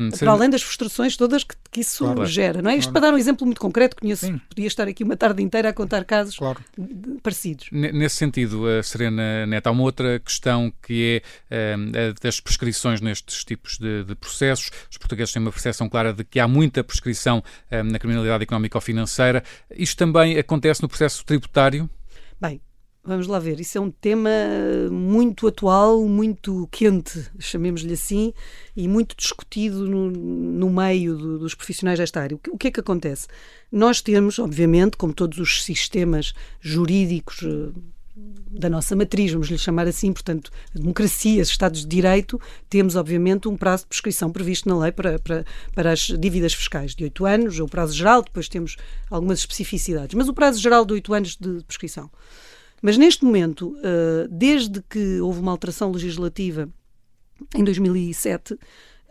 Hum, 0.00 0.08
para 0.18 0.30
além 0.30 0.48
das 0.48 0.62
frustrações 0.62 1.14
todas 1.14 1.44
que, 1.44 1.54
que 1.70 1.80
isso 1.80 2.04
claro, 2.04 2.24
gera, 2.24 2.62
não 2.62 2.70
é? 2.70 2.76
Isto 2.76 2.90
claro. 2.90 2.92
para 2.94 3.10
dar 3.10 3.14
um 3.14 3.18
exemplo 3.18 3.44
muito 3.44 3.60
concreto, 3.60 3.96
conheço, 3.96 4.24
Sim. 4.24 4.40
podia 4.48 4.66
estar 4.66 4.88
aqui 4.88 5.04
uma 5.04 5.14
tarde 5.14 5.42
inteira 5.42 5.68
a 5.68 5.72
contar 5.74 6.06
casos 6.06 6.38
claro. 6.38 6.58
parecidos. 7.22 7.68
Nesse 7.70 8.16
sentido, 8.16 8.66
a 8.66 8.82
Serena 8.82 9.44
Neto, 9.46 9.66
há 9.66 9.70
uma 9.70 9.82
outra 9.82 10.18
questão 10.18 10.72
que 10.82 11.22
é 11.50 11.76
uh, 11.76 12.14
das 12.22 12.40
prescrições 12.40 13.02
nestes 13.02 13.44
tipos 13.44 13.76
de, 13.76 14.04
de, 14.04 14.14
processos. 14.14 14.70
Os 14.90 14.96
portugueses 14.96 15.34
têm 15.34 15.42
uma 15.42 15.52
percepção 15.52 15.86
clara 15.86 16.14
de 16.14 16.24
que 16.24 16.40
há 16.40 16.48
muita 16.48 16.82
prescrição 16.82 17.44
uh, 17.70 17.84
na 17.84 17.98
criminalidade 17.98 18.42
económica 18.42 18.78
ou 18.78 18.82
financeira. 18.82 19.44
Isto 19.70 19.98
também 19.98 20.38
acontece 20.38 20.80
no 20.80 20.88
processo 20.88 21.22
tributário? 21.26 21.90
Bem, 22.40 22.58
Vamos 23.02 23.26
lá 23.26 23.38
ver, 23.38 23.58
isso 23.58 23.78
é 23.78 23.80
um 23.80 23.90
tema 23.90 24.30
muito 24.90 25.48
atual, 25.48 26.04
muito 26.06 26.68
quente, 26.70 27.30
chamemos-lhe 27.38 27.94
assim, 27.94 28.34
e 28.76 28.86
muito 28.86 29.16
discutido 29.16 29.88
no, 29.88 30.10
no 30.10 30.68
meio 30.68 31.16
do, 31.16 31.38
dos 31.38 31.54
profissionais 31.54 31.98
desta 31.98 32.20
área. 32.20 32.36
O 32.36 32.38
que, 32.38 32.50
o 32.50 32.58
que, 32.58 32.68
é 32.68 32.70
que 32.70 32.80
acontece? 32.80 33.26
Nós 33.72 34.02
temos, 34.02 34.38
obviamente, 34.38 34.98
como 34.98 35.14
todos 35.14 35.38
os 35.38 35.64
sistemas 35.64 36.34
jurídicos 36.60 37.40
eh, 37.42 37.72
da 38.50 38.68
nossa 38.68 38.94
matriz, 38.94 39.32
vamos 39.32 39.48
lhe 39.48 39.56
chamar 39.56 39.88
assim, 39.88 40.12
portanto, 40.12 40.50
democracias, 40.74 41.48
Estados 41.48 41.80
de 41.80 41.86
Direito, 41.86 42.38
temos, 42.68 42.96
obviamente, 42.96 43.48
um 43.48 43.56
prazo 43.56 43.84
de 43.84 43.88
prescrição 43.88 44.30
previsto 44.30 44.68
na 44.68 44.78
lei 44.78 44.92
para, 44.92 45.18
para, 45.18 45.46
para 45.74 45.92
as 45.92 46.00
dívidas 46.00 46.52
fiscais 46.52 46.94
de 46.94 47.04
8 47.04 47.24
anos, 47.24 47.58
é 47.58 47.62
o 47.62 47.68
prazo 47.68 47.94
geral, 47.94 48.22
depois 48.22 48.46
temos 48.46 48.76
algumas 49.08 49.38
especificidades, 49.38 50.14
mas 50.14 50.28
o 50.28 50.34
prazo 50.34 50.60
geral 50.60 50.84
de 50.84 50.92
8 50.92 51.14
anos 51.14 51.36
de 51.36 51.64
prescrição. 51.64 52.10
Mas 52.82 52.96
neste 52.96 53.24
momento, 53.24 53.76
uh, 53.78 54.28
desde 54.30 54.82
que 54.82 55.20
houve 55.20 55.40
uma 55.40 55.52
alteração 55.52 55.90
legislativa 55.90 56.68
em 57.54 57.62
2007, 57.62 58.54
uh, 58.54 58.58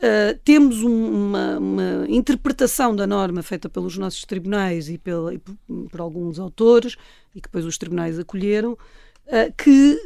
eh, 0.02 0.40
temos 0.46 0.82
um, 0.82 1.28
uma, 1.28 1.58
uma, 1.58 2.06
interpretação 2.08 2.96
da 2.96 3.06
norma 3.06 3.44
feita 3.44 3.68
pelos 3.68 3.98
nossos 3.98 4.24
tribunais 4.24 4.88
e, 4.90 4.98
pela, 4.98 5.34
e 5.34 5.38
por, 5.38 5.56
por, 5.92 6.00
alguns 6.00 6.40
autores, 6.40 6.96
e 7.36 7.42
que 7.42 7.48
depois 7.48 7.66
os 7.66 7.78
tribunais 7.78 8.18
acolheram, 8.18 8.74
uh, 8.74 9.54
que, 9.58 10.00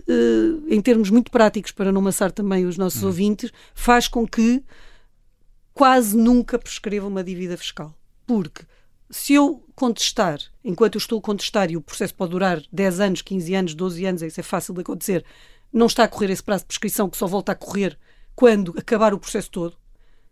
em 0.67 0.81
termos 0.81 1.09
muito 1.09 1.29
práticos, 1.31 1.71
para 1.71 1.91
não 1.91 2.01
amassar 2.01 2.31
também 2.31 2.65
os 2.65 2.77
nossos 2.77 3.01
uhum. 3.01 3.09
ouvintes, 3.09 3.51
faz 3.73 4.07
com 4.07 4.27
que 4.27 4.63
quase 5.73 6.17
nunca 6.17 6.57
prescreva 6.57 7.07
uma 7.07 7.23
dívida 7.23 7.55
fiscal. 7.55 7.93
Porque 8.25 8.63
se 9.13 9.35
eu 9.35 9.63
contestar, 9.75 10.39
enquanto 10.65 10.95
eu 10.95 10.99
estou 10.99 11.19
a 11.19 11.21
contestar, 11.21 11.69
e 11.69 11.77
o 11.77 11.81
processo 11.81 12.15
pode 12.15 12.31
durar 12.31 12.61
10 12.71 12.99
anos, 12.99 13.21
15 13.21 13.53
anos, 13.53 13.75
12 13.75 14.05
anos, 14.05 14.21
isso 14.23 14.39
é 14.39 14.43
fácil 14.43 14.73
de 14.73 14.81
acontecer, 14.81 15.23
não 15.71 15.85
está 15.85 16.03
a 16.03 16.07
correr 16.07 16.31
esse 16.31 16.41
prazo 16.41 16.63
de 16.63 16.67
prescrição 16.67 17.07
que 17.07 17.15
só 17.15 17.27
volta 17.27 17.51
a 17.51 17.55
correr 17.55 17.97
quando 18.35 18.73
acabar 18.77 19.13
o 19.13 19.19
processo 19.19 19.51
todo. 19.51 19.77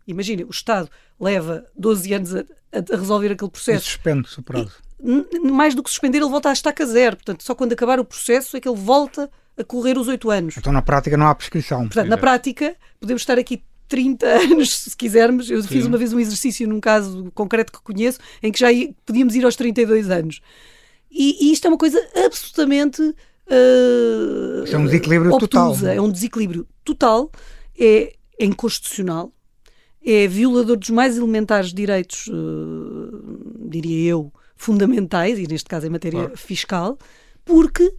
Imagine, 0.06 0.44
o 0.44 0.50
Estado 0.50 0.90
leva 1.18 1.64
12 1.78 2.12
anos 2.12 2.34
a, 2.34 2.40
a 2.40 2.96
resolver 2.96 3.30
aquele 3.30 3.50
processo. 3.50 3.86
E 3.86 3.90
suspende-se 3.90 4.40
o 4.40 4.42
prazo. 4.42 4.72
E, 5.00 5.38
mais 5.38 5.74
do 5.76 5.82
que 5.82 5.90
suspender, 5.90 6.18
ele 6.18 6.28
volta 6.28 6.50
a 6.50 6.52
estaca 6.52 6.84
zero. 6.84 7.16
Portanto, 7.16 7.44
só 7.44 7.54
quando 7.54 7.72
acabar 7.72 8.00
o 8.00 8.04
processo 8.04 8.56
é 8.56 8.60
que 8.60 8.68
ele 8.68 8.78
volta 8.78 9.30
a 9.56 9.62
correr 9.62 9.96
os 9.96 10.08
8 10.08 10.30
anos. 10.30 10.56
Então, 10.56 10.72
na 10.72 10.82
prática, 10.82 11.16
não 11.16 11.28
há 11.28 11.34
prescrição. 11.34 11.82
Portanto, 11.82 12.08
na 12.08 12.16
prática, 12.16 12.74
podemos 12.98 13.22
estar 13.22 13.38
aqui 13.38 13.62
30 13.92 14.26
anos, 14.26 14.74
se 14.74 14.96
quisermos. 14.96 15.50
Eu 15.50 15.60
Sim. 15.62 15.68
fiz 15.68 15.84
uma 15.84 15.98
vez 15.98 16.14
um 16.14 16.18
exercício 16.18 16.66
num 16.66 16.80
caso 16.80 17.30
concreto 17.34 17.70
que 17.70 17.82
conheço, 17.82 18.18
em 18.42 18.50
que 18.50 18.58
já 18.58 18.68
podíamos 19.04 19.34
ir 19.34 19.44
aos 19.44 19.54
32 19.54 20.08
anos. 20.08 20.40
E, 21.10 21.44
e 21.44 21.52
isto 21.52 21.66
é 21.66 21.68
uma 21.68 21.76
coisa 21.76 22.02
absolutamente. 22.24 23.02
Uh, 23.02 24.64
é 24.66 24.78
um 24.78 24.86
desequilíbrio 24.86 25.34
obtusa, 25.34 25.48
total. 25.48 25.88
É 25.88 26.00
um 26.00 26.10
desequilíbrio 26.10 26.66
total, 26.82 27.30
é, 27.78 28.14
é 28.38 28.46
inconstitucional, 28.46 29.30
é 30.04 30.26
violador 30.26 30.78
dos 30.78 30.88
mais 30.88 31.18
elementares 31.18 31.74
direitos, 31.74 32.28
uh, 32.28 33.68
diria 33.68 34.10
eu, 34.10 34.32
fundamentais, 34.56 35.38
e 35.38 35.46
neste 35.46 35.68
caso 35.68 35.86
em 35.86 35.90
matéria 35.90 36.20
claro. 36.20 36.36
fiscal, 36.38 36.98
porque 37.44 37.92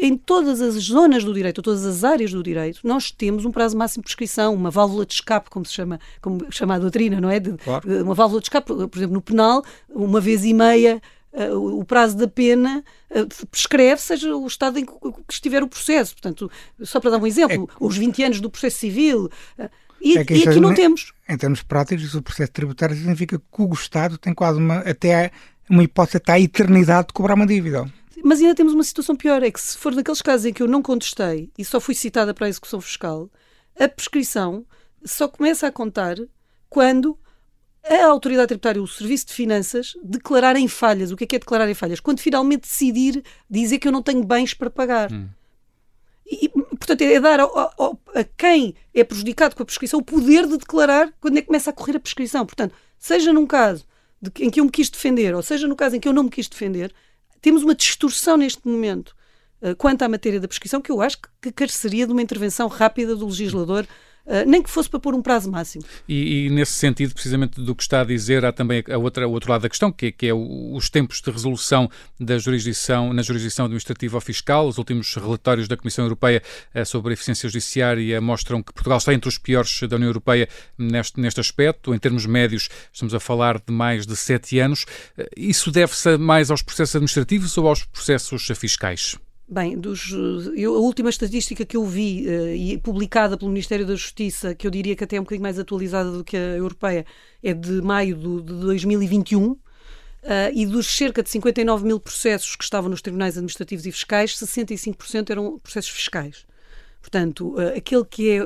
em 0.00 0.16
todas 0.16 0.60
as 0.60 0.74
zonas 0.74 1.24
do 1.24 1.34
direito, 1.34 1.60
todas 1.60 1.84
as 1.84 2.04
áreas 2.04 2.30
do 2.30 2.42
direito, 2.42 2.80
nós 2.84 3.10
temos 3.10 3.44
um 3.44 3.50
prazo 3.50 3.76
máximo 3.76 4.02
de 4.02 4.06
prescrição, 4.06 4.54
uma 4.54 4.70
válvula 4.70 5.04
de 5.04 5.14
escape, 5.14 5.50
como 5.50 5.66
se 5.66 5.72
chama, 5.72 5.98
como 6.22 6.46
chama 6.50 6.76
a 6.76 6.78
doutrina, 6.78 7.20
não 7.20 7.28
é? 7.28 7.40
De, 7.40 7.52
claro. 7.56 8.04
Uma 8.04 8.14
válvula 8.14 8.40
de 8.40 8.46
escape, 8.46 8.66
por 8.68 8.96
exemplo, 8.96 9.14
no 9.14 9.20
penal, 9.20 9.64
uma 9.88 10.20
vez 10.20 10.44
e 10.44 10.54
meia 10.54 11.02
Uh, 11.30 11.78
o 11.78 11.84
prazo 11.84 12.16
da 12.16 12.26
pena 12.26 12.82
uh, 13.10 13.46
prescreve, 13.46 14.00
seja 14.00 14.34
o 14.34 14.46
Estado 14.46 14.78
em 14.78 14.86
que, 14.86 14.92
estiver 15.30 15.62
o 15.62 15.68
processo. 15.68 16.14
Portanto, 16.14 16.50
só 16.82 16.98
para 16.98 17.10
dar 17.10 17.18
um 17.18 17.26
exemplo, 17.26 17.68
é, 17.70 17.76
os 17.78 17.96
20 17.98 18.22
anos 18.24 18.40
do 18.40 18.50
processo 18.50 18.78
civil. 18.78 19.26
Uh, 19.58 19.68
e, 20.00 20.16
é 20.16 20.20
e 20.20 20.48
aqui 20.48 20.58
não 20.58 20.74
temos. 20.74 21.12
Em 21.28 21.36
termos 21.36 21.62
práticos, 21.62 22.14
o 22.14 22.22
processo 22.22 22.50
tributário 22.50 22.96
significa 22.96 23.38
que 23.38 23.62
o 23.62 23.72
Estado 23.72 24.16
tem 24.16 24.32
quase 24.32 24.58
uma, 24.58 24.78
até 24.78 25.30
uma 25.68 25.84
hipótese 25.84 26.16
até 26.16 26.32
a 26.32 26.40
eternidade 26.40 27.08
de 27.08 27.12
cobrar 27.12 27.34
uma 27.34 27.46
dívida. 27.46 27.86
Mas 28.28 28.42
ainda 28.42 28.54
temos 28.54 28.74
uma 28.74 28.84
situação 28.84 29.16
pior, 29.16 29.42
é 29.42 29.50
que 29.50 29.58
se 29.58 29.78
for 29.78 29.94
naqueles 29.94 30.20
casos 30.20 30.44
em 30.44 30.52
que 30.52 30.62
eu 30.62 30.68
não 30.68 30.82
contestei 30.82 31.50
e 31.56 31.64
só 31.64 31.80
fui 31.80 31.94
citada 31.94 32.34
para 32.34 32.44
a 32.44 32.48
execução 32.50 32.78
fiscal, 32.78 33.30
a 33.74 33.88
prescrição 33.88 34.66
só 35.02 35.26
começa 35.26 35.66
a 35.66 35.72
contar 35.72 36.18
quando 36.68 37.18
a 37.82 38.04
autoridade 38.04 38.48
tributária, 38.48 38.82
o 38.82 38.86
Serviço 38.86 39.28
de 39.28 39.32
Finanças, 39.32 39.96
declararem 40.04 40.68
falhas. 40.68 41.10
O 41.10 41.16
que 41.16 41.24
é 41.24 41.26
que 41.26 41.36
é 41.36 41.38
declarar 41.38 41.70
em 41.70 41.74
falhas? 41.74 42.00
Quando 42.00 42.20
finalmente 42.20 42.68
decidir 42.68 43.24
dizer 43.48 43.78
que 43.78 43.88
eu 43.88 43.92
não 43.92 44.02
tenho 44.02 44.22
bens 44.22 44.52
para 44.52 44.68
pagar. 44.68 45.10
Hum. 45.10 45.26
E, 46.26 46.50
portanto, 46.50 47.00
é 47.00 47.18
dar 47.18 47.40
ao, 47.40 47.72
ao, 47.78 47.98
a 48.14 48.24
quem 48.24 48.74
é 48.92 49.04
prejudicado 49.04 49.56
com 49.56 49.62
a 49.62 49.64
prescrição 49.64 50.00
o 50.00 50.04
poder 50.04 50.46
de 50.46 50.58
declarar 50.58 51.14
quando 51.18 51.38
é 51.38 51.40
que 51.40 51.46
começa 51.46 51.70
a 51.70 51.72
correr 51.72 51.96
a 51.96 52.00
prescrição. 52.00 52.44
Portanto, 52.44 52.74
seja 52.98 53.32
num 53.32 53.46
caso 53.46 53.86
de, 54.20 54.30
em 54.44 54.50
que 54.50 54.60
eu 54.60 54.66
me 54.66 54.70
quis 54.70 54.90
defender, 54.90 55.34
ou 55.34 55.40
seja 55.40 55.66
no 55.66 55.74
caso 55.74 55.96
em 55.96 56.00
que 56.00 56.06
eu 56.06 56.12
não 56.12 56.24
me 56.24 56.30
quis 56.30 56.46
defender, 56.46 56.92
temos 57.40 57.62
uma 57.62 57.74
distorção 57.74 58.36
neste 58.36 58.66
momento 58.66 59.14
uh, 59.62 59.74
quanto 59.76 60.02
à 60.02 60.08
matéria 60.08 60.40
da 60.40 60.48
prescrição 60.48 60.80
que 60.80 60.90
eu 60.90 61.00
acho 61.00 61.18
que, 61.40 61.52
careceria 61.52 62.06
de 62.06 62.12
uma 62.12 62.22
intervenção 62.22 62.68
rápida 62.68 63.14
do 63.14 63.26
legislador 63.26 63.86
nem 64.46 64.62
que 64.62 64.70
fosse 64.70 64.88
para 64.88 65.00
pôr 65.00 65.14
um 65.14 65.22
prazo 65.22 65.50
máximo. 65.50 65.84
E, 66.08 66.46
e, 66.46 66.50
nesse 66.50 66.72
sentido, 66.72 67.14
precisamente 67.14 67.60
do 67.60 67.74
que 67.74 67.82
está 67.82 68.00
a 68.00 68.04
dizer, 68.04 68.44
há 68.44 68.52
também 68.52 68.84
a 68.90 68.98
outra, 68.98 69.26
o 69.26 69.32
outro 69.32 69.50
lado 69.50 69.62
da 69.62 69.68
questão, 69.68 69.90
que 69.90 70.06
é, 70.06 70.12
que 70.12 70.26
é 70.26 70.34
os 70.34 70.90
tempos 70.90 71.20
de 71.20 71.30
resolução 71.30 71.90
da 72.18 72.38
jurisdição, 72.38 73.12
na 73.12 73.22
jurisdição 73.22 73.66
administrativa 73.66 74.16
ou 74.16 74.20
fiscal. 74.20 74.66
Os 74.66 74.78
últimos 74.78 75.14
relatórios 75.14 75.68
da 75.68 75.76
Comissão 75.76 76.04
Europeia 76.04 76.42
uh, 76.74 76.84
sobre 76.84 77.12
a 77.12 77.14
eficiência 77.14 77.48
judiciária 77.48 78.20
mostram 78.20 78.62
que 78.62 78.72
Portugal 78.72 78.98
está 78.98 79.14
entre 79.14 79.28
os 79.28 79.38
piores 79.38 79.80
da 79.88 79.96
União 79.96 80.08
Europeia 80.08 80.48
neste, 80.76 81.20
neste 81.20 81.40
aspecto. 81.40 81.94
Em 81.94 81.98
termos 81.98 82.26
médios, 82.26 82.68
estamos 82.92 83.14
a 83.14 83.20
falar 83.20 83.58
de 83.58 83.72
mais 83.72 84.06
de 84.06 84.16
sete 84.16 84.58
anos. 84.58 84.84
Uh, 85.16 85.24
isso 85.36 85.70
deve-se 85.70 86.16
mais 86.16 86.50
aos 86.50 86.62
processos 86.62 86.96
administrativos 86.96 87.56
ou 87.56 87.68
aos 87.68 87.84
processos 87.84 88.46
fiscais? 88.56 89.16
Bem, 89.50 89.78
dos, 89.78 90.12
eu, 90.54 90.74
a 90.74 90.78
última 90.78 91.08
estatística 91.08 91.64
que 91.64 91.74
eu 91.74 91.82
vi 91.82 92.26
uh, 92.28 92.54
e 92.54 92.76
publicada 92.76 93.34
pelo 93.34 93.50
Ministério 93.50 93.86
da 93.86 93.94
Justiça, 93.94 94.54
que 94.54 94.66
eu 94.66 94.70
diria 94.70 94.94
que 94.94 95.02
até 95.02 95.16
é 95.16 95.20
um 95.20 95.22
bocadinho 95.22 95.42
mais 95.42 95.58
atualizada 95.58 96.12
do 96.12 96.22
que 96.22 96.36
a 96.36 96.56
europeia, 96.56 97.06
é 97.42 97.54
de 97.54 97.80
maio 97.80 98.14
do, 98.14 98.42
de 98.42 98.52
2021. 98.52 99.52
Uh, 99.52 99.58
eh, 100.22 100.52
e 100.52 100.66
dos 100.66 100.86
cerca 100.86 101.22
de 101.22 101.30
59 101.30 101.86
mil 101.86 101.98
processos 101.98 102.56
que 102.56 102.64
estavam 102.64 102.90
nos 102.90 103.00
tribunais 103.00 103.38
administrativos 103.38 103.86
e 103.86 103.92
fiscais, 103.92 104.32
65% 104.32 105.30
eram 105.30 105.58
processos 105.60 105.92
fiscais. 105.92 106.44
Portanto, 107.00 107.54
uh, 107.54 107.74
aquele 107.74 108.04
que, 108.04 108.30
é, 108.32 108.40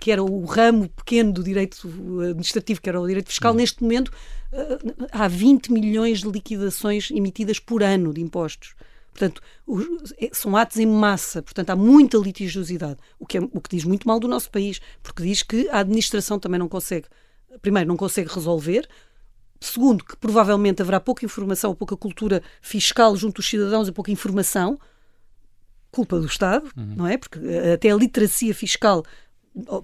que 0.00 0.10
era 0.10 0.24
o 0.24 0.44
ramo 0.44 0.88
pequeno 0.88 1.32
do 1.32 1.44
direito 1.44 1.86
administrativo, 2.22 2.80
que 2.80 2.88
era 2.88 3.00
o 3.00 3.06
direito 3.06 3.28
fiscal, 3.28 3.52
uhum. 3.52 3.58
neste 3.58 3.80
momento 3.80 4.08
uh, 4.08 5.06
há 5.12 5.28
20 5.28 5.70
milhões 5.70 6.22
de 6.22 6.28
liquidações 6.28 7.12
emitidas 7.12 7.60
por 7.60 7.84
ano 7.84 8.12
de 8.12 8.20
impostos. 8.20 8.74
Portanto, 9.18 9.42
os, 9.66 10.14
é, 10.16 10.30
são 10.32 10.56
atos 10.56 10.76
em 10.76 10.86
massa, 10.86 11.42
portanto, 11.42 11.70
há 11.70 11.76
muita 11.76 12.16
litigiosidade, 12.16 12.98
o 13.18 13.26
que, 13.26 13.38
é, 13.38 13.40
o 13.40 13.60
que 13.60 13.76
diz 13.76 13.84
muito 13.84 14.06
mal 14.06 14.20
do 14.20 14.28
nosso 14.28 14.48
país, 14.48 14.80
porque 15.02 15.24
diz 15.24 15.42
que 15.42 15.68
a 15.70 15.80
administração 15.80 16.38
também 16.38 16.58
não 16.58 16.68
consegue, 16.68 17.08
primeiro, 17.60 17.88
não 17.88 17.96
consegue 17.96 18.32
resolver, 18.32 18.88
segundo, 19.60 20.04
que 20.04 20.16
provavelmente 20.16 20.80
haverá 20.80 21.00
pouca 21.00 21.24
informação, 21.24 21.74
pouca 21.74 21.96
cultura 21.96 22.40
fiscal 22.62 23.16
junto 23.16 23.36
dos 23.36 23.50
cidadãos 23.50 23.88
e 23.88 23.92
pouca 23.92 24.12
informação, 24.12 24.78
culpa 25.90 26.20
do 26.20 26.26
Estado, 26.26 26.70
uhum. 26.76 26.94
não 26.96 27.06
é? 27.06 27.18
Porque 27.18 27.40
eh, 27.40 27.72
até 27.72 27.90
a 27.90 27.96
literacia 27.96 28.54
fiscal 28.54 29.04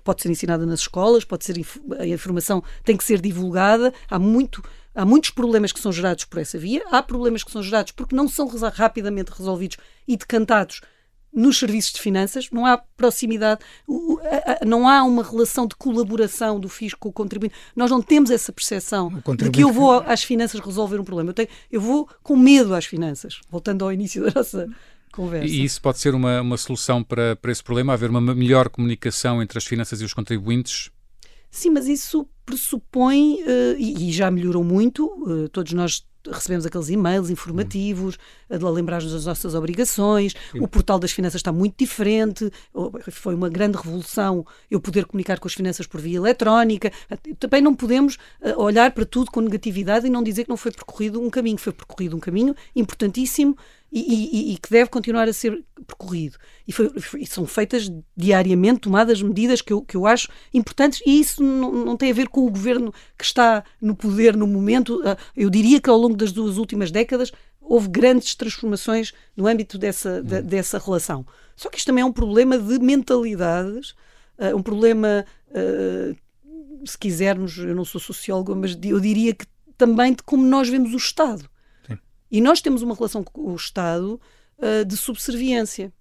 pode 0.04 0.22
ser 0.22 0.30
ensinada 0.30 0.64
nas 0.64 0.80
escolas, 0.80 1.24
pode 1.24 1.44
ser 1.44 1.56
a 1.98 2.06
informação 2.06 2.62
tem 2.84 2.96
que 2.96 3.02
ser 3.02 3.20
divulgada, 3.20 3.92
há 4.08 4.18
muito 4.18 4.62
Há 4.94 5.04
muitos 5.04 5.30
problemas 5.30 5.72
que 5.72 5.80
são 5.80 5.92
gerados 5.92 6.24
por 6.24 6.38
essa 6.38 6.58
via, 6.58 6.84
há 6.90 7.02
problemas 7.02 7.42
que 7.42 7.50
são 7.50 7.62
gerados 7.62 7.92
porque 7.92 8.14
não 8.14 8.28
são 8.28 8.48
rapidamente 8.72 9.32
resolvidos 9.32 9.76
e 10.06 10.16
decantados 10.16 10.80
nos 11.34 11.58
serviços 11.58 11.92
de 11.92 12.00
finanças, 12.00 12.48
não 12.52 12.64
há 12.64 12.78
proximidade, 12.78 13.60
não 14.64 14.88
há 14.88 15.02
uma 15.02 15.22
relação 15.22 15.66
de 15.66 15.74
colaboração 15.74 16.60
do 16.60 16.68
fisco 16.68 17.00
com 17.00 17.08
o 17.08 17.12
contribuinte. 17.12 17.54
Nós 17.74 17.90
não 17.90 18.00
temos 18.00 18.30
essa 18.30 18.52
percepção 18.52 19.12
de 19.36 19.50
que 19.50 19.62
eu 19.62 19.72
vou 19.72 19.92
às 20.06 20.22
finanças 20.22 20.60
resolver 20.60 21.00
um 21.00 21.04
problema. 21.04 21.30
Eu, 21.30 21.34
tenho, 21.34 21.48
eu 21.70 21.80
vou 21.80 22.08
com 22.22 22.36
medo 22.36 22.72
às 22.74 22.84
finanças, 22.84 23.40
voltando 23.50 23.84
ao 23.84 23.92
início 23.92 24.24
da 24.24 24.32
nossa 24.32 24.68
conversa. 25.12 25.46
E 25.46 25.64
isso 25.64 25.80
pode 25.82 25.98
ser 25.98 26.14
uma, 26.14 26.40
uma 26.40 26.56
solução 26.56 27.02
para, 27.02 27.34
para 27.34 27.50
esse 27.50 27.62
problema, 27.62 27.92
haver 27.92 28.10
uma 28.10 28.20
melhor 28.20 28.68
comunicação 28.68 29.42
entre 29.42 29.58
as 29.58 29.64
finanças 29.64 30.00
e 30.00 30.04
os 30.04 30.14
contribuintes? 30.14 30.90
Sim, 31.54 31.70
mas 31.70 31.86
isso 31.86 32.28
pressupõe, 32.44 33.40
uh, 33.44 33.76
e, 33.78 34.08
e, 34.08 34.12
já 34.12 34.28
melhorou 34.28 34.64
muito, 34.64 35.06
uh, 35.06 35.48
todos 35.50 35.72
nós 35.72 36.04
recebemos 36.28 36.66
aqueles 36.66 36.88
e-mails 36.88 37.30
informativos 37.30 38.18
a 38.50 38.70
lembrar-nos 38.70 39.12
das 39.12 39.26
nossas 39.26 39.54
obrigações, 39.54 40.34
Sim. 40.50 40.60
o 40.60 40.66
portal 40.66 40.98
das 40.98 41.12
finanças 41.12 41.38
está 41.38 41.52
muito 41.52 41.76
diferente, 41.78 42.50
foi 43.12 43.34
uma 43.34 43.48
grande 43.48 43.76
revolução 43.76 44.44
eu 44.70 44.80
poder 44.80 45.04
comunicar 45.04 45.38
com 45.38 45.46
as 45.46 45.54
finanças 45.54 45.86
por 45.86 46.00
via 46.00 46.16
eletrónica. 46.16 46.90
Também 47.38 47.60
não 47.60 47.74
podemos 47.74 48.16
eh, 48.40 48.54
olhar 48.56 48.92
para 48.92 49.04
tudo 49.04 49.30
com 49.30 49.40
negatividade 49.40 50.06
e 50.06 50.10
não 50.10 50.22
dizer 50.22 50.44
que 50.44 50.50
não 50.50 50.56
foi 50.56 50.72
percorrido 50.72 51.20
um 51.20 51.28
caminho. 51.28 51.58
Foi 51.58 51.72
percorrido 51.72 52.16
um 52.16 52.20
caminho 52.20 52.54
importantíssimo 52.74 53.56
e, 53.94 54.00
e, 54.00 54.52
e, 54.52 54.58
que 54.58 54.68
deve 54.68 54.90
continuar 54.90 55.28
a 55.28 55.32
ser 55.32 55.64
percorrido. 55.86 56.36
E, 56.66 56.72
foi, 56.72 56.90
e, 57.16 57.24
são 57.24 57.46
feitas 57.46 57.88
diariamente, 58.16 58.80
tomadas 58.80 59.22
medidas 59.22 59.62
que 59.62 59.72
eu, 59.72 59.82
que 59.82 59.96
eu 59.96 60.04
acho 60.04 60.28
importantes, 60.52 61.00
e 61.06 61.20
isso 61.20 61.40
não, 61.40 61.70
não, 61.70 61.96
tem 61.96 62.10
a 62.10 62.14
ver 62.14 62.28
com 62.28 62.44
o 62.44 62.50
governo 62.50 62.92
que 63.16 63.24
está 63.24 63.62
no 63.80 63.94
poder 63.94 64.36
no 64.36 64.48
momento. 64.48 65.00
Ah, 65.04 65.16
eu 65.36 65.48
diria 65.48 65.80
que 65.80 65.88
ao 65.88 65.96
longo 65.96 66.16
das 66.16 66.32
duas 66.32 66.58
últimas 66.58 66.90
décadas 66.90 67.30
houve 67.60 67.88
grandes 67.88 68.34
transformações 68.34 69.12
no 69.36 69.46
âmbito 69.46 69.78
dessa, 69.78 70.20
de, 70.20 70.38
hum. 70.38 70.42
dessa 70.42 70.76
relação. 70.76 71.24
Só 71.54 71.70
que 71.70 71.78
isto 71.78 71.86
também 71.86 72.02
é 72.02 72.04
um 72.04 72.12
problema 72.12 72.58
de 72.58 72.80
mentalidades, 72.80 73.94
ah, 74.36 74.56
um 74.56 74.62
problema, 74.62 75.24
ah, 75.54 76.16
se 76.84 76.98
quisermos, 76.98 77.56
eu 77.58 77.76
não 77.76 77.84
sou 77.84 78.00
sociólogo, 78.00 78.56
mas 78.56 78.76
eu 78.82 78.98
diria 78.98 79.32
que 79.32 79.46
também 79.78 80.14
de 80.14 80.22
como 80.24 80.44
nós 80.44 80.68
vemos 80.68 80.92
o 80.92 80.96
Estado. 80.96 81.48
E 82.30 82.40
nós 82.40 82.60
temos 82.60 82.82
uma 82.82 82.94
relação 82.94 83.22
com 83.22 83.52
o 83.52 83.56
Estado 83.56 84.20
uh, 84.58 84.84
de 84.84 84.96
subserviência. 84.96 85.92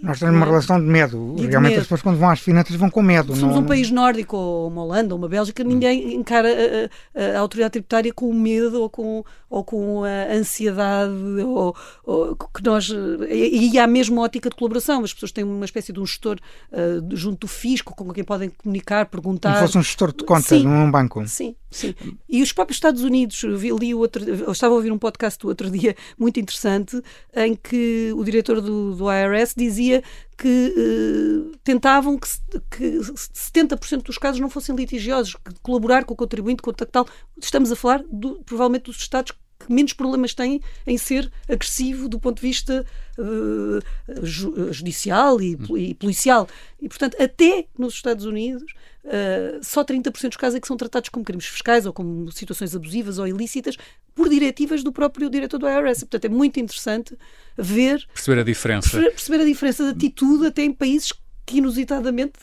Nós 0.00 0.20
temos 0.20 0.36
uma 0.36 0.46
relação 0.46 0.78
de 0.78 0.86
medo. 0.86 1.34
E 1.38 1.46
Realmente 1.46 1.70
medo. 1.70 1.80
as 1.80 1.86
pessoas 1.86 2.02
quando 2.02 2.18
vão 2.18 2.30
às 2.30 2.38
finanças 2.38 2.76
vão 2.76 2.88
com 2.88 3.02
medo. 3.02 3.34
Somos 3.34 3.56
não... 3.56 3.62
um 3.62 3.66
país 3.66 3.90
nórdico, 3.90 4.36
ou 4.36 4.68
uma 4.68 4.84
Holanda, 4.84 5.12
ou 5.12 5.18
uma 5.18 5.28
Bélgica, 5.28 5.64
ninguém 5.64 6.14
encara 6.14 6.48
a, 6.48 7.36
a, 7.36 7.40
autoridade 7.40 7.72
tributária 7.72 8.12
com 8.12 8.32
medo 8.32 8.80
ou 8.80 8.88
com, 8.88 9.24
ou 9.50 9.64
com 9.64 10.04
a 10.04 10.32
ansiedade 10.32 11.12
ou, 11.44 11.74
ou 12.04 12.36
que 12.36 12.62
nós 12.62 12.90
e, 13.28 13.76
há 13.78 13.86
mesmo 13.88 14.20
ótica 14.20 14.48
de 14.48 14.54
colaboração. 14.54 15.02
As 15.02 15.12
pessoas 15.12 15.32
têm 15.32 15.42
uma 15.42 15.64
espécie 15.64 15.92
de 15.92 15.98
um 15.98 16.06
gestor 16.06 16.38
uh, 16.72 17.16
junto 17.16 17.40
do 17.40 17.48
fisco 17.48 17.94
com 17.94 18.12
quem 18.12 18.22
podem 18.22 18.50
comunicar, 18.50 19.06
perguntar. 19.06 19.54
Como 19.54 19.66
fosse 19.66 19.78
um 19.78 19.82
gestor 19.82 20.12
de 20.12 20.24
contas 20.24 20.46
sim, 20.46 20.64
num 20.64 20.90
banco. 20.90 21.26
Sim, 21.26 21.56
sim. 21.70 21.94
E 22.28 22.42
os 22.42 22.52
próprios 22.52 22.76
Estados 22.76 23.02
Unidos, 23.02 23.40
vi, 23.58 23.70
li 23.72 23.94
outro, 23.94 24.24
estava 24.50 24.74
a 24.74 24.76
ouvir 24.76 24.92
um 24.92 24.98
podcast 24.98 25.38
do 25.38 25.48
outro 25.48 25.70
dia 25.72 25.96
muito 26.18 26.38
interessante 26.40 27.00
em 27.34 27.54
que 27.54 28.12
o 28.16 28.24
diretor 28.24 28.60
do, 28.60 28.94
do 28.94 29.12
IRS 29.12 29.54
dizia 29.56 30.02
que 30.36 30.74
uh, 30.76 31.56
tentavam 31.64 32.18
que, 32.18 32.28
que 32.70 32.98
70% 32.98 34.02
dos 34.02 34.18
casos 34.18 34.40
não 34.40 34.48
fossem 34.48 34.74
litigiosos, 34.74 35.34
que 35.34 35.54
colaborar 35.62 36.04
com 36.04 36.14
o 36.14 36.16
contribuinte, 36.16 36.62
com 36.62 36.70
o 36.70 36.74
tal. 36.74 37.06
Estamos 37.40 37.72
a 37.72 37.76
falar 37.76 38.02
do, 38.10 38.40
provavelmente 38.44 38.84
dos 38.84 38.96
Estados 38.96 39.32
que 39.32 39.38
menos 39.72 39.92
problemas 39.92 40.34
têm 40.34 40.60
em 40.86 40.98
ser 40.98 41.30
agressivo 41.48 42.08
do 42.08 42.18
ponto 42.18 42.36
de 42.36 42.42
vista 42.42 42.84
uh, 43.18 44.72
judicial 44.72 45.40
e, 45.40 45.58
e, 45.76 45.94
policial. 45.94 46.48
E, 46.80 46.88
portanto, 46.88 47.16
até 47.20 47.66
nos 47.78 47.94
Estados 47.94 48.24
Unidos, 48.24 48.72
uh, 49.04 49.62
só 49.62 49.84
30% 49.84 50.28
dos 50.28 50.36
casos 50.36 50.56
é 50.56 50.60
que 50.60 50.66
são 50.66 50.76
tratados 50.76 51.08
como 51.08 51.24
crimes 51.24 51.46
fiscais 51.46 51.86
ou 51.86 51.92
como 51.92 52.30
situações 52.32 52.74
abusivas 52.74 53.18
ou 53.18 53.26
ilícitas 53.26 53.76
por 54.14 54.28
diretivas 54.28 54.82
do 54.82 54.92
próprio 54.92 55.30
diretor 55.30 55.58
do 55.58 55.68
IRS. 55.68 56.00
Portanto, 56.00 56.24
é 56.24 56.28
muito 56.28 56.58
interessante 56.58 57.16
ver... 57.56 58.04
Perceber 58.12 58.40
a 58.40 58.44
diferença. 58.44 59.00
Perceber 59.00 59.42
a 59.42 59.44
diferença 59.44 59.84
de 59.84 59.90
atitude 59.90 60.46
até 60.46 60.62
em 60.62 60.72
países 60.72 61.12
que 61.46 61.58
inusitadamente 61.58 62.38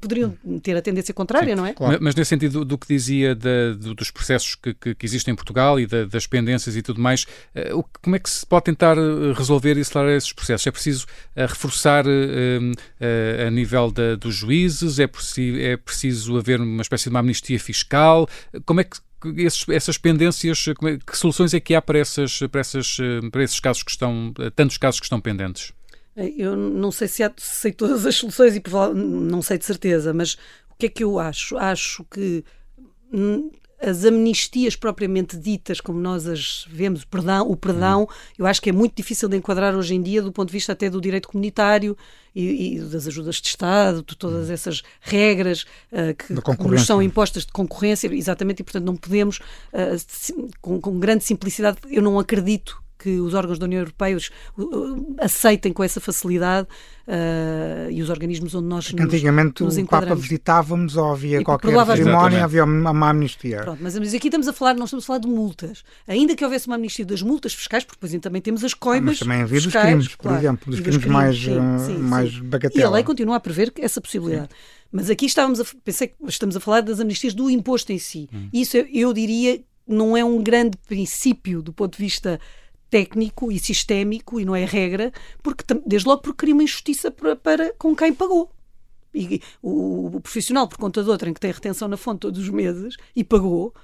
poderiam 0.00 0.36
ter 0.62 0.76
a 0.76 0.82
tendência 0.82 1.14
contrária, 1.14 1.54
Sim, 1.54 1.60
não 1.60 1.66
é? 1.66 1.72
Claro. 1.72 1.98
Mas, 2.00 2.14
nesse 2.14 2.28
sentido 2.28 2.60
do, 2.60 2.64
do 2.64 2.78
que 2.78 2.86
dizia 2.86 3.34
da, 3.34 3.72
do, 3.74 3.94
dos 3.94 4.10
processos 4.10 4.54
que, 4.54 4.74
que, 4.74 4.94
que, 4.94 5.06
existem 5.06 5.32
em 5.32 5.34
Portugal 5.34 5.80
e 5.80 5.86
da, 5.86 6.04
das 6.04 6.26
pendências 6.26 6.76
e 6.76 6.82
tudo 6.82 7.00
mais, 7.00 7.24
uh, 7.54 7.78
o, 7.78 7.84
como 8.02 8.16
é 8.16 8.18
que 8.18 8.28
se 8.28 8.44
pode 8.44 8.64
tentar 8.64 8.98
eh, 8.98 9.32
resolver 9.34 9.76
e 9.78 9.80
acelerar 9.80 10.14
esses 10.14 10.32
processos? 10.32 10.66
É 10.66 10.70
preciso 10.70 11.06
uh, 11.06 11.40
reforçar 11.46 12.04
uh, 12.06 13.46
a 13.46 13.50
nível 13.50 13.90
da, 13.90 14.14
dos 14.16 14.34
juízes? 14.34 14.98
É, 14.98 15.04
é 15.04 15.76
preciso 15.76 16.36
haver 16.36 16.60
uma 16.60 16.82
espécie 16.82 17.04
de 17.04 17.10
uma 17.10 17.20
amnistia 17.20 17.58
fiscal? 17.58 18.28
Como 18.66 18.80
é 18.80 18.84
que 18.84 18.98
esses, 19.36 19.66
essas 19.68 19.96
pendências, 19.96 20.66
é, 20.68 20.98
que 20.98 21.16
soluções 21.16 21.54
é 21.54 21.60
que 21.60 21.74
há 21.74 21.80
para, 21.80 21.98
essas, 21.98 22.40
para, 22.50 22.60
essas, 22.60 22.98
para 23.30 23.42
esses 23.42 23.60
casos 23.60 23.82
que 23.82 23.90
estão, 23.90 24.32
tantos 24.54 24.76
casos 24.76 25.00
que 25.00 25.06
estão 25.06 25.20
pendentes? 25.20 25.72
Eu 26.16 26.56
não 26.56 26.90
sei 26.90 27.08
se 27.08 27.22
há, 27.22 27.32
sei 27.36 27.72
todas 27.72 28.04
as 28.04 28.14
soluções 28.16 28.54
e 28.54 28.62
não 28.94 29.40
sei 29.40 29.58
de 29.58 29.64
certeza, 29.64 30.12
mas 30.12 30.34
o 30.70 30.74
que 30.78 30.86
é 30.86 30.88
que 30.88 31.04
eu 31.04 31.18
acho? 31.18 31.56
Acho 31.56 32.04
que 32.04 32.44
as 33.82 34.04
amnistias 34.04 34.76
propriamente 34.76 35.36
ditas, 35.36 35.80
como 35.80 35.98
nós 35.98 36.26
as 36.26 36.66
vemos, 36.70 37.02
o 37.02 37.08
perdão, 37.08 37.50
o 37.50 37.56
perdão, 37.56 38.08
eu 38.38 38.46
acho 38.46 38.62
que 38.62 38.70
é 38.70 38.72
muito 38.72 38.94
difícil 38.94 39.28
de 39.28 39.36
enquadrar 39.36 39.74
hoje 39.74 39.94
em 39.94 40.00
dia 40.00 40.22
do 40.22 40.30
ponto 40.30 40.48
de 40.48 40.52
vista 40.52 40.72
até 40.72 40.88
do 40.88 41.00
direito 41.00 41.28
comunitário 41.28 41.96
e, 42.34 42.76
e 42.76 42.80
das 42.80 43.08
ajudas 43.08 43.36
de 43.36 43.48
Estado, 43.48 44.04
de 44.06 44.16
todas 44.16 44.50
essas 44.50 44.82
regras 45.00 45.62
uh, 45.90 46.14
que, 46.16 46.26
que 46.28 46.68
nos 46.68 46.86
são 46.86 47.02
impostas 47.02 47.44
de 47.44 47.52
concorrência, 47.52 48.06
exatamente, 48.14 48.60
e 48.60 48.62
portanto 48.62 48.84
não 48.84 48.96
podemos, 48.96 49.38
uh, 49.38 50.46
com, 50.60 50.80
com 50.80 51.00
grande 51.00 51.24
simplicidade, 51.24 51.78
eu 51.90 52.02
não 52.02 52.20
acredito 52.20 52.80
que 53.02 53.18
os 53.18 53.34
órgãos 53.34 53.58
da 53.58 53.66
União 53.66 53.80
Europeia 53.80 54.16
aceitem 55.18 55.72
com 55.72 55.82
essa 55.82 56.00
facilidade 56.00 56.68
uh, 57.08 57.90
e 57.90 58.00
os 58.00 58.08
organismos 58.08 58.54
onde 58.54 58.68
nós 58.68 58.92
nos, 58.92 59.04
Antigamente 59.04 59.64
nos 59.64 59.76
o 59.76 59.86
Papa 59.86 60.14
visitávamos 60.14 60.96
ou 60.96 61.10
havia 61.10 61.40
e 61.40 61.44
qualquer 61.44 61.72
cerimónia, 61.86 62.44
havia 62.44 62.64
uma 62.64 63.10
amnistia. 63.10 63.62
Pronto, 63.62 63.80
mas, 63.82 63.98
mas, 63.98 64.14
aqui 64.14 64.28
estamos 64.28 64.46
a 64.46 64.52
falar, 64.52 64.74
não 64.74 64.84
estamos 64.84 65.04
a 65.04 65.06
falar 65.06 65.18
de 65.18 65.26
multas. 65.26 65.82
Ainda 66.06 66.36
que 66.36 66.44
houvesse 66.44 66.68
uma 66.68 66.76
amnistia 66.76 67.04
das 67.04 67.22
multas 67.22 67.54
fiscais, 67.54 67.82
porque 67.82 67.98
depois 68.00 68.22
também 68.22 68.40
temos 68.40 68.62
as 68.62 68.72
coimas. 68.72 69.02
Ah, 69.02 69.10
mas 69.10 69.18
também 69.18 69.42
havia 69.42 69.60
dos 69.60 69.72
crimes, 69.72 70.08
por 70.08 70.18
claro, 70.18 70.38
exemplo, 70.38 70.70
dos 70.70 70.80
crimes, 70.80 70.96
crimes, 70.98 71.12
mais, 71.12 71.36
sim, 71.36 71.58
eh, 71.58 71.78
sim, 71.86 71.98
mais 71.98 72.32
sim. 72.32 72.44
bagatela. 72.44 72.80
E 72.80 72.86
a 72.86 72.90
lei 72.90 73.02
continua 73.02 73.36
a 73.36 73.40
prever 73.40 73.72
essa 73.78 74.00
possibilidade. 74.00 74.48
Mas 74.92 75.10
aqui 75.10 75.26
estávamos 75.26 75.58
a, 75.58 75.64
pensei 75.82 76.08
que 76.08 76.14
estamos 76.28 76.54
a 76.54 76.60
falar 76.60 76.82
das 76.82 77.00
amnistias 77.00 77.34
do 77.34 77.50
imposto 77.50 77.92
em 77.92 77.98
si. 77.98 78.28
Hum. 78.32 78.48
Isso 78.52 78.76
eu, 78.76 78.86
eu 78.92 79.12
diria 79.12 79.60
não 79.86 80.16
é 80.16 80.24
um 80.24 80.42
grande 80.42 80.76
princípio 80.86 81.62
do 81.62 81.72
ponto 81.72 81.96
de 81.96 82.02
vista 82.02 82.40
técnico 82.92 83.50
e 83.50 83.58
sistémico 83.58 84.38
e 84.38 84.44
não 84.44 84.54
é 84.54 84.66
regra, 84.66 85.10
porque 85.42 85.64
desde 85.86 86.06
logo 86.06 86.20
porque 86.20 86.40
cria 86.40 86.52
uma 86.54 86.62
injustiça 86.62 87.10
para, 87.10 87.34
para 87.34 87.72
com 87.78 87.96
quem 87.96 88.12
pagou. 88.12 88.52
E 89.14 89.40
o, 89.62 90.14
o, 90.14 90.20
profissional, 90.20 90.68
por 90.68 90.76
conta 90.76 91.02
de 91.02 91.08
outra, 91.08 91.28
em 91.28 91.32
que 91.32 91.40
tem 91.40 91.50
retenção 91.50 91.88
na 91.88 91.96
fonte 91.96 92.20
todos 92.20 92.38
os 92.38 92.50
meses 92.50 92.98
e 93.16 93.24
pagou, 93.24 93.74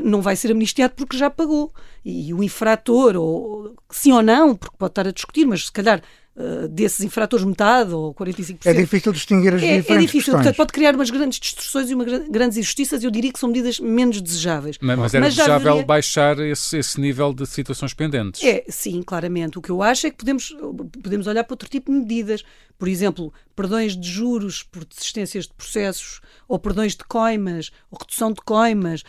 não 0.00 0.22
vai 0.22 0.36
ser 0.36 0.52
amnistiado 0.52 0.94
porque 0.94 1.16
já 1.16 1.28
pagou. 1.28 1.74
E 2.04 2.32
o 2.32 2.40
infrator, 2.40 3.16
ou 3.16 3.74
sim 3.90 4.12
ou 4.12 4.22
não, 4.22 4.54
porque 4.54 4.76
pode 4.76 4.92
estar 4.92 5.08
a 5.08 5.12
discutir, 5.12 5.44
mas 5.44 5.66
se 5.66 5.72
calhar 5.72 6.00
uh, 6.36 6.68
desses 6.68 7.00
infratores 7.00 7.44
metade 7.44 7.92
ou 7.92 8.14
45%. 8.14 8.58
É 8.66 8.72
difícil 8.72 9.12
distinguir 9.12 9.54
as 9.54 9.62
é, 9.62 9.78
diferentes 9.78 9.90
É 9.90 9.98
difícil, 9.98 10.18
questões. 10.18 10.34
portanto, 10.36 10.56
pode 10.56 10.72
criar 10.72 10.94
umas 10.94 11.10
grandes 11.10 11.40
distorções 11.40 11.90
e 11.90 11.94
umas 11.94 12.28
grandes 12.28 12.58
injustiças 12.58 13.02
e 13.02 13.06
eu 13.06 13.10
diria 13.10 13.32
que 13.32 13.38
são 13.38 13.48
medidas 13.48 13.80
menos 13.80 14.20
desejáveis. 14.20 14.76
Mas, 14.80 14.98
mas 14.98 15.14
era 15.14 15.24
mas 15.24 15.34
desejável 15.34 15.64
deveria... 15.64 15.86
baixar 15.86 16.38
esse, 16.40 16.78
esse 16.78 17.00
nível 17.00 17.32
de 17.32 17.46
situações 17.46 17.94
pendentes. 17.94 18.42
É, 18.42 18.64
sim, 18.68 19.02
claramente. 19.02 19.58
O 19.58 19.62
que 19.62 19.70
eu 19.70 19.82
acho 19.82 20.06
é 20.06 20.10
que 20.10 20.16
podemos, 20.16 20.54
podemos 21.02 21.26
olhar 21.26 21.44
para 21.44 21.54
outro 21.54 21.68
tipo 21.68 21.90
de 21.90 21.98
medidas. 21.98 22.44
Por 22.78 22.88
exemplo, 22.88 23.32
perdões 23.54 23.96
de 23.96 24.08
juros 24.08 24.62
por 24.62 24.84
desistências 24.84 25.46
de 25.46 25.54
processos, 25.54 26.20
ou 26.46 26.58
perdões 26.58 26.94
de 26.94 27.04
coimas, 27.04 27.70
ou 27.90 27.98
redução 27.98 28.32
de 28.32 28.40
coimas, 28.42 29.02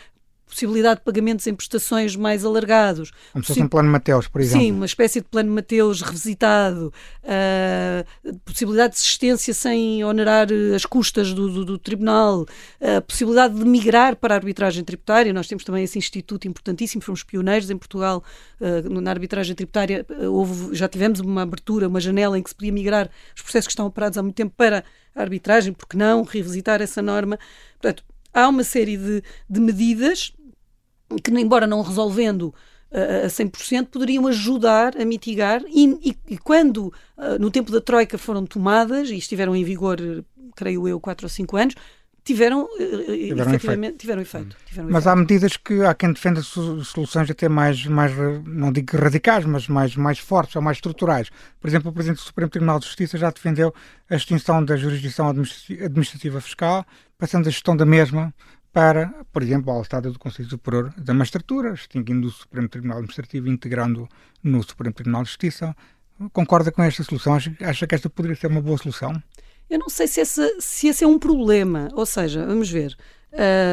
possibilidade 0.48 1.00
de 1.00 1.06
pagamentos 1.06 1.46
em 1.46 1.54
prestações 1.54 2.16
mais 2.16 2.46
alargados. 2.46 3.12
Como 3.34 3.44
se 3.44 3.48
fosse 3.50 3.62
um 3.62 3.68
plano 3.68 3.92
Mateus, 3.92 4.28
por 4.28 4.42
exemplo. 4.42 4.66
Sim, 4.66 4.72
uma 4.72 4.86
espécie 4.86 5.20
de 5.20 5.28
plano 5.28 5.52
Mateus 5.52 6.02
revisitado, 6.02 6.92
uh, 7.24 8.38
possibilidade 8.46 8.94
de 8.94 9.00
assistência 9.00 9.54
sem 9.54 10.04
onerar 10.04 10.48
as 10.76 10.86
custas 10.86 11.34
do, 11.34 11.50
do, 11.50 11.66
do 11.66 11.78
tribunal, 11.78 12.46
a 12.82 12.98
uh, 12.98 13.02
possibilidade 13.02 13.56
de 13.56 13.66
migrar 13.66 14.16
para 14.16 14.34
a 14.34 14.38
arbitragem 14.38 14.84
tributária. 14.84 15.34
Nós 15.34 15.48
temos 15.48 15.64
também 15.64 15.84
esse 15.84 15.98
instituto 15.98 16.48
importantíssimo, 16.48 17.02
fomos 17.02 17.24
pioneiros 17.24 17.70
em 17.70 17.78
Portugal 17.78 18.24
uh, 18.62 19.02
na 19.02 19.12
arbitragem 19.12 19.54
tributária. 19.54 20.06
houve, 20.32 20.74
já 20.76 20.88
tivemos 20.88 21.20
uma 21.20 21.42
abertura, 21.42 21.88
uma 21.88 22.00
janela 22.00 22.40
em 22.40 22.42
que 22.42 22.50
se 22.50 22.56
podia 22.56 22.72
migrar 22.72 23.10
os 23.36 23.42
processos 23.42 23.68
que 23.68 23.74
estão 23.74 23.86
operados 23.86 24.18
há 24.18 24.24
muito 24.24 24.36
tempo 24.36 24.54
para 24.56 24.84
a 25.14 25.22
arbitragem, 25.22 25.74
porque 25.74 25.98
não 25.98 26.24
revisitar 26.24 26.82
essa 26.82 27.02
norma. 27.02 27.38
Portanto, 27.80 28.04
há 28.34 28.48
uma 28.48 28.64
série 28.64 28.98
de, 28.98 29.24
de 29.50 29.60
medidas 29.60 30.32
que, 31.24 31.32
embora 31.32 31.66
não 31.66 31.82
resolvendo 31.82 32.54
uh, 32.92 33.26
a 33.26 33.28
100%, 33.28 33.88
poderiam 33.88 34.28
ajudar 34.28 35.00
a 35.00 35.06
mitigar 35.06 35.62
e, 35.68 36.12
e, 36.12 36.18
e 36.34 36.38
quando, 36.38 36.94
uh, 37.18 37.40
no 37.40 37.50
tempo 37.52 37.72
da 37.72 37.82
Troika, 37.82 38.18
foram 38.18 38.46
tomadas 38.46 39.10
e 39.10 39.18
estiveram 39.18 39.56
em 39.56 39.64
vigor, 39.64 39.98
creio 40.56 40.88
eu, 40.88 41.00
4 41.00 41.26
ou 41.26 41.30
5 41.30 41.58
anos, 41.58 41.76
tiveram, 42.28 42.68
tiveram, 42.78 43.54
efeito. 43.54 43.98
tiveram 43.98 44.22
efeito. 44.22 44.58
Tiveram 44.66 44.90
mas 44.90 45.06
efeito. 45.06 45.10
há 45.10 45.16
medidas 45.16 45.58
que 45.58 45.82
há 45.82 45.96
quem 45.96 46.12
defenda 46.12 46.42
soluções 46.42 47.32
até 47.32 47.48
mais, 47.48 47.86
mais, 47.86 48.12
não 48.46 48.70
digo 48.70 48.98
radicais, 48.98 49.46
mas 49.46 49.70
mais, 49.70 49.96
mais 49.96 50.20
fortes 50.20 50.54
ou 50.58 50.62
mais 50.62 50.76
estruturais. 50.76 51.30
Por 51.62 51.70
exemplo, 51.70 51.90
o 51.90 51.94
Presidente 51.94 52.18
do 52.18 52.24
Supremo 52.26 52.52
Tribunal 52.52 52.80
de 52.80 52.86
Justiça 52.86 53.18
já 53.18 53.30
defendeu 53.30 53.74
a 54.10 54.16
extinção 54.16 54.64
da 54.64 54.76
jurisdição 54.76 55.30
administrativa 55.30 56.42
fiscal, 56.42 56.86
passando 57.18 57.48
a 57.48 57.50
gestão 57.50 57.78
da 57.78 57.86
mesma 57.86 58.34
para, 58.78 59.26
por 59.34 59.42
exemplo, 59.42 59.74
ao 59.74 59.82
Estado 59.82 60.12
do 60.12 60.20
Conselho 60.20 60.48
Superior 60.48 60.94
da 61.00 61.12
Magistratura, 61.12 61.74
extinguindo 61.74 62.28
o 62.28 62.30
Supremo 62.30 62.70
Tribunal 62.70 62.98
Administrativo 62.98 63.48
e 63.48 63.50
integrando 63.50 64.08
no 64.44 64.62
Supremo 64.62 64.94
Tribunal 64.94 65.24
de 65.24 65.30
Justiça. 65.30 65.76
Concorda 66.32 66.72
com 66.72 66.84
esta 66.84 67.02
solução? 67.04 67.34
Acha 67.34 67.88
que 67.88 67.96
esta 67.96 68.08
poderia 68.08 68.36
ser 68.36 68.46
uma 68.46 68.62
boa 68.62 68.78
solução? 68.78 69.20
Eu 69.68 69.80
não 69.80 69.90
sei 69.90 70.06
se, 70.06 70.22
essa, 70.22 70.48
se 70.60 70.90
esse 70.90 71.04
é 71.04 71.08
um 71.08 71.18
problema. 71.18 71.90
Ou 71.94 72.06
seja, 72.06 72.46
vamos 72.46 72.70
ver. 72.70 72.96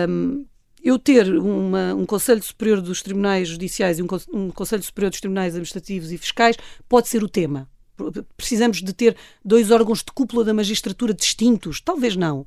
Um, 0.09 0.47
eu 0.83 0.99
ter 0.99 1.29
uma, 1.38 1.95
um 1.95 2.07
Conselho 2.07 2.43
Superior 2.43 2.81
dos 2.81 3.03
Tribunais 3.03 3.47
Judiciais 3.47 3.99
e 3.99 4.03
um, 4.03 4.07
um 4.33 4.51
Conselho 4.51 4.83
Superior 4.83 5.11
dos 5.11 5.21
Tribunais 5.21 5.53
Administrativos 5.53 6.12
e 6.12 6.17
Fiscais 6.17 6.57
pode 6.88 7.09
ser 7.09 7.23
o 7.23 7.29
tema. 7.29 7.69
Precisamos 8.38 8.81
de 8.81 8.95
ter 8.95 9.14
dois 9.45 9.71
órgãos 9.71 9.99
de 9.99 10.11
cúpula 10.14 10.43
da 10.45 10.55
magistratura 10.55 11.12
distintos? 11.12 11.79
Talvez 11.79 12.17
não. 12.17 12.47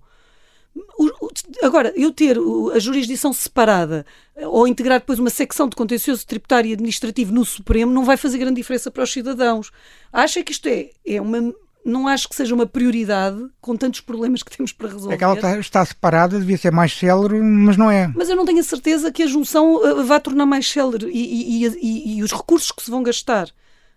Agora, 1.61 1.93
eu 1.95 2.11
ter 2.11 2.37
a 2.73 2.79
jurisdição 2.79 3.31
separada 3.31 4.05
ou 4.35 4.67
integrar 4.67 4.99
depois 4.99 5.17
uma 5.17 5.29
secção 5.29 5.69
de 5.69 5.75
contencioso 5.75 6.25
tributário 6.25 6.69
e 6.69 6.73
administrativo 6.73 7.33
no 7.33 7.45
Supremo 7.45 7.91
não 7.91 8.03
vai 8.03 8.17
fazer 8.17 8.37
grande 8.37 8.57
diferença 8.57 8.91
para 8.91 9.03
os 9.03 9.11
cidadãos. 9.11 9.71
Acha 10.11 10.43
que 10.43 10.51
isto 10.51 10.67
é, 10.67 10.89
é 11.05 11.21
uma. 11.21 11.53
Não 11.85 12.05
acho 12.05 12.27
que 12.27 12.35
seja 12.35 12.53
uma 12.53 12.65
prioridade 12.65 13.47
com 13.61 13.77
tantos 13.77 14.01
problemas 14.01 14.43
que 14.43 14.55
temos 14.55 14.73
para 14.73 14.89
resolver. 14.89 15.15
É 15.15 15.17
que 15.17 15.23
ela 15.23 15.35
está, 15.35 15.57
está 15.57 15.85
separada, 15.85 16.37
devia 16.37 16.57
ser 16.57 16.71
mais 16.71 16.91
célere, 16.91 17.39
mas 17.39 17.77
não 17.77 17.89
é. 17.89 18.11
Mas 18.13 18.27
eu 18.27 18.35
não 18.35 18.45
tenho 18.45 18.59
a 18.59 18.63
certeza 18.63 19.09
que 19.09 19.23
a 19.23 19.27
junção 19.27 19.75
uh, 19.75 20.03
vá 20.03 20.19
tornar 20.19 20.45
mais 20.45 20.69
célere 20.69 21.09
e, 21.09 21.63
e, 21.63 21.67
e, 21.81 22.17
e 22.17 22.23
os 22.23 22.33
recursos 22.33 22.73
que 22.73 22.83
se 22.83 22.91
vão 22.91 23.01
gastar 23.01 23.47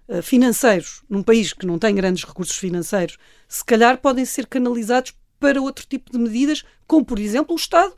uh, 0.09 0.23
financeiros 0.23 1.03
num 1.11 1.21
país 1.21 1.53
que 1.53 1.67
não 1.67 1.81
tem 1.81 1.93
grandes 1.93 2.23
recursos 2.23 2.57
financeiros, 2.57 3.19
se 3.49 3.65
calhar 3.65 3.99
podem 3.99 4.25
ser 4.25 4.47
canalizados 4.47 5.13
para 5.41 5.61
outro 5.61 5.87
tipo 5.87 6.13
de 6.13 6.19
medidas, 6.19 6.63
como, 6.87 7.05
por 7.05 7.19
exemplo, 7.19 7.55
o 7.55 7.59
Estado 7.59 7.95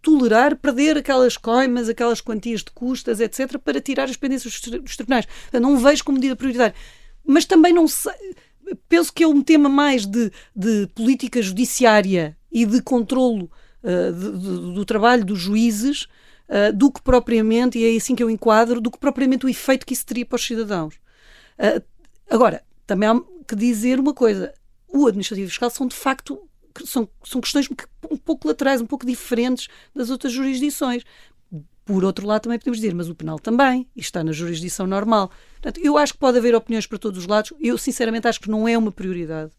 tolerar 0.00 0.54
perder 0.56 0.98
aquelas 0.98 1.36
coimas, 1.36 1.88
aquelas 1.88 2.20
quantias 2.20 2.62
de 2.62 2.70
custas, 2.70 3.20
etc., 3.20 3.58
para 3.58 3.80
tirar 3.80 4.04
as 4.04 4.16
pendências 4.16 4.60
dos 4.60 4.96
tribunais. 4.96 5.26
Não 5.52 5.78
vejo 5.78 6.04
como 6.04 6.18
medida 6.18 6.36
prioritária. 6.36 6.74
Mas 7.26 7.46
também 7.46 7.72
não 7.72 7.88
sei. 7.88 8.12
Penso 8.86 9.12
que 9.12 9.24
é 9.24 9.26
um 9.26 9.42
tema 9.42 9.68
mais 9.68 10.04
de, 10.04 10.30
de 10.54 10.86
política 10.94 11.40
judiciária 11.40 12.36
e 12.52 12.66
de 12.66 12.82
controlo 12.82 13.50
uh, 13.82 14.12
de, 14.12 14.38
de, 14.38 14.74
do 14.74 14.84
trabalho 14.84 15.24
dos 15.24 15.38
juízes 15.38 16.06
uh, 16.48 16.72
do 16.74 16.92
que 16.92 17.02
propriamente, 17.02 17.78
e 17.78 17.94
é 17.94 17.96
assim 17.96 18.14
que 18.14 18.22
eu 18.22 18.30
enquadro, 18.30 18.82
do 18.82 18.90
que 18.90 18.98
propriamente 18.98 19.46
o 19.46 19.48
efeito 19.48 19.86
que 19.86 19.94
isso 19.94 20.04
teria 20.04 20.26
para 20.26 20.36
os 20.36 20.46
cidadãos. 20.46 20.96
Uh, 21.58 21.82
agora, 22.30 22.62
também 22.86 23.08
há 23.08 23.18
que 23.48 23.56
dizer 23.56 23.98
uma 23.98 24.12
coisa: 24.12 24.52
o 24.86 25.06
administrativo 25.06 25.48
fiscal 25.48 25.70
são 25.70 25.86
de 25.86 25.96
facto 25.96 26.38
são, 26.84 27.08
são 27.22 27.40
questões 27.40 27.68
um 28.10 28.16
pouco 28.16 28.48
laterais, 28.48 28.80
um 28.80 28.86
pouco 28.86 29.06
diferentes 29.06 29.68
das 29.94 30.10
outras 30.10 30.32
jurisdições. 30.32 31.04
Por 31.84 32.02
outro 32.02 32.26
lado, 32.26 32.42
também 32.42 32.58
podemos 32.58 32.78
dizer, 32.78 32.94
mas 32.94 33.10
o 33.10 33.14
penal 33.14 33.38
também, 33.38 33.86
está 33.94 34.24
na 34.24 34.32
jurisdição 34.32 34.86
normal. 34.86 35.30
Portanto, 35.60 35.84
eu 35.84 35.98
acho 35.98 36.14
que 36.14 36.18
pode 36.18 36.38
haver 36.38 36.54
opiniões 36.54 36.86
para 36.86 36.98
todos 36.98 37.18
os 37.18 37.26
lados. 37.26 37.52
Eu, 37.60 37.76
sinceramente, 37.76 38.26
acho 38.26 38.40
que 38.40 38.50
não 38.50 38.66
é 38.66 38.76
uma 38.76 38.90
prioridade. 38.90 39.52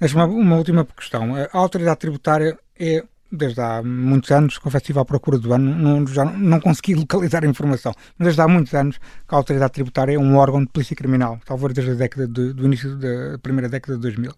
Mas 0.00 0.14
uma, 0.14 0.24
uma 0.26 0.56
última 0.56 0.84
questão. 0.84 1.34
A 1.34 1.58
autoridade 1.58 1.98
tributária 1.98 2.56
é 2.78 3.04
desde 3.32 3.60
há 3.60 3.82
muitos 3.82 4.30
anos, 4.30 4.58
confesso 4.58 4.84
que 4.84 4.98
à 4.98 5.04
procura 5.04 5.38
do 5.38 5.54
ano, 5.54 5.74
não, 5.74 6.06
já 6.06 6.24
não 6.24 6.60
consegui 6.60 6.94
localizar 7.00 7.42
a 7.42 7.46
informação, 7.46 7.94
mas 8.18 8.26
desde 8.26 8.42
há 8.42 8.46
muitos 8.46 8.74
anos 8.74 8.98
que 8.98 9.34
a 9.34 9.38
autoridade 9.38 9.72
tributária 9.72 10.14
é 10.14 10.18
um 10.18 10.36
órgão 10.36 10.60
de 10.60 10.68
polícia 10.68 10.94
criminal, 10.94 11.40
talvez 11.46 11.72
desde 11.72 11.92
a 11.92 11.94
década 11.94 12.28
de, 12.28 12.52
do 12.52 12.66
início 12.66 12.94
da 12.96 13.38
primeira 13.38 13.68
década 13.68 13.96
de 13.96 14.02
2000. 14.02 14.32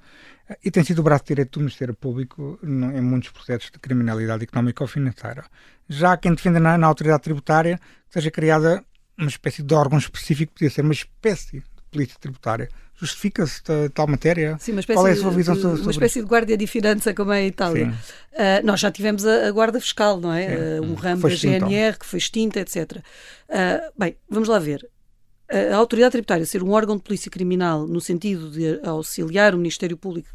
E 0.62 0.70
tem 0.70 0.85
sido 0.85 0.98
o 0.98 1.02
braço 1.02 1.24
direito 1.26 1.52
do 1.52 1.61
Ministério 1.61 1.94
Público 1.94 2.59
em 2.62 3.00
muitos 3.00 3.30
processos 3.30 3.70
de 3.70 3.78
criminalidade 3.78 4.44
económica 4.44 4.85
ou 4.85 4.88
financeira. 4.88 5.44
Já 5.88 6.12
há 6.12 6.16
quem 6.16 6.35
defenda 6.35 6.61
na, 6.61 6.76
na 6.76 6.87
autoridade 6.87 7.22
tributária 7.22 7.78
que 8.09 8.14
seja 8.14 8.30
criada 8.30 8.85
uma 9.16 9.28
espécie 9.28 9.62
de 9.62 9.74
órgão 9.74 9.98
específico, 9.98 10.52
podia 10.52 10.70
ser 10.70 10.83
uma 10.83 10.92
espécie 10.92 11.61
de 11.61 11.83
polícia 11.90 12.18
tributária 12.20 12.68
Justifica-se 12.96 13.61
tal 13.92 14.07
matéria? 14.07 14.57
Sim, 14.61 14.72
uma 14.72 14.80
espécie, 14.80 14.96
Qual 14.96 15.09
é 15.09 15.12
a 15.12 15.16
sua 15.16 15.30
visão 15.33 15.54
de, 15.57 15.62
sobre 15.62 15.80
Uma 15.80 15.90
espécie 15.90 16.20
de 16.20 16.26
guarda 16.26 16.57
de 16.57 16.66
finança, 16.66 17.12
como 17.12 17.33
é 17.33 17.42
em 17.42 17.48
Itália. 17.48 17.92
Uh, 18.33 18.64
nós 18.64 18.78
já 18.78 18.90
tivemos 18.90 19.26
a, 19.26 19.48
a 19.48 19.50
guarda 19.50 19.80
fiscal, 19.80 20.20
não 20.20 20.33
é? 20.33 20.78
Uh, 20.78 20.85
um 20.85 20.94
ramo 20.94 21.22
da 21.22 21.35
GNR 21.35 21.98
que 21.98 22.07
foi 22.07 22.18
extinta, 22.18 22.61
etc. 22.61 22.76
Uh, 22.76 23.02
ah, 23.50 23.90
bem, 23.98 24.16
vamos 24.30 24.48
lá 24.48 24.61
ver. 24.61 24.88
A 25.48 25.76
autoridade 25.76 26.12
tributária 26.12 26.46
ser 26.46 26.62
um 26.62 26.72
órgão 26.72 26.96
de 26.96 27.02
polícia 27.02 27.30
criminal 27.30 27.87
no 27.87 28.00
sentido 28.00 28.50
de 28.50 28.80
auxiliar 28.83 29.54
o 29.54 29.59
Ministério 29.59 29.96
Público 29.96 30.28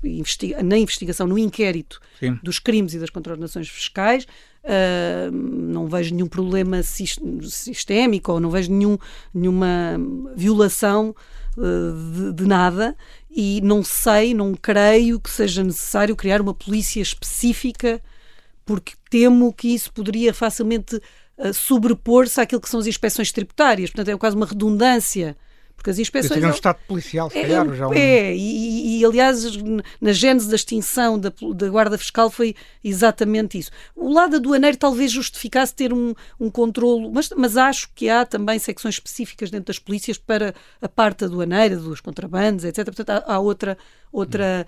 na 0.64 0.78
investigação, 0.78 1.26
no 1.26 1.38
inquérito 1.38 2.00
Sim. 2.20 2.38
dos 2.44 2.60
crimes 2.60 2.94
e 2.94 3.00
das 3.00 3.10
contraordenações 3.10 3.68
fiscais, 3.68 4.26
Uh, 4.62 5.32
não 5.32 5.88
vejo 5.88 6.14
nenhum 6.14 6.28
problema 6.28 6.84
sistémico 6.84 8.34
ou 8.34 8.42
não 8.42 8.50
vejo 8.50 8.70
nenhum, 8.70 8.98
nenhuma 9.34 9.98
violação 10.36 11.16
uh, 11.58 12.14
de, 12.14 12.34
de, 12.34 12.46
nada 12.46 12.94
e 13.32 13.62
não 13.62 13.82
sei, 13.86 14.34
não 14.34 14.54
creio 14.54 15.18
que 15.18 15.30
seja 15.30 15.64
necessário 15.64 16.14
criar 16.14 16.42
uma 16.42 16.54
polícia 16.54 17.02
específica 17.02 18.02
porque 18.66 18.94
temo 19.10 19.54
que 19.54 19.70
isso 19.70 19.94
poderia 19.94 20.34
facilmente 20.34 21.02
sobrepor-se 21.54 22.40
àquilo 22.42 22.62
que 22.62 22.70
são 22.70 22.80
as 22.80 22.88
inspeções 22.88 23.32
tributárias. 23.32 23.90
Portanto, 23.90 24.14
é 24.14 24.18
quase 24.18 24.36
uma 24.36 24.46
redundância 24.46 25.38
porque 25.80 25.90
as 25.92 25.98
inspeções. 25.98 26.34
Seria 26.34 26.50
um 26.50 26.52
Estado 26.52 26.78
policial, 26.86 27.30
se 27.30 27.38
é, 27.38 27.42
calhar. 27.42 27.74
Já 27.74 27.88
um... 27.88 27.94
É, 27.94 28.36
e, 28.36 29.00
e, 29.00 29.06
aliás, 29.06 29.46
na 30.02 30.12
gênese 30.12 30.50
da 30.50 30.56
extinção 30.58 31.18
da, 31.18 31.32
da 31.56 31.70
Guarda 31.70 31.98
Fiscal 31.98 32.30
foi 32.30 32.54
exatamente 32.84 33.58
isso. 33.58 33.72
O 33.96 34.12
lado 34.12 34.36
aduaneiro 34.36 34.76
talvez 34.76 35.10
justificasse 35.10 35.74
ter 35.74 35.94
um, 35.94 36.14
um 36.38 36.52
controlo, 36.52 37.10
mas, 37.10 37.30
mas 37.30 37.56
acho 37.56 37.90
que 37.96 38.10
há 38.10 38.26
também 38.26 38.60
secções 38.60 38.96
específicas 38.96 39.50
dentro 39.50 39.68
das 39.68 39.80
polícias 39.80 40.18
para 40.18 40.54
a 40.82 40.90
parte 40.90 41.24
aduaneira, 41.24 41.78
dos 41.78 42.02
contrabandos, 42.02 42.66
etc. 42.66 42.84
Portanto, 42.84 43.10
há, 43.12 43.36
há 43.36 43.40
outra, 43.40 43.78
outra. 44.12 44.68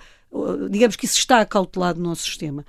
Digamos 0.69 0.95
que 0.95 1.05
isso 1.05 1.17
está 1.17 1.41
acautelado 1.41 1.99
no 1.99 2.07
nosso 2.07 2.23
sistema. 2.23 2.65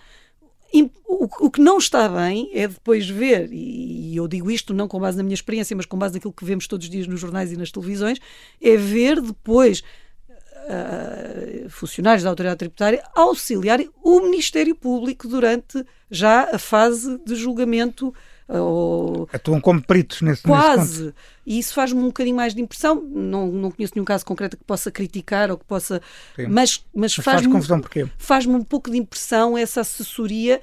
O, 1.04 1.50
que 1.50 1.60
não 1.60 1.78
está 1.78 2.08
bem 2.08 2.50
é 2.52 2.66
depois 2.66 3.08
ver, 3.08 3.48
e 3.52 4.16
eu 4.16 4.26
digo 4.26 4.50
isto 4.50 4.74
não 4.74 4.88
com 4.88 4.98
base 4.98 5.16
na 5.16 5.22
minha 5.22 5.34
experiência, 5.34 5.76
mas 5.76 5.86
com 5.86 5.98
base 5.98 6.14
naquilo 6.14 6.32
que 6.32 6.44
vemos 6.44 6.66
todos 6.66 6.86
os 6.86 6.90
dias 6.90 7.06
nos 7.06 7.20
jornais 7.20 7.52
e 7.52 7.56
nas 7.56 7.70
televisões, 7.70 8.18
é 8.60 8.76
ver 8.76 9.20
depois 9.20 9.82
uh, 10.30 11.68
funcionários 11.68 12.24
da 12.24 12.30
autoridade 12.30 12.58
tributária 12.58 13.04
auxiliarem 13.14 13.90
o 14.02 14.20
Ministério 14.20 14.74
Público 14.74 15.28
durante 15.28 15.84
já 16.10 16.54
a 16.54 16.58
fase 16.58 17.18
de 17.24 17.34
julgamento 17.34 18.12
Ou... 18.60 19.28
Atuam 19.32 19.60
como 19.60 19.82
peritos 19.82 20.20
nesse 20.22 20.42
Quase. 20.42 21.04
Nesse 21.06 21.14
e 21.46 21.58
isso 21.58 21.72
faz-me 21.74 21.98
um 22.00 22.06
bocadinho 22.06 22.36
mais 22.36 22.54
de 22.54 22.60
impressão. 22.60 23.00
Não, 23.02 23.46
não 23.48 23.70
conheço 23.70 23.94
nenhum 23.96 24.04
caso 24.04 24.24
concreto 24.26 24.56
que 24.56 24.64
possa 24.64 24.90
criticar 24.90 25.50
ou 25.50 25.56
que 25.58 25.64
possa. 25.64 26.00
Sim. 26.36 26.46
Mas, 26.48 26.84
mas, 26.94 27.16
Mas 27.16 27.24
faz-me 27.24 27.42
faz 27.44 27.46
confusão 27.54 27.80
porquê? 27.80 28.06
faz-me 28.18 28.54
um 28.54 28.62
pouco 28.62 28.90
de 28.90 28.98
impressão 28.98 29.56
essa 29.56 29.80
assessoria. 29.80 30.60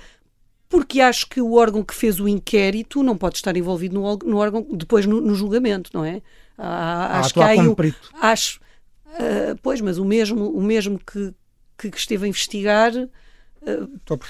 Porque 0.69 1.01
acho 1.01 1.27
que 1.27 1.41
o 1.41 1.53
órgão 1.53 1.83
que 1.83 1.95
fez 1.95 2.19
o 2.19 2.27
inquérito 2.27 3.01
não 3.01 3.17
pode 3.17 3.37
estar 3.37 3.57
envolvido 3.57 3.95
no, 3.95 4.03
órgão- 4.03 4.29
no 4.29 4.37
órgão 4.37 4.67
depois 4.71 5.03
no, 5.07 5.19
no 5.19 5.33
julgamento, 5.33 5.89
não 5.91 6.05
é? 6.05 6.21
Acho 6.55 7.33
que 7.33 7.41
há 7.41 7.53
um- 7.53 7.73
perito. 7.73 8.11
Acho. 8.21 8.59
ah, 9.07 9.55
pois, 9.63 9.81
mas 9.81 9.97
o 9.97 10.05
mesmo, 10.05 10.47
o 10.51 10.61
mesmo 10.61 10.99
que, 10.99 11.33
que, 11.75 11.89
que 11.89 11.97
esteve 11.97 12.25
a 12.25 12.27
investigar. 12.29 12.91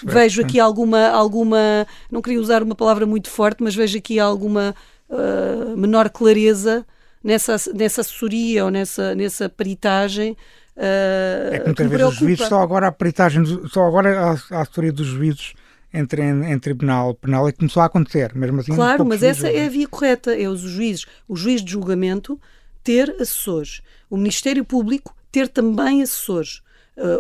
Vejo 0.06 0.42
aqui 0.42 0.60
alguma, 0.60 1.08
alguma. 1.10 1.86
Não 2.12 2.22
queria 2.22 2.40
usar 2.40 2.64
uma 2.64 2.76
palavra 2.76 3.06
muito 3.06 3.30
forte, 3.30 3.64
mas 3.64 3.76
vejo 3.76 3.98
aqui 3.98 4.20
alguma 4.20 4.76
ah, 5.10 5.74
menor 5.76 6.10
clareza 6.10 6.86
nessa, 7.24 7.56
nessa 7.74 8.02
assessoria 8.02 8.66
ou 8.66 8.72
nessa, 8.72 9.14
nessa 9.16 9.50
peritagem. 9.50 10.36
ah, 10.78 11.50
É 11.56 11.60
que 11.60 11.66
muitas 11.66 11.88
vezes 11.88 12.08
os 12.08 12.16
juízes, 12.16 12.48
só 12.48 12.62
agora 12.62 12.88
a 12.88 12.92
peritagem, 12.92 13.44
só 13.68 13.86
agora 13.86 14.20
a, 14.20 14.32
a 14.58 14.62
assessoria 14.62 14.92
dos 14.92 15.08
juízes 15.08 15.54
entre 15.94 16.22
em, 16.22 16.52
em 16.52 16.60
tribunal 16.60 17.16
penal 17.16 17.48
é 17.48 17.52
que 17.52 17.58
começou 17.60 17.82
a 17.82 17.86
acontecer, 17.88 18.36
mesmo 18.36 18.60
assim. 18.60 18.76
Claro, 18.76 19.04
mas 19.06 19.24
essa 19.24 19.50
é 19.50 19.66
a 19.66 19.70
via 19.70 19.88
correta. 19.88 20.36
É 20.40 20.48
os 20.48 20.62
juízes, 20.62 21.06
o 21.28 21.36
juiz 21.36 21.64
de 21.64 21.72
julgamento 21.72 22.40
ter 22.84 23.10
assessores. 23.20 23.82
O 24.10 24.16
Ministério 24.18 24.64
Público 24.64 25.16
ter 25.32 25.48
também 25.48 26.02
assessores. 26.04 26.62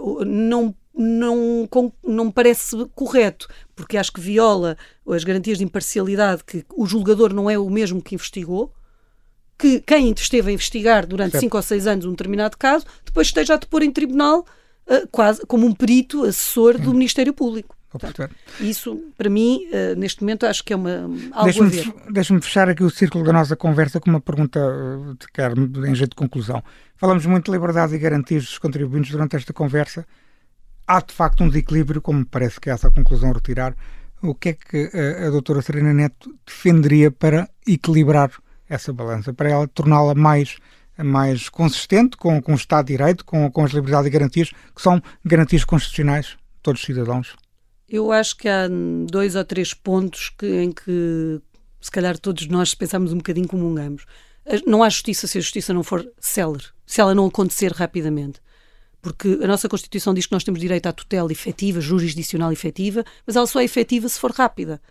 O- 0.01 0.23
não, 0.25 0.75
não, 0.99 1.65
com- 1.69 1.91
não 2.03 2.25
me 2.25 2.31
parece 2.33 2.75
correto, 2.93 3.47
porque 3.73 3.95
acho 3.97 4.11
que 4.11 4.19
viola 4.19 4.77
as 5.09 5.23
garantias 5.23 5.57
de 5.57 5.63
imparcialidade, 5.63 6.43
que 6.43 6.65
o 6.75 6.85
julgador 6.85 7.33
não 7.33 7.49
é 7.49 7.57
o 7.57 7.69
mesmo 7.69 8.01
que 8.01 8.15
investigou, 8.15 8.73
que 9.57 9.79
quem 9.81 10.11
esteve 10.11 10.51
a 10.51 10.53
investigar 10.53 11.07
durante 11.07 11.31
Certo. 11.31 11.41
cinco 11.43 11.57
ou 11.57 11.63
seis 11.63 11.87
anos 11.87 12.05
um 12.05 12.11
determinado 12.11 12.57
caso, 12.57 12.85
depois 13.05 13.27
esteja 13.27 13.53
a 13.53 13.57
depor 13.57 13.81
em 13.81 13.91
tribunal 13.91 14.45
ah, 14.89 15.07
quase 15.11 15.45
como 15.45 15.65
um 15.65 15.73
perito 15.73 16.23
assessor 16.23 16.77
do 16.77 16.93
Ministério 16.93 17.33
Público. 17.33 17.75
Portanto, 17.89 18.29
isso, 18.59 19.01
para 19.17 19.29
mim, 19.29 19.67
ah, 19.73 19.95
neste 19.95 20.21
momento, 20.21 20.45
acho 20.45 20.63
que 20.63 20.73
é 20.73 20.75
uma, 20.75 21.09
algo 21.31 21.45
Deixa-me 21.45 21.69
ver. 21.69 21.93
Deixa-me 22.11 22.41
fechar 22.41 22.69
aqui 22.69 22.83
o 22.83 22.89
círculo 22.89 23.23
da 23.23 23.33
nossa 23.33 23.55
conversa 23.55 23.99
com 23.99 24.09
uma 24.09 24.21
pergunta 24.21 24.59
eh, 24.59 25.13
de 25.19 25.27
quer 25.31 25.57
em 25.57 25.95
jeito 25.95 26.11
de 26.11 26.15
conclusão. 26.15 26.63
Falamos 26.95 27.25
muito 27.25 27.45
de 27.45 27.51
liberdade 27.51 27.95
e 27.95 27.97
garantias 27.97 28.43
dos 28.43 28.57
contribuintes 28.59 29.11
durante 29.11 29.35
esta 29.35 29.51
conversa. 29.53 30.05
Há 30.91 31.01
de 31.01 31.13
facto 31.13 31.43
um 31.43 31.47
desequilíbrio, 31.47 32.01
como 32.01 32.25
parece 32.25 32.59
que 32.59 32.67
é 32.67 32.73
essa 32.73 32.87
a 32.87 32.91
conclusão 32.91 33.29
a 33.29 33.33
retirar. 33.33 33.75
O 34.23 34.33
que 34.33 34.49
é 34.49 34.53
que 34.53 34.89
eh, 34.91 35.27
a 35.27 35.29
doutora 35.29 35.61
Serena 35.61 35.93
Neto 35.93 36.35
defenderia 36.43 37.11
para 37.11 37.47
equilibrar 37.67 38.31
essa 38.67 38.91
balança, 38.91 39.31
para 39.31 39.51
ela 39.51 39.67
torná-la 39.67 40.15
mais, 40.15 40.57
mais 40.97 41.47
consistente 41.47 42.17
com, 42.17 42.41
com 42.41 42.53
o 42.53 42.55
Estado 42.55 42.87
de 42.87 42.97
Direito, 42.97 43.23
com, 43.23 43.51
com 43.51 43.63
as 43.63 43.71
liberdades 43.71 44.07
e 44.07 44.09
garantias, 44.09 44.49
que 44.75 44.81
são 44.81 44.99
garantias 45.23 45.63
constitucionais 45.63 46.35
todos 46.63 46.81
os 46.81 46.85
cidadãos? 46.87 47.35
Eu 47.87 48.11
acho 48.11 48.35
que 48.35 48.49
há 48.49 48.67
dois 49.07 49.35
ou 49.35 49.45
três 49.45 49.75
pontos 49.75 50.29
que- 50.37 50.63
em 50.63 50.71
que, 50.71 51.39
se 51.79 51.91
calhar, 51.91 52.17
todos 52.17 52.47
nós 52.47 52.73
pensamos 52.73 53.13
um 53.13 53.17
bocadinho 53.17 53.47
comungamos. 53.47 54.05
Não 54.65 54.81
há 54.81 54.89
justiça 54.89 55.27
se 55.27 55.37
a 55.37 55.41
justiça 55.41 55.71
não 55.71 55.83
for 55.83 56.11
célere, 56.19 56.65
se 56.85 56.99
ela 56.99 57.13
não 57.13 57.27
acontecer 57.27 57.71
rapidamente. 57.71 58.41
Porque 59.01 59.39
a 59.41 59.47
nossa 59.47 59.69
Constituição 59.69 60.13
diz 60.13 60.25
que 60.25 60.33
nós 60.33 60.43
temos 60.43 60.59
direito 60.59 60.87
à 60.87 60.91
tutela 60.91 61.31
efetiva, 61.31 61.79
jurisdicional 61.79 62.51
efetiva, 62.51 63.03
mas 63.25 63.35
ela 63.35 63.47
só 63.47 63.61
é 63.61 63.63
efetiva 63.63 64.09
se 64.09 64.19
for 64.19 64.31
rápida. 64.31 64.81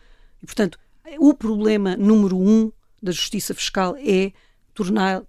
E, 0.42 0.46
portanto, 0.46 0.78
o 1.18 1.34
problema 1.34 1.96
número 1.96 2.38
um 2.38 2.72
da 3.02 3.12
justiça 3.12 3.54
fiscal 3.54 3.96
é 3.96 4.32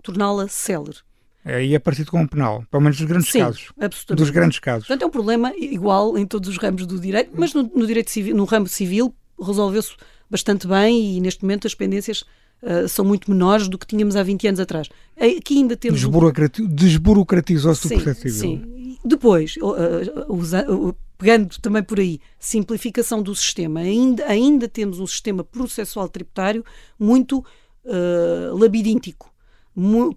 torná-la 0.02 0.48
célere. 0.48 0.98
É, 1.44 1.64
e 1.66 1.74
é 1.74 1.80
parecido 1.80 2.12
com 2.12 2.22
o 2.22 2.28
penal, 2.28 2.64
pelo 2.70 2.84
menos 2.84 3.00
nos 3.00 3.10
grandes 3.10 3.32
Sim, 3.32 3.40
casos. 3.40 3.72
absolutamente. 3.80 4.24
Dos 4.24 4.30
grandes 4.30 4.60
casos. 4.60 4.88
Portanto, 4.88 5.04
é 5.04 5.06
um 5.06 5.10
problema 5.10 5.54
igual 5.56 6.18
em 6.18 6.26
todos 6.26 6.50
os 6.50 6.58
ramos 6.58 6.86
do 6.86 7.00
direito, 7.00 7.32
mas 7.34 7.54
no, 7.54 7.64
no 7.64 7.88
direito 7.88 8.12
civil, 8.12 8.36
no 8.36 8.44
ramo 8.44 8.68
civil 8.68 9.16
resolveu-se 9.42 9.96
bastante 10.30 10.68
bem 10.68 11.16
e 11.16 11.22
neste 11.22 11.44
momento 11.44 11.66
as 11.66 11.74
pendências 11.74 12.24
ah, 12.64 12.88
são 12.88 13.04
muito 13.06 13.30
menores 13.30 13.68
do 13.68 13.78
que 13.78 13.86
tínhamos 13.88 14.16
há 14.16 14.24
20 14.24 14.48
anos 14.48 14.60
atrás. 14.60 14.88
Aqui 15.18 15.58
ainda 15.58 15.76
temos 15.78 16.00
Desburocrati- 16.00 16.66
Desburocratizou-se 16.68 17.86
o 17.88 17.90
processo 17.90 18.22
civil. 18.22 18.40
sim. 18.40 18.98
Depois, 19.04 19.56
o- 19.58 19.74
a- 19.74 20.24
a- 20.28 20.32
usa- 20.34 20.70
o- 20.72 20.94
pegando 21.18 21.58
também 21.62 21.82
por 21.84 22.00
aí, 22.00 22.20
simplificação 22.38 23.22
do 23.24 23.34
sistema. 23.36 23.80
Ainda, 23.82 24.26
ainda 24.26 24.68
temos 24.68 25.00
um 25.00 25.08
sistema 25.08 25.44
processual 25.44 26.08
tributário 26.10 26.64
muito 27.00 27.44
ah, 27.86 28.52
labiríntico. 28.54 29.30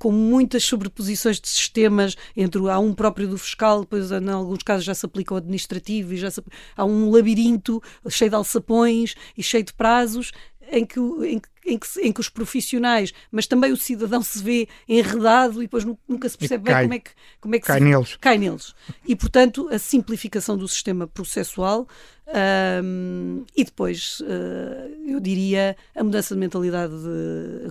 Com 0.01 0.11
muitas 0.11 0.65
sobreposições 0.65 1.41
de 1.41 1.49
sistemas 1.49 2.17
entre 2.37 2.59
há 2.69 2.79
um 2.81 2.93
próprio 2.93 3.29
do 3.29 3.39
fiscal, 3.39 3.83
depois 3.83 4.11
em 4.11 4.29
alguns 4.29 4.63
casos 4.65 4.85
já 4.85 4.93
se 4.95 5.07
aplica 5.07 5.33
o 5.35 5.37
administrativo 5.37 6.13
e 6.13 6.17
já 6.17 6.31
se- 6.31 6.43
há 6.77 6.85
um 6.85 7.11
labirinto 7.11 7.81
cheio 8.09 8.31
de 8.31 8.35
alçapões 8.35 9.15
e 9.39 9.43
cheio 9.43 9.63
de 9.63 9.73
prazos 9.73 10.33
em 10.71 10.85
que, 10.85 10.99
em, 10.99 11.39
que- 11.39 11.49
em 11.65 11.79
que, 11.79 11.87
em 12.01 12.13
que 12.13 12.21
os 12.21 12.29
profissionais, 12.29 13.13
mas 13.31 13.47
também 13.47 13.71
o 13.73 13.77
cidadão 13.77 14.21
se 14.23 14.43
vê 14.43 14.69
enredado 14.89 15.63
e 15.63 15.67
depois 15.67 15.85
nu- 15.85 15.99
nunca 16.09 16.29
se 16.29 16.37
percebe 16.37 16.65
bem 16.65 16.73
cai. 16.75 16.83
como 16.85 16.95
é 16.95 16.99
que, 16.99 17.11
como 17.41 17.55
é 17.55 17.59
que 17.61 17.67
Cai 17.67 17.79
se, 17.79 17.85
neles. 17.85 18.17
cai 18.21 18.39
neles. 18.39 18.75
E, 19.07 19.15
portanto, 19.15 19.69
a 19.71 19.79
simplificação 19.79 20.57
do 20.57 20.67
sistema 20.67 21.07
processual 21.07 21.87
ahm, 22.27 23.45
e 23.57 23.65
depois, 23.65 24.23
ah, 24.27 24.89
eu 25.07 25.21
diria, 25.21 25.77
a 25.95 26.03
mudança 26.05 26.35
de 26.35 26.41
mentalidade, 26.41 26.93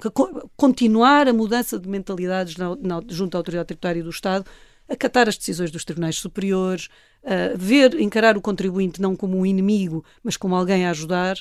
de, 0.01 0.09
co- 0.11 0.49
continuar 0.55 1.27
a 1.27 1.33
mudança 1.33 1.77
de 1.79 1.87
mentalidades 1.89 2.57
na, 2.57 2.75
na- 2.75 3.01
junto 3.09 3.35
à 3.35 3.39
autoridade 3.39 3.67
tributária 3.67 3.99
e 3.99 4.03
do 4.03 4.09
Estado, 4.09 4.45
acatar 4.89 5.27
as 5.29 5.37
decisões 5.37 5.71
dos 5.71 5.85
tribunais 5.85 6.17
superiores, 6.17 6.89
ah, 7.23 7.53
ver, 7.55 7.99
encarar 7.99 8.37
o 8.37 8.41
contribuinte 8.41 9.01
não 9.01 9.15
como 9.15 9.37
um 9.37 9.45
inimigo, 9.45 10.03
mas 10.23 10.37
como 10.37 10.55
alguém 10.55 10.85
a 10.85 10.91
ajudar. 10.91 11.37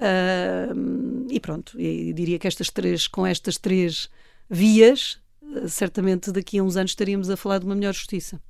Ahm, 0.00 1.26
e 1.30 1.40
pronto, 1.40 1.78
e 1.80 2.12
diria 2.12 2.38
que 2.38 2.46
estas 2.48 2.70
três, 2.70 3.06
com 3.06 3.26
estas 3.26 3.56
três 3.58 4.08
vias, 4.48 5.18
ah, 5.42 5.68
certamente 5.68 6.30
daqui 6.32 6.58
a 6.58 6.62
uns 6.62 6.76
anos 6.76 6.92
estaríamos 6.92 7.28
a 7.30 7.36
falar 7.36 7.58
de 7.58 7.66
uma 7.66 7.74
melhor 7.74 7.92
justiça. 7.94 8.40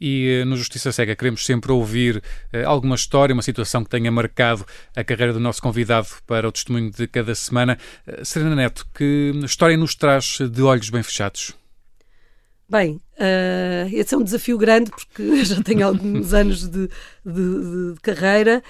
E 0.00 0.40
eh, 0.40 0.44
no 0.44 0.56
Justiça 0.56 0.90
Cega 0.90 1.14
queremos 1.14 1.46
sempre 1.46 1.70
ouvir 1.70 2.20
eh, 2.52 2.64
alguma 2.64 2.96
história, 2.96 3.32
uma 3.32 3.42
situação 3.42 3.84
que 3.84 3.88
tenha 3.90 4.10
marcado 4.10 4.66
a 4.94 5.04
carreira 5.04 5.32
do 5.32 5.38
nosso 5.38 5.62
convidado 5.62 6.08
para 6.26 6.48
o 6.48 6.52
testemunho 6.52 6.90
de 6.90 7.06
cada 7.06 7.32
semana. 7.34 7.78
Eh, 8.06 8.24
Serena 8.24 8.56
Neto, 8.56 8.86
que 8.92 9.32
história 9.44 9.76
nos 9.76 9.94
traz 9.94 10.38
de 10.50 10.62
olhos 10.62 10.90
bem 10.90 11.02
fechados? 11.02 11.54
Bem, 12.68 13.00
eh, 13.18 13.88
esse 13.92 14.14
é 14.14 14.18
um 14.18 14.24
desafio 14.24 14.58
grande 14.58 14.90
porque 14.90 15.44
já 15.44 15.62
tenho 15.62 15.86
alguns 15.86 16.32
anos 16.34 16.68
de, 16.68 16.88
de- 16.88 16.90
de- 17.24 17.94
de 17.94 18.00
carreira, 18.02 18.64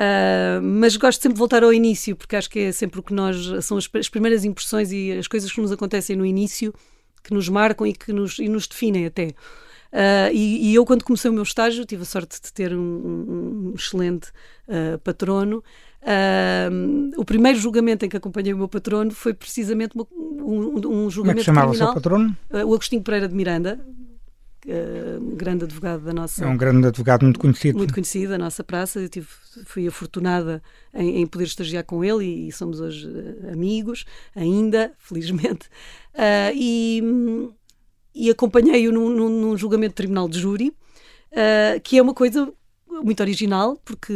eh, 0.00 0.58
mas 0.62 0.96
gosto 0.96 1.20
sempre 1.20 1.34
de 1.34 1.38
voltar 1.38 1.62
ao 1.62 1.72
início 1.72 2.16
porque 2.16 2.34
acho 2.36 2.48
que 2.48 2.58
é 2.60 2.72
sempre 2.72 2.98
o 3.00 3.02
que 3.02 3.12
nós 3.12 3.36
são 3.64 3.76
as, 3.76 3.86
as 3.94 4.08
primeiras 4.08 4.44
impressões 4.44 4.90
e 4.92 5.12
as 5.12 5.26
coisas 5.28 5.52
que 5.52 5.60
nos 5.60 5.70
acontecem 5.70 6.16
no 6.16 6.24
início 6.24 6.72
que 7.22 7.34
nos 7.34 7.48
marcam 7.50 7.86
e 7.86 7.92
que 7.92 8.12
nos, 8.12 8.38
e 8.38 8.48
nos 8.48 8.66
definem 8.66 9.04
até. 9.06 9.34
Eh, 9.92 10.30
e, 10.32 10.70
e 10.70 10.74
eu, 10.74 10.84
quando 10.86 11.04
comecei 11.04 11.30
o 11.30 11.34
meu 11.34 11.42
estágio, 11.42 11.84
tive 11.84 12.02
a 12.02 12.06
sorte 12.06 12.40
de 12.40 12.50
ter 12.52 12.72
um, 12.74 12.80
um- 12.80 13.70
um 13.70 13.74
excelente 13.74 14.28
eh, 14.66 14.96
patrono. 15.04 15.62
Eh, 16.02 16.70
o 17.18 17.24
primeiro 17.24 17.58
julgamento 17.58 18.06
em 18.06 18.08
que 18.08 18.16
acompanhei 18.16 18.54
o 18.54 18.56
meu 18.56 18.68
patrono 18.68 19.10
foi 19.10 19.34
precisamente 19.34 19.92
um, 19.98 20.00
um 20.76 20.80
Como 20.80 21.06
é 21.08 21.10
julgamento 21.10 21.38
que 21.40 21.44
chamava 21.44 21.72
o 21.72 21.74
seu 21.74 21.88
criminal. 21.88 21.94
patrono? 21.94 22.36
Uh, 22.50 22.66
o 22.70 22.74
Agostinho 22.74 23.02
Pereira 23.02 23.28
de 23.28 23.34
Miranda, 23.34 23.78
uh, 24.70 25.20
um 25.20 25.36
grande 25.36 25.64
advogado 25.64 26.04
da 26.04 26.12
nossa. 26.12 26.44
É 26.44 26.46
um 26.46 26.56
grande 26.56 26.86
advogado 26.86 27.22
muito 27.22 27.38
conhecido. 27.38 27.78
Muito 27.78 27.94
conhecido 27.94 28.30
da 28.30 28.38
nossa 28.38 28.62
praça, 28.62 29.00
eu 29.00 29.08
tive, 29.08 29.26
fui 29.64 29.86
afortunada 29.86 30.62
em, 30.94 31.20
em 31.20 31.26
poder 31.26 31.44
estagiar 31.44 31.84
com 31.84 32.04
ele 32.04 32.24
e, 32.24 32.48
e 32.48 32.52
somos 32.52 32.80
hoje 32.80 33.06
uh, 33.06 33.52
amigos, 33.52 34.04
ainda, 34.34 34.92
felizmente. 34.98 35.68
Uh, 36.14 36.52
e, 36.54 37.02
e 38.14 38.30
acompanhei-o 38.30 38.92
num, 38.92 39.08
num- 39.08 39.56
julgamento 39.56 39.90
de 39.90 39.96
tribunal 39.96 40.28
de 40.28 40.38
júri, 40.38 40.68
uh, 40.68 41.80
que 41.82 41.98
é 41.98 42.02
uma 42.02 42.14
coisa 42.14 42.52
muito 43.02 43.20
original, 43.20 43.76
porque 43.84 44.12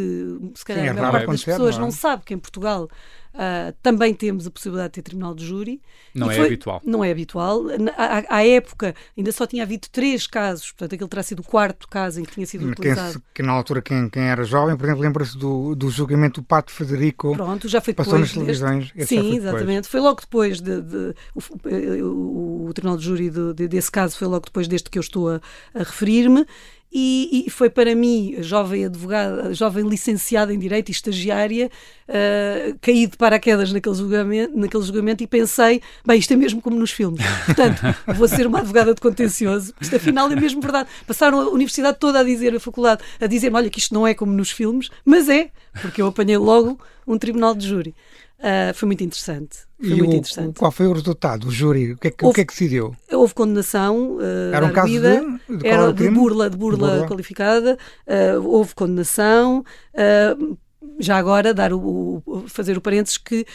se 0.53 0.65
calhar 0.65 0.83
Sim, 0.83 0.87
é 0.87 0.91
a 0.91 0.93
maior 0.93 1.11
parte 1.11 1.27
das 1.27 1.43
pessoas 1.43 1.75
não 1.75 1.83
é? 1.83 1.85
não 1.85 1.91
sabe 1.91 2.23
que 2.23 2.33
em 2.33 2.37
Portugal 2.37 2.89
uh, 3.35 3.73
também 3.83 4.13
temos 4.13 4.47
a 4.47 4.51
possibilidade 4.51 4.89
de 4.89 4.93
ter 4.95 5.01
tribunal 5.03 5.35
de 5.35 5.45
júri. 5.45 5.81
Não 6.13 6.31
é 6.31 6.35
foi- 6.35 6.45
habitual. 6.47 6.81
Não 6.83 7.03
é 7.03 7.11
habitual. 7.11 7.63
Na- 7.63 7.91
À, 7.97 8.37
à 8.37 8.45
época 8.47 8.95
ainda 9.17 9.31
só 9.31 9.45
tinha 9.45 9.63
havido 9.63 9.87
três 9.91 10.25
casos, 10.27 10.71
portanto 10.71 10.95
aquele 10.95 11.09
terá 11.09 11.21
sido 11.23 11.39
o 11.39 11.43
quarto 11.43 11.87
caso 11.87 12.19
em 12.19 12.23
que 12.23 12.31
tinha 12.33 12.45
sido 12.45 12.61
Quem, 12.61 12.71
utilizado. 12.71 13.21
que 13.33 13.43
na 13.43 13.51
altura, 13.51 13.81
quem, 13.81 14.09
quem 14.09 14.23
era 14.23 14.43
jovem, 14.43 14.75
por 14.75 14.85
exemplo, 14.85 15.01
lembra-se 15.01 15.37
do, 15.37 15.75
do 15.75 15.89
julgamento 15.89 16.41
do 16.41 16.45
Pato 16.47 16.71
Federico. 16.71 17.33
Pronto, 17.35 17.67
já 17.67 17.79
foi 17.81 17.93
Passou 17.93 18.13
depois. 18.13 18.35
nas 18.35 18.45
deste. 18.47 18.63
televisões. 18.63 19.07
Sim, 19.07 19.17
foi 19.29 19.35
exatamente. 19.37 19.87
Foi 19.87 19.99
logo 19.99 20.21
depois 20.21 20.59
de, 20.61 20.81
de- 20.81 21.15
o, 21.33 21.41
o- 22.03 22.65
o 22.69 22.73
Tribunal 22.73 22.97
de 22.97 23.05
Júri 23.05 23.29
de- 23.29 23.53
de- 23.53 23.67
desse 23.67 23.91
caso 23.91 24.17
foi 24.17 24.27
logo 24.27 24.45
depois 24.45 24.67
deste 24.67 24.89
que 24.89 24.97
eu 24.97 25.01
estou 25.01 25.29
a, 25.29 25.41
a 25.73 25.79
referir-me. 25.79 26.45
E, 26.97 27.43
e, 27.45 27.49
foi 27.49 27.69
para 27.69 27.93
mim, 27.93 28.37
jovem 28.39 28.85
advogada, 28.85 29.53
jovem 29.53 29.85
licenciada 29.85 30.53
em 30.53 30.57
Direito 30.57 30.87
e 30.87 30.93
estagiária, 30.93 31.69
uh, 32.07 32.77
caí 32.79 33.05
de 33.05 33.17
paraquedas 33.17 33.73
naquele 33.73 33.95
julgamento, 33.95 34.57
naquele 34.57 34.81
julgamento 34.81 35.21
e 35.21 35.27
pensei, 35.27 35.81
bem, 36.05 36.17
isto 36.17 36.31
é 36.31 36.37
mesmo 36.37 36.61
como 36.61 36.77
nos 36.77 36.91
filmes. 36.91 37.19
Portanto, 37.45 37.81
vou 38.15 38.29
ser 38.29 38.47
uma 38.47 38.59
advogada 38.59 38.93
de 38.93 39.01
contencioso. 39.01 39.73
Isto 39.81 39.97
afinal 39.97 40.31
é 40.31 40.37
mesmo 40.37 40.61
verdade. 40.61 40.87
Passaram 41.05 41.41
a 41.41 41.49
universidade 41.49 41.97
toda 41.99 42.21
a 42.21 42.23
dizer, 42.23 42.55
a 42.55 42.61
faculdade, 42.61 43.03
a 43.19 43.27
dizer-me, 43.27 43.57
olha, 43.57 43.69
que 43.69 43.79
isto 43.79 43.93
não 43.93 44.07
é 44.07 44.13
como 44.13 44.31
nos 44.31 44.51
filmes, 44.51 44.89
mas 45.03 45.27
é, 45.27 45.49
porque 45.81 46.01
eu 46.01 46.07
apanhei 46.07 46.37
logo 46.37 46.79
um 47.05 47.17
tribunal 47.17 47.53
de 47.53 47.67
júri. 47.67 47.93
Uh, 48.45 48.71
foi 48.75 48.85
muito 48.85 49.03
interessante. 49.03 49.57
Foi 49.79 49.89
e 49.89 49.95
muito 49.95 50.13
o, 50.13 50.15
interessante. 50.17 50.59
qual 50.59 50.71
foi 50.71 50.85
o 50.85 50.93
resultado? 50.93 51.47
O 51.47 51.51
júri? 51.51 51.93
O 51.93 51.97
que 51.97 52.09
é 52.09 52.11
que, 52.11 52.23
houve, 52.23 52.31
o 52.31 52.35
que, 52.35 52.41
é 52.41 52.45
que 52.45 52.53
decidiu? 52.53 52.95
Houve 53.11 53.33
condenação. 53.33 54.17
Uh, 54.17 54.53
era 54.53 54.65
um 54.67 54.71
caso 54.71 54.87
de, 54.87 54.99
de, 54.99 55.67
era 55.67 55.91
de 55.91 56.09
burla, 56.11 56.47
de 56.47 56.55
burla, 56.55 56.89
burla. 56.89 57.07
qualificada. 57.07 57.75
Uh, 58.05 58.47
houve 58.47 58.75
condenação. 58.75 59.63
já 60.99 61.17
agora 61.17 61.55
dar 61.55 61.73
o, 61.73 62.21
o, 62.23 62.43
fazer 62.47 62.77
o 62.77 62.81
parênteses 62.81 63.17
que 63.17 63.47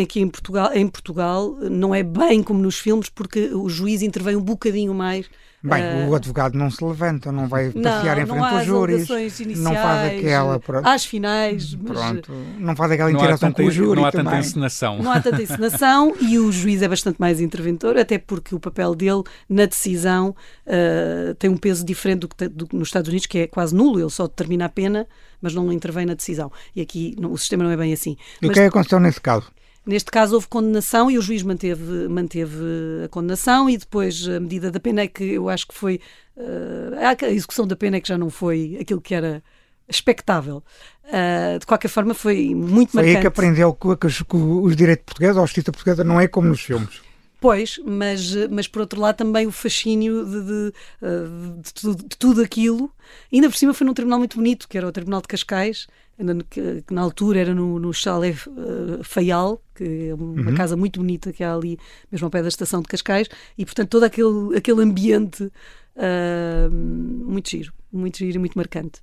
aqui 0.00 0.20
em 0.20 0.28
Portugal, 0.28 0.70
em 0.72 0.86
Portugal 0.86 1.56
não 1.68 1.92
é 1.92 2.04
bem 2.04 2.44
como 2.44 2.62
nos 2.62 2.78
filmes 2.78 3.08
porque 3.08 3.52
o 3.52 3.68
juiz 3.68 4.02
intervém 4.02 4.36
um 4.36 4.40
bocadinho 4.40 4.94
mais 4.94 5.28
Bem, 5.64 6.06
uh, 6.06 6.10
o 6.10 6.14
advogado 6.16 6.58
não 6.58 6.68
se 6.68 6.84
levanta, 6.84 7.30
não 7.30 7.46
vai 7.46 7.70
passear 7.70 8.18
em 8.18 8.26
frente 8.26 8.44
aos 8.44 8.66
júris, 8.66 9.08
não 9.58 9.72
faz 9.72 10.12
aquela. 10.12 10.58
Pronto, 10.58 10.88
às 10.88 11.04
finais. 11.04 11.76
Pronto, 11.76 12.32
não 12.58 12.74
faz 12.74 12.90
aquela 12.90 13.12
interação 13.12 13.52
com 13.52 13.62
o 13.62 13.70
júri. 13.70 14.00
Não 14.00 14.06
há 14.06 14.10
também. 14.10 14.24
tanta 14.24 14.38
encenação. 14.38 14.98
Não 15.00 15.12
há 15.12 15.20
tanta 15.20 15.40
encenação 15.42 16.16
e 16.20 16.36
o 16.36 16.50
juiz 16.50 16.82
é 16.82 16.88
bastante 16.88 17.20
mais 17.20 17.40
interventor, 17.40 17.96
até 17.96 18.18
porque 18.18 18.56
o 18.56 18.58
papel 18.58 18.92
dele 18.96 19.22
na 19.48 19.64
decisão 19.66 20.34
uh, 20.66 21.34
tem 21.36 21.48
um 21.48 21.56
peso 21.56 21.84
diferente 21.84 22.20
do 22.20 22.28
que, 22.28 22.48
do, 22.48 22.68
nos 22.72 22.88
Estados 22.88 23.08
Unidos, 23.08 23.26
que 23.26 23.38
é 23.38 23.46
quase 23.46 23.72
nulo, 23.72 24.00
ele 24.00 24.10
só 24.10 24.26
determina 24.26 24.64
a 24.64 24.68
pena, 24.68 25.06
mas 25.40 25.54
não 25.54 25.72
intervém 25.72 26.06
na 26.06 26.14
decisão. 26.14 26.50
E 26.74 26.80
aqui 26.80 27.14
não, 27.20 27.30
o 27.30 27.38
sistema 27.38 27.62
não 27.62 27.70
é 27.70 27.76
bem 27.76 27.92
assim. 27.92 28.16
E 28.40 28.48
o 28.48 28.50
que 28.50 28.58
é 28.58 28.62
que 28.62 28.68
aconteceu 28.68 28.98
nesse 28.98 29.20
caso? 29.20 29.48
Neste 29.84 30.10
caso 30.10 30.34
houve 30.36 30.46
condenação 30.46 31.10
e 31.10 31.18
o 31.18 31.22
juiz 31.22 31.42
manteve, 31.42 32.08
manteve 32.08 32.64
a 33.04 33.08
condenação 33.08 33.68
e 33.68 33.76
depois 33.76 34.28
a 34.28 34.38
medida 34.38 34.70
da 34.70 34.78
pena 34.78 35.02
é 35.02 35.08
que 35.08 35.24
eu 35.24 35.48
acho 35.48 35.66
que 35.66 35.74
foi 35.74 36.00
uh, 36.36 37.24
a 37.24 37.30
execução 37.30 37.66
da 37.66 37.74
pena 37.74 37.96
é 37.96 38.00
que 38.00 38.08
já 38.08 38.16
não 38.16 38.30
foi 38.30 38.78
aquilo 38.80 39.00
que 39.00 39.12
era 39.12 39.42
expectável. 39.88 40.62
Uh, 41.04 41.58
de 41.58 41.66
qualquer 41.66 41.88
forma 41.88 42.14
foi 42.14 42.54
muito 42.54 42.92
foi 42.92 43.02
marcante. 43.02 43.12
Foi 43.12 43.16
aí 43.16 43.20
que 43.20 43.26
aprendeu 43.26 43.74
que, 43.74 43.96
que, 43.96 44.24
que 44.24 44.36
os 44.36 44.76
direitos 44.76 45.04
portugueses, 45.04 45.36
a 45.36 45.40
justiça 45.40 45.72
portuguesa 45.72 46.04
não 46.04 46.20
é 46.20 46.28
como 46.28 46.46
nos 46.46 46.60
filmes. 46.60 47.02
Pois, 47.42 47.80
mas, 47.84 48.36
mas 48.50 48.68
por 48.68 48.82
outro 48.82 49.00
lado 49.00 49.16
também 49.16 49.48
o 49.48 49.50
fascínio 49.50 50.24
de, 50.24 50.40
de, 50.42 50.72
de, 50.72 51.62
de, 51.62 51.74
tudo, 51.74 52.08
de 52.08 52.16
tudo 52.16 52.40
aquilo. 52.40 52.88
Ainda 53.32 53.50
por 53.50 53.56
cima 53.56 53.74
foi 53.74 53.84
num 53.84 53.92
tribunal 53.92 54.20
muito 54.20 54.36
bonito, 54.36 54.68
que 54.68 54.78
era 54.78 54.86
o 54.86 54.92
Tribunal 54.92 55.20
de 55.20 55.26
Cascais, 55.26 55.88
que, 56.48 56.82
que 56.82 56.94
na 56.94 57.00
altura 57.00 57.40
era 57.40 57.52
no, 57.52 57.80
no 57.80 57.92
Chalet 57.92 58.48
uh, 58.48 59.02
Faial, 59.02 59.60
que 59.74 60.10
é 60.10 60.14
uma 60.14 60.50
uhum. 60.50 60.54
casa 60.54 60.76
muito 60.76 61.00
bonita 61.00 61.32
que 61.32 61.42
há 61.42 61.52
ali, 61.52 61.76
mesmo 62.12 62.26
ao 62.26 62.30
pé 62.30 62.42
da 62.42 62.48
estação 62.48 62.80
de 62.80 62.86
Cascais, 62.86 63.28
e 63.58 63.64
portanto 63.64 63.88
todo 63.88 64.04
aquele, 64.04 64.56
aquele 64.56 64.80
ambiente 64.80 65.42
uh, 65.42 66.70
muito 66.72 67.50
giro, 67.50 67.72
muito 67.92 68.18
giro 68.18 68.36
e 68.36 68.38
muito 68.38 68.54
marcante. 68.56 69.00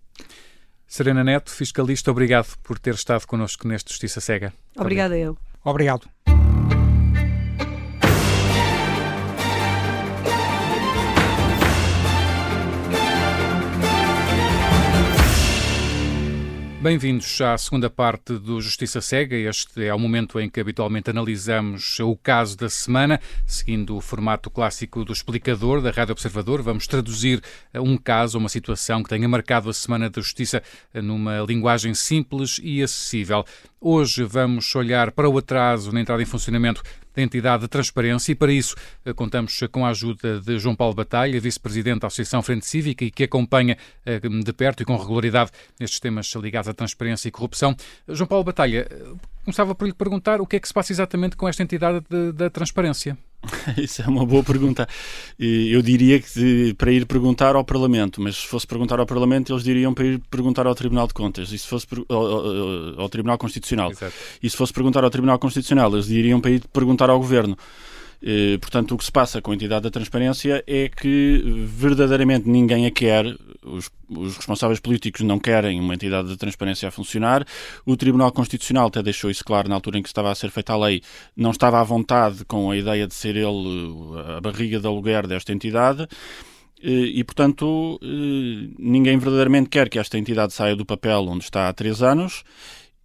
Serena 0.88 1.26
Neto, 1.26 1.52
fiscalista, 1.52 2.10
obrigado 2.10 2.58
por 2.64 2.80
ter 2.80 2.94
estado 2.94 3.28
connosco 3.28 3.68
neste 3.68 3.90
Justiça 3.90 4.22
Cega. 4.22 4.54
Obrigada 4.78 5.18
eu. 5.18 5.38
Obrigado. 5.62 6.08
Bem-vindos 16.82 17.42
à 17.42 17.58
segunda 17.58 17.90
parte 17.90 18.38
do 18.38 18.62
Justiça 18.62 19.02
Cega. 19.02 19.36
Este 19.36 19.84
é 19.84 19.94
o 19.94 20.00
momento 20.00 20.40
em 20.40 20.50
que 20.50 20.62
habitualmente 20.62 21.10
analisamos 21.10 22.00
o 22.00 22.16
caso 22.16 22.56
da 22.56 22.70
semana, 22.70 23.20
seguindo 23.46 23.98
o 23.98 24.02
formato 24.02 24.50
clássico 24.50 25.04
do 25.04 25.12
explicador 25.12 25.82
da 25.82 25.92
Rádio 25.92 26.14
Observador. 26.14 26.62
Vamos 26.62 26.88
traduzir 26.88 27.44
um 27.76 27.98
caso, 27.98 28.38
uma 28.38 28.48
situação 28.48 29.04
que 29.04 29.10
tenha 29.10 29.28
marcado 29.28 29.70
a 29.70 29.74
Semana 29.74 30.10
da 30.10 30.22
Justiça 30.22 30.64
numa 30.94 31.42
linguagem 31.42 31.94
simples 31.94 32.62
e 32.64 32.82
acessível. 32.82 33.44
Hoje 33.82 34.24
vamos 34.24 34.74
olhar 34.74 35.12
para 35.12 35.30
o 35.30 35.38
atraso 35.38 35.92
na 35.92 36.00
entrada 36.00 36.24
em 36.24 36.26
funcionamento 36.26 36.82
da 37.16 37.22
entidade 37.22 37.64
de 37.64 37.68
transparência 37.68 38.32
e 38.32 38.36
para 38.36 38.52
isso 38.52 38.76
eh, 39.06 39.14
contamos 39.14 39.60
com 39.72 39.86
a 39.86 39.90
ajuda 39.90 40.40
de 40.40 40.60
João 40.60 40.76
Paulo 40.76 40.94
Batalha, 40.94 41.40
vice-presidente 41.40 42.02
da 42.02 42.08
Associação 42.08 42.42
Frente 42.42 42.66
Cívica 42.66 43.04
e 43.04 43.12
que 43.12 43.24
acompanha 43.24 43.78
eh, 44.06 44.20
de 44.20 44.54
perto 44.54 44.84
e 44.84 44.86
com 44.86 44.96
regularidade 44.96 45.52
estes 45.80 46.00
temas 46.00 46.32
ligados 46.36 46.70
à 46.70 46.74
transparência 46.74 47.28
e 47.28 47.32
corrupção. 47.32 47.76
João 48.08 48.28
Paulo 48.28 48.44
Batalha, 48.44 48.88
eh, 48.90 49.14
começava 49.44 49.74
por 49.74 49.86
lhe 49.86 49.94
perguntar 49.94 50.42
o 50.42 50.46
que 50.46 50.56
é 50.56 50.60
que 50.60 50.68
se 50.68 50.74
passa 50.74 50.92
exatamente 50.92 51.36
com 51.36 51.48
esta 51.48 51.64
entidade 51.64 52.04
da 52.34 52.50
transparência. 52.50 53.18
Isso 53.78 54.02
é 54.02 54.08
uma 54.08 54.26
boa 54.26 54.44
pergunta. 54.44 54.88
Eu 55.40 55.82
diria 55.82 56.20
que 56.20 56.74
para 56.78 56.92
ir 56.92 57.06
perguntar 57.06 57.56
ao 57.56 57.64
Parlamento, 57.64 58.22
mas 58.22 58.38
se 58.38 58.48
fosse 58.48 58.68
perguntar 58.68 59.00
ao 59.00 59.06
Parlamento, 59.06 59.54
eles 59.54 59.64
diriam 59.64 59.94
para 59.94 60.06
ir 60.06 60.22
perguntar 60.30 60.68
ao 60.68 60.76
Tribunal 60.76 61.08
de 61.08 61.14
Contas, 61.14 61.52
e 61.52 61.58
se 61.58 61.68
fosse 61.68 61.88
ao, 62.10 62.18
ao, 62.18 63.02
ao 63.02 63.10
Tribunal 63.10 63.38
Constitucional. 63.38 63.92
Exato. 63.92 64.14
E 64.42 64.50
se 64.50 64.58
fosse 64.58 64.74
perguntar 64.74 65.04
ao 65.04 65.10
Tribunal 65.10 65.40
Constitucional, 65.40 65.92
eles 65.94 66.08
diriam 66.08 66.42
para 66.42 66.52
ir 66.52 66.64
perguntar 66.72 67.10
ao 67.10 67.18
Governo. 67.18 67.58
Eh, 68.22 68.58
portanto, 68.60 68.94
o 68.94 68.98
que 68.98 69.06
se 69.06 69.12
passa 69.12 69.42
com 69.42 69.52
a 69.52 69.56
entidade 69.56 69.84
da 69.84 69.90
transparência 69.90 70.64
é 70.68 70.90
que 70.90 71.42
verdadeiramente 71.66 72.50
ninguém 72.50 72.86
a 72.86 72.92
quer, 72.92 73.26
os, 73.64 73.90
os, 74.10 74.36
responsáveis 74.36 74.80
políticos 74.80 75.22
não 75.22 75.40
querem 75.40 75.80
uma 75.80 75.94
entidade 75.94 76.28
da 76.28 76.36
transparência 76.36 76.90
a 76.90 76.92
funcionar. 76.92 77.46
O 77.86 77.96
Tribunal 77.96 78.32
Constitucional 78.32 78.88
até 78.88 79.02
deixou 79.02 79.32
isso 79.32 79.44
claro 79.44 79.70
na 79.70 79.76
altura 79.76 80.00
em 80.00 80.04
que 80.04 80.10
estava 80.10 80.32
a 80.32 80.36
ser 80.36 80.52
feita 80.52 80.74
a 80.74 80.78
lei, 80.78 81.02
não 81.36 81.52
estava 81.52 81.80
à 81.80 81.84
vontade 81.84 82.44
com 82.46 82.70
a 82.70 82.78
ideia 82.78 83.08
de 83.08 83.14
ser 83.14 83.36
ele 83.38 83.90
a 84.38 84.42
barriga 84.42 84.80
de 84.80 84.88
aluguer 84.88 85.26
desta 85.26 85.54
entidade. 85.54 86.08
Eh, 86.82 86.90
e, 86.90 87.24
portanto, 87.24 88.00
eh, 88.04 88.70
ninguém 88.78 89.18
verdadeiramente 89.18 89.70
quer 89.70 89.90
que 89.90 90.00
esta 90.00 90.18
entidade 90.18 90.54
saia 90.54 90.76
do 90.76 90.86
papel 90.86 91.26
onde 91.30 91.44
está 91.46 91.70
há 91.70 91.74
três 91.74 92.02
anos 92.02 92.44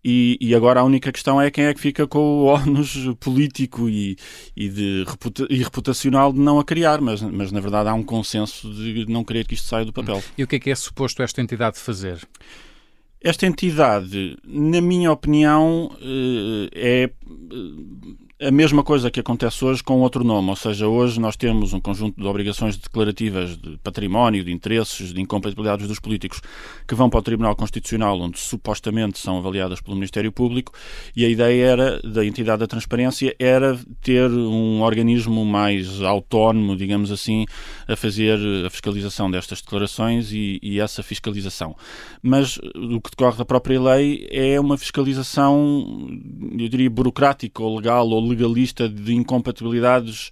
e, 0.05 0.37
e, 0.41 0.55
agora 0.55 0.81
a 0.81 0.85
única 0.85 1.11
questão 1.11 1.41
é 1.41 1.51
quem 1.51 1.65
é 1.65 1.73
que 1.75 1.81
fica 1.81 2.07
com 2.07 2.19
o 2.19 2.45
ónus 2.53 2.97
político 3.19 3.89
e, 3.89 4.17
e, 4.55 4.69
de 4.69 5.05
reputa, 5.07 5.47
e 5.49 5.63
reputacional 5.63 6.33
de 6.33 6.39
não 6.39 6.59
a 6.59 6.65
criar, 6.65 7.01
mas, 7.01 7.23
mas 7.23 7.51
na 7.51 7.61
verdade 7.61 7.89
há 7.89 7.95
um 7.95 8.03
consenso 8.03 8.73
de 8.73 9.07
não 9.09 9.25
querer 9.25 9.47
que 9.47 9.55
isto 9.55 9.67
saia 9.67 9.85
do 9.85 9.93
papel. 9.93 10.23
E 10.37 10.45
o 10.45 10.47
que 10.47 10.57
é 10.57 10.59
que 10.59 10.71
é 10.71 10.75
suposto 10.75 11.23
esta 11.23 11.41
entidade 11.41 11.79
fazer? 11.79 12.21
Esta 13.21 13.47
entidade, 13.47 14.37
na 14.45 14.83
minha 14.83 15.11
opinião, 15.11 15.91
eh, 16.03 16.69
é 16.75 17.11
a 18.41 18.51
mesma 18.51 18.83
coisa 18.83 19.13
que 19.13 19.21
acontece 19.21 19.65
hoje 19.65 19.83
com 19.83 20.01
outro 20.01 20.25
nome, 20.25 20.51
ou 20.51 20.57
seja, 20.57 20.89
hoje 20.89 21.21
nós 21.21 21.37
temos 21.37 21.73
um 21.73 21.79
conjunto 21.79 22.21
de 22.21 22.27
obrigações 22.27 22.77
declarativas 22.77 23.57
de 23.57 23.79
património, 23.79 24.43
de 24.43 24.51
interesses, 24.51 25.15
de 25.15 25.21
incompatibilidades 25.21 25.87
dos 25.87 26.01
políticos 26.01 26.41
que 26.87 26.97
vão 26.97 27.09
para 27.09 27.21
o 27.21 27.23
Tribunal 27.23 27.55
Constitucional, 27.55 28.21
onde 28.21 28.41
supostamente 28.41 29.21
são 29.21 29.39
avaliadas 29.39 29.81
pelo 29.81 29.95
Ministério 29.95 30.33
Público, 30.33 30.73
e 31.15 31.25
a 31.25 31.29
ideia 31.29 31.65
era 31.65 32.01
da 32.03 32.27
entidade 32.27 32.59
da 32.59 32.67
transparência 32.67 33.35
era 33.39 33.79
ter 34.03 34.29
um 34.29 34.83
organismo 34.83 35.45
mais 35.45 36.03
autónomo, 36.03 36.77
digamos 36.77 37.13
assim, 37.13 37.47
a 37.87 37.95
fazer 37.95 38.37
a 38.67 38.71
fiscalização 38.71 39.31
destas 39.31 39.61
declarações 39.61 40.33
e, 40.33 40.59
e 40.61 40.81
essa 40.81 41.05
fiscalização. 41.05 41.77
Mas 42.21 42.59
o 42.75 43.01
que 43.01 43.11
decorre 43.11 43.39
da 43.39 43.45
própria 43.45 43.81
lei 43.81 44.27
é 44.33 44.59
uma 44.59 44.77
fiscalização, 44.77 46.09
eu 46.59 46.69
diria, 46.69 46.91
burocrática 46.91 47.63
ou 47.63 47.77
legal 47.77 48.09
ou 48.09 48.24
legalista 48.25 48.89
de 48.89 49.15
incompatibilidades 49.15 50.31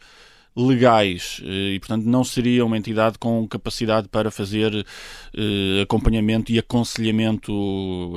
legais 0.57 1.41
eh, 1.45 1.75
e, 1.75 1.79
portanto, 1.79 2.05
não 2.05 2.23
seria 2.23 2.65
uma 2.65 2.77
entidade 2.77 3.19
com 3.19 3.47
capacidade 3.49 4.09
para 4.09 4.31
fazer 4.31 4.87
eh, 5.35 5.83
acompanhamento 5.83 6.53
e 6.53 6.59
aconselhamento 6.59 7.53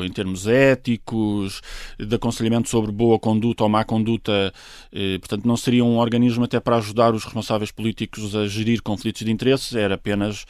em 0.03 0.11
termos 0.11 0.45
éticos, 0.47 1.61
de 1.97 2.13
aconselhamento 2.15 2.69
sobre 2.69 2.91
boa 2.91 3.17
conduta 3.17 3.63
ou 3.63 3.69
má 3.69 3.83
conduta. 3.85 4.53
Eh, 4.91 5.17
portanto, 5.19 5.45
não 5.45 5.55
seria 5.55 5.83
um 5.83 5.97
organismo 5.97 6.43
até 6.43 6.59
para 6.59 6.77
ajudar 6.77 7.13
os 7.13 7.23
responsáveis 7.23 7.71
políticos 7.71 8.35
a 8.35 8.47
gerir 8.47 8.81
conflitos 8.81 9.23
de 9.23 9.31
interesses, 9.31 9.73
era 9.73 9.95
apenas 9.95 10.45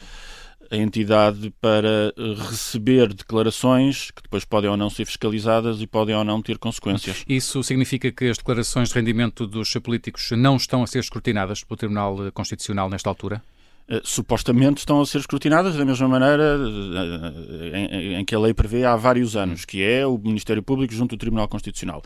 a 0.70 0.76
entidade 0.76 1.52
para 1.60 2.12
eh, 2.16 2.34
receber 2.48 3.12
declarações 3.12 4.10
que 4.10 4.22
depois 4.22 4.44
podem 4.44 4.70
ou 4.70 4.76
não 4.76 4.90
ser 4.90 5.04
fiscalizadas 5.04 5.80
e 5.80 5.86
podem 5.86 6.14
ou 6.14 6.24
não 6.24 6.42
ter 6.42 6.58
consequências. 6.58 7.24
Isso 7.28 7.62
significa 7.62 8.10
que 8.10 8.26
as 8.26 8.38
declarações 8.38 8.88
de 8.88 8.94
rendimento 8.94 9.46
dos 9.46 9.72
políticos 9.74 10.30
não 10.32 10.56
estão 10.56 10.82
a 10.82 10.86
ser 10.86 11.00
escrutinadas 11.00 11.62
pelo 11.62 11.76
Tribunal 11.76 12.32
Constitucional 12.32 12.88
nesta 12.88 13.08
altura? 13.08 13.42
Uh, 13.88 14.00
supostamente 14.02 14.78
estão 14.78 15.00
a 15.00 15.06
ser 15.06 15.18
escrutinadas 15.18 15.76
da 15.76 15.84
mesma 15.84 16.08
maneira 16.08 16.58
uh, 16.58 17.76
em, 17.76 18.14
em, 18.14 18.24
que 18.24 18.34
a 18.34 18.38
lei 18.38 18.52
prevê 18.52 18.84
há 18.84 18.96
vários 18.96 19.36
anos, 19.36 19.64
que 19.64 19.80
é 19.80 20.04
o 20.04 20.18
Ministério 20.18 20.60
Público 20.60 20.92
junto 20.92 21.14
ao 21.14 21.18
Tribunal 21.18 21.46
Constitucional. 21.46 22.02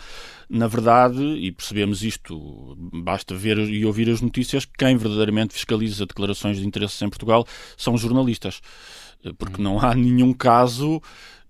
Na 0.49 0.67
verdade, 0.67 1.23
e 1.23 1.51
percebemos 1.51 2.03
isto, 2.03 2.77
basta 2.93 3.35
ver 3.35 3.57
e 3.59 3.87
ouvir 3.87 4.11
as 4.11 4.21
notícias, 4.21 4.67
quem 4.67 4.95
verdadeiramente 4.99 5.55
fiscaliza 5.55 6.05
declarações 6.05 6.59
de 6.59 6.67
interesses 6.67 7.01
em 7.01 7.09
Portugal 7.09 7.47
são 7.79 7.97
jornalistas. 7.97 8.61
Porque 9.37 9.63
não 9.63 9.79
há 9.81 9.95
nenhum 9.95 10.33
caso 10.33 11.01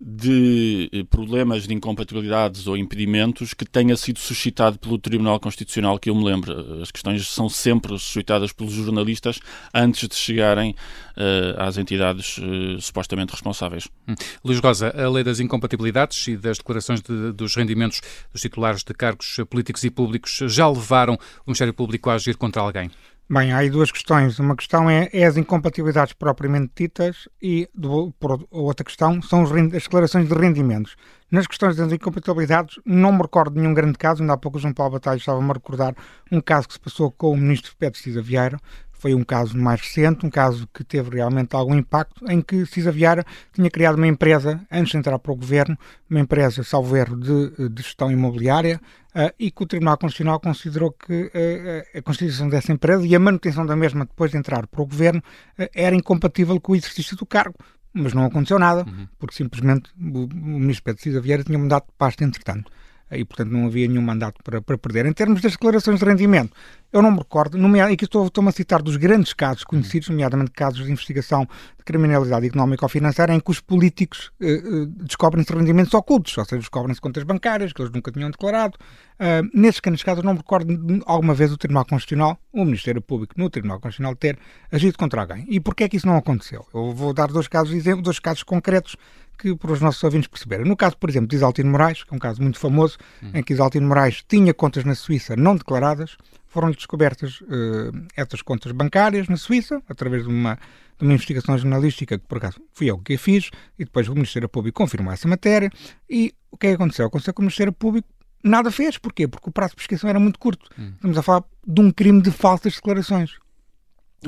de 0.00 0.88
eh, 0.92 1.04
problemas 1.04 1.66
de 1.66 1.74
incompatibilidades 1.74 2.66
ou 2.66 2.74
impedimentos 2.74 3.52
que 3.52 3.66
tenha 3.66 3.94
sido 3.96 4.18
suscitado 4.18 4.78
pelo 4.78 4.96
Tribunal 4.96 5.38
Constitucional, 5.38 5.98
que 5.98 6.08
eu 6.08 6.14
me 6.14 6.24
lembro. 6.24 6.80
As 6.80 6.90
questões 6.90 7.28
são 7.28 7.50
sempre 7.50 7.92
suscitadas 7.98 8.50
pelos 8.50 8.72
jornalistas 8.72 9.40
antes 9.74 10.08
de 10.08 10.14
chegarem 10.14 10.70
uh, 10.70 11.60
às 11.60 11.76
entidades 11.76 12.38
uh, 12.38 12.80
supostamente 12.80 13.32
responsáveis. 13.32 13.88
Hum. 14.08 14.14
Luís 14.42 14.58
Rosa, 14.58 14.88
a 14.88 15.10
lei 15.10 15.22
das 15.22 15.38
incompatibilidades 15.38 16.28
e 16.28 16.36
das 16.36 16.56
declarações 16.56 17.02
de, 17.02 17.32
dos 17.32 17.54
rendimentos 17.54 18.00
dos 18.32 18.40
titulares 18.40 18.82
de 18.82 18.94
cargos 18.94 19.36
políticos 19.50 19.84
e 19.84 19.90
públicos 19.90 20.38
já 20.46 20.66
levaram 20.66 21.14
o 21.14 21.50
Ministério 21.50 21.74
Público 21.74 22.08
a 22.08 22.14
agir 22.14 22.36
contra 22.38 22.62
alguém? 22.62 22.90
Bem, 23.32 23.52
há 23.52 23.58
aí 23.58 23.70
duas 23.70 23.92
questões. 23.92 24.40
Uma 24.40 24.56
questão 24.56 24.90
é, 24.90 25.08
é 25.12 25.24
as 25.24 25.36
incompatibilidades 25.36 26.12
propriamente 26.12 26.72
ditas 26.74 27.28
e 27.40 27.70
do, 27.72 28.10
por, 28.18 28.44
outra 28.50 28.84
questão 28.84 29.22
são 29.22 29.44
as 29.44 29.50
declarações 29.70 30.28
de 30.28 30.34
rendimentos. 30.34 30.96
Nas 31.30 31.46
questões 31.46 31.76
das 31.76 31.92
incompatibilidades, 31.92 32.80
não 32.84 33.12
me 33.12 33.22
recordo 33.22 33.54
de 33.54 33.60
nenhum 33.60 33.72
grande 33.72 33.96
caso. 33.96 34.20
Ainda 34.20 34.32
há 34.32 34.36
pouco 34.36 34.58
o 34.58 34.60
João 34.60 34.74
Paulo 34.74 34.94
Batalha 34.94 35.16
estava-me 35.16 35.48
a 35.48 35.52
recordar 35.52 35.94
um 36.32 36.40
caso 36.40 36.66
que 36.66 36.74
se 36.74 36.80
passou 36.80 37.12
com 37.12 37.30
o 37.30 37.36
ministro 37.36 37.72
Pedro 37.78 38.00
Cisa 38.00 38.20
Vieira, 38.20 38.58
foi 39.00 39.14
um 39.14 39.24
caso 39.24 39.56
mais 39.56 39.80
recente, 39.80 40.26
um 40.26 40.30
caso 40.30 40.68
que 40.74 40.84
teve 40.84 41.16
realmente 41.16 41.56
algum 41.56 41.74
impacto, 41.74 42.30
em 42.30 42.42
que 42.42 42.66
Cisa 42.66 42.92
Vieira 42.92 43.24
tinha 43.52 43.70
criado 43.70 43.96
uma 43.96 44.06
empresa, 44.06 44.60
antes 44.70 44.92
de 44.92 44.98
entrar 44.98 45.18
para 45.18 45.32
o 45.32 45.36
governo, 45.36 45.76
uma 46.08 46.20
empresa, 46.20 46.62
salvo 46.62 46.94
erro, 46.96 47.16
de, 47.16 47.70
de 47.70 47.82
gestão 47.82 48.12
imobiliária, 48.12 48.78
uh, 49.14 49.32
e 49.38 49.50
que 49.50 49.62
o 49.62 49.66
Tribunal 49.66 49.96
Constitucional 49.96 50.38
considerou 50.38 50.92
que 50.92 51.24
uh, 51.24 51.98
a 51.98 52.02
constituição 52.02 52.48
dessa 52.50 52.72
empresa 52.72 53.06
e 53.06 53.16
a 53.16 53.18
manutenção 53.18 53.64
da 53.64 53.74
mesma 53.74 54.04
depois 54.04 54.30
de 54.30 54.36
entrar 54.36 54.66
para 54.66 54.82
o 54.82 54.86
governo 54.86 55.22
uh, 55.58 55.66
era 55.74 55.96
incompatível 55.96 56.60
com 56.60 56.72
o 56.72 56.76
exercício 56.76 57.16
do 57.16 57.24
cargo. 57.24 57.56
Mas 57.92 58.12
não 58.12 58.26
aconteceu 58.26 58.58
nada, 58.58 58.84
uhum. 58.86 59.08
porque 59.18 59.34
simplesmente 59.34 59.90
o, 59.98 60.24
o 60.24 60.28
ministro 60.34 60.84
Pedro 60.84 61.02
Cisa 61.02 61.20
Vieira 61.20 61.42
tinha 61.42 61.58
mudado 61.58 61.86
de 61.86 61.92
pasta 61.98 62.22
entretanto 62.22 62.70
e, 63.18 63.24
portanto, 63.24 63.50
não 63.50 63.66
havia 63.66 63.88
nenhum 63.88 64.02
mandato 64.02 64.42
para, 64.42 64.60
para 64.60 64.78
perder. 64.78 65.06
Em 65.06 65.12
termos 65.12 65.40
das 65.40 65.52
declarações 65.52 65.98
de 65.98 66.04
rendimento, 66.04 66.52
eu 66.92 67.02
não 67.02 67.10
me 67.10 67.18
recordo, 67.18 67.56
nomeado, 67.56 67.90
e 67.90 67.94
aqui 67.94 68.04
estou, 68.04 68.26
estou 68.26 68.46
a 68.48 68.52
citar 68.52 68.82
dos 68.82 68.96
grandes 68.96 69.32
casos 69.32 69.64
conhecidos, 69.64 70.08
nomeadamente 70.08 70.50
casos 70.50 70.84
de 70.84 70.90
investigação 70.90 71.46
de 71.78 71.84
criminalidade 71.84 72.46
económica 72.46 72.84
ou 72.84 72.88
financeira, 72.88 73.34
em 73.34 73.40
que 73.40 73.50
os 73.50 73.60
políticos 73.60 74.32
eh, 74.40 74.54
eh 74.54 74.86
descobrem-se 75.04 75.52
rendimentos 75.52 75.94
ocultos, 75.94 76.36
ou 76.36 76.44
seja, 76.44 76.58
descobrem-se 76.58 77.00
contas 77.00 77.22
bancárias 77.22 77.72
que 77.72 77.80
eles 77.80 77.92
nunca 77.92 78.10
tinham 78.10 78.30
declarado. 78.30 78.76
Uh, 79.20 79.46
nesses 79.52 79.80
grandes 79.80 80.02
casos, 80.02 80.22
eu 80.22 80.26
não 80.26 80.32
me 80.32 80.38
recordo 80.38 80.76
alguma 81.06 81.34
vez 81.34 81.52
o 81.52 81.56
Tribunal 81.56 81.84
Constitucional, 81.84 82.38
o 82.52 82.64
Ministério 82.64 83.02
Público 83.02 83.34
no 83.36 83.50
Tribunal 83.50 83.78
Constitucional, 83.78 84.16
ter 84.16 84.38
agido 84.72 84.96
contra 84.96 85.20
alguém. 85.20 85.44
E 85.48 85.60
porquê 85.60 85.84
é 85.84 85.88
que 85.88 85.96
isso 85.96 86.06
não 86.06 86.16
aconteceu? 86.16 86.66
Eu 86.72 86.92
vou 86.92 87.12
dar 87.12 87.28
dois 87.28 87.46
casos, 87.46 87.84
dois 88.02 88.18
casos 88.18 88.42
concretos 88.42 88.96
que 89.40 89.56
para 89.56 89.72
os 89.72 89.80
nossos 89.80 90.02
ouvintes 90.04 90.28
perceberem. 90.28 90.66
No 90.66 90.76
caso, 90.76 90.96
por 90.96 91.08
exemplo, 91.08 91.28
de 91.28 91.36
Isaltino 91.36 91.70
Moraes, 91.70 92.04
que 92.04 92.12
é 92.12 92.16
um 92.16 92.18
caso 92.18 92.42
muito 92.42 92.58
famoso, 92.58 92.98
hum. 93.22 93.30
em 93.34 93.42
que 93.42 93.52
Isaltino 93.52 93.88
Moraes 93.88 94.22
tinha 94.28 94.52
contas 94.52 94.84
na 94.84 94.94
Suíça 94.94 95.34
não 95.36 95.56
declaradas, 95.56 96.16
foram 96.48 96.70
descobertas 96.70 97.40
uh, 97.42 98.06
essas 98.16 98.42
contas 98.42 98.72
bancárias 98.72 99.28
na 99.28 99.36
Suíça, 99.36 99.82
através 99.88 100.24
de 100.24 100.28
uma, 100.28 100.58
de 100.98 101.04
uma 101.04 101.14
investigação 101.14 101.56
jornalística 101.56 102.18
que, 102.18 102.26
por 102.26 102.38
acaso, 102.38 102.60
fui 102.72 102.90
eu 102.90 102.98
que 102.98 103.14
a 103.14 103.18
fiz, 103.18 103.50
e 103.78 103.84
depois 103.84 104.08
o 104.08 104.14
Ministério 104.14 104.48
Público 104.48 104.76
confirmou 104.76 105.12
essa 105.12 105.28
matéria. 105.28 105.70
E 106.08 106.34
o 106.50 106.56
que 106.56 106.66
é 106.66 106.70
que 106.70 106.74
aconteceu? 106.74 107.06
Aconteceu 107.06 107.32
que 107.32 107.40
o 107.40 107.42
Ministério 107.42 107.72
Público 107.72 108.08
nada 108.42 108.70
fez. 108.70 108.98
Porquê? 108.98 109.28
Porque 109.28 109.48
o 109.48 109.52
prazo 109.52 109.70
de 109.70 109.76
prescrição 109.76 110.10
era 110.10 110.18
muito 110.18 110.38
curto. 110.38 110.68
Hum. 110.78 110.92
Estamos 110.96 111.16
a 111.16 111.22
falar 111.22 111.44
de 111.66 111.80
um 111.80 111.90
crime 111.90 112.20
de 112.20 112.30
falsas 112.30 112.74
declarações. 112.74 113.38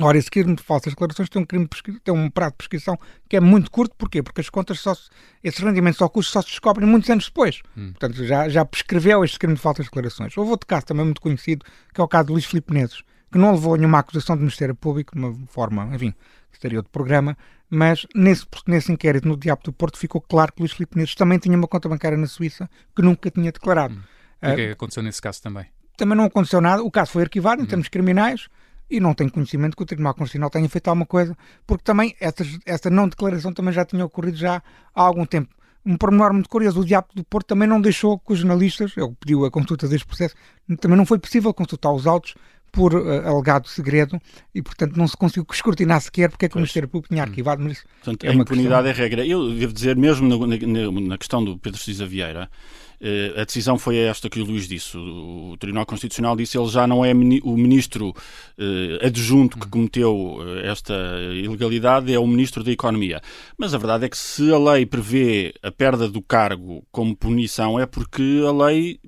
Ora, 0.01 0.17
esse 0.17 0.29
crime 0.29 0.55
de 0.55 0.63
falsas 0.63 0.93
declarações 0.93 1.29
tem 1.29 1.41
um, 1.41 1.45
crime 1.45 1.67
tem 2.03 2.13
um 2.13 2.29
prazo 2.29 2.51
de 2.51 2.57
prescrição 2.57 2.97
que 3.29 3.37
é 3.37 3.39
muito 3.39 3.69
curto. 3.69 3.95
Porquê? 3.95 4.23
Porque 4.23 4.41
as 4.41 4.49
contas 4.49 4.79
só 4.79 4.93
esses 5.43 5.59
rendimentos 5.59 6.01
ao 6.01 6.09
custo 6.09 6.31
só 6.31 6.41
se 6.41 6.47
descobrem 6.47 6.87
muitos 6.87 7.09
anos 7.09 7.25
depois. 7.25 7.61
Hum. 7.77 7.91
Portanto, 7.91 8.25
já, 8.25 8.49
já 8.49 8.65
prescreveu 8.65 9.23
este 9.23 9.37
crime 9.37 9.53
de 9.53 9.61
falsas 9.61 9.85
declarações. 9.85 10.35
Houve 10.35 10.51
outro 10.51 10.67
caso 10.67 10.87
também 10.87 11.05
muito 11.05 11.21
conhecido, 11.21 11.63
que 11.93 12.01
é 12.01 12.03
o 12.03 12.07
caso 12.07 12.27
de 12.27 12.33
Luís 12.33 12.45
Filipe 12.45 12.73
Neves, 12.73 13.03
que 13.31 13.37
não 13.37 13.51
levou 13.51 13.75
nenhuma 13.75 13.99
acusação 13.99 14.35
do 14.35 14.39
Ministério 14.39 14.73
Público, 14.73 15.15
de 15.15 15.23
uma 15.23 15.35
forma, 15.47 15.89
enfim, 15.93 16.11
que 16.51 16.57
estaria 16.57 16.79
outro 16.79 16.91
programa, 16.91 17.37
mas 17.69 18.07
nesse, 18.15 18.45
nesse 18.67 18.91
inquérito 18.91 19.27
no 19.27 19.37
Diabo 19.37 19.61
do 19.63 19.73
Porto 19.73 19.97
ficou 19.97 20.21
claro 20.21 20.53
que 20.53 20.61
Luís 20.61 20.71
Filipe 20.71 20.97
Neves 20.97 21.13
também 21.13 21.37
tinha 21.37 21.55
uma 21.55 21.67
conta 21.67 21.87
bancária 21.87 22.17
na 22.17 22.27
Suíça 22.27 22.69
que 22.95 23.01
nunca 23.01 23.29
tinha 23.29 23.51
declarado. 23.51 23.93
Hum. 23.93 24.01
O 24.41 24.55
que 24.55 24.61
é 24.61 24.65
que 24.67 24.71
aconteceu 24.71 25.03
nesse 25.03 25.21
caso 25.21 25.41
também? 25.41 25.65
Também 25.95 26.17
não 26.17 26.25
aconteceu 26.25 26.59
nada. 26.59 26.83
O 26.83 26.91
caso 26.91 27.11
foi 27.11 27.23
arquivado 27.23 27.61
em 27.61 27.65
hum. 27.65 27.67
termos 27.67 27.87
criminais 27.87 28.47
e 28.89 28.99
não 28.99 29.13
tenho 29.13 29.31
conhecimento 29.31 29.75
que 29.75 29.83
o 29.83 29.85
Tribunal 29.85 30.13
Constitucional 30.13 30.49
tenha 30.49 30.69
feito 30.69 30.87
alguma 30.87 31.05
coisa, 31.05 31.35
porque 31.65 31.83
também 31.83 32.15
essa, 32.19 32.45
essa 32.65 32.89
não 32.89 33.07
declaração 33.07 33.53
também 33.53 33.73
já 33.73 33.85
tinha 33.85 34.05
ocorrido 34.05 34.37
já 34.37 34.61
há 34.93 35.01
algum 35.01 35.25
tempo. 35.25 35.53
Um 35.85 35.97
pormenor 35.97 36.31
muito 36.31 36.47
curioso, 36.47 36.79
o 36.79 36.85
Diabo 36.85 37.07
do 37.13 37.23
Porto 37.25 37.47
também 37.47 37.67
não 37.67 37.81
deixou 37.81 38.17
que 38.17 38.31
os 38.31 38.39
jornalistas, 38.39 38.93
ele 38.95 39.13
pediu 39.19 39.45
a 39.45 39.51
consulta 39.51 39.87
deste 39.87 40.07
processo, 40.07 40.35
também 40.79 40.97
não 40.97 41.05
foi 41.05 41.19
possível 41.19 41.53
consultar 41.53 41.91
os 41.91 42.07
autos 42.07 42.35
por 42.71 42.93
uh, 42.95 43.27
alegado 43.27 43.67
segredo 43.67 44.19
e, 44.53 44.61
portanto, 44.61 44.97
não 44.97 45.07
se 45.07 45.15
conseguiu 45.15 45.45
escrutinar 45.51 46.01
sequer 46.01 46.29
porque 46.29 46.45
é 46.45 46.49
que 46.49 46.55
o 46.55 46.59
Ministério 46.59 46.89
Público 46.89 47.13
tinha 47.13 47.21
arquivado, 47.21 47.61
mas 47.61 47.83
portanto, 48.03 48.23
é 48.23 48.29
a 48.29 48.33
impunidade 48.33 48.87
questão... 48.87 49.05
é 49.05 49.07
regra. 49.07 49.25
Eu 49.25 49.53
devo 49.53 49.71
dizer, 49.71 49.95
mesmo 49.95 50.27
na, 50.27 50.57
na, 50.57 51.01
na 51.09 51.17
questão 51.17 51.43
do 51.43 51.57
Pedro 51.57 51.79
Cisa 51.79 52.05
Vieira, 52.05 52.49
a 53.35 53.43
decisão 53.43 53.77
foi 53.77 53.97
esta 53.97 54.29
que 54.29 54.39
o 54.39 54.45
Luís 54.45 54.67
disse. 54.67 54.97
O 54.97 55.55
Tribunal 55.59 55.85
Constitucional 55.85 56.35
disse 56.35 56.53
que 56.53 56.57
ele 56.57 56.69
já 56.69 56.87
não 56.87 57.03
é 57.03 57.11
o 57.43 57.57
ministro 57.57 58.13
eh, 58.57 59.05
adjunto 59.05 59.59
que 59.59 59.67
cometeu 59.67 60.37
eh, 60.41 60.71
esta 60.71 60.93
ilegalidade, 61.33 62.13
é 62.13 62.19
o 62.19 62.25
ministro 62.25 62.63
da 62.63 62.71
Economia. 62.71 63.21
Mas 63.57 63.73
a 63.73 63.77
verdade 63.77 64.05
é 64.05 64.09
que 64.09 64.17
se 64.17 64.53
a 64.53 64.57
lei 64.57 64.85
prevê 64.85 65.53
a 65.61 65.71
perda 65.71 66.07
do 66.07 66.21
cargo 66.21 66.85
como 66.91 67.15
punição, 67.15 67.79
é 67.79 67.85
porque 67.85 68.41
a 68.47 68.51
lei 68.51 68.99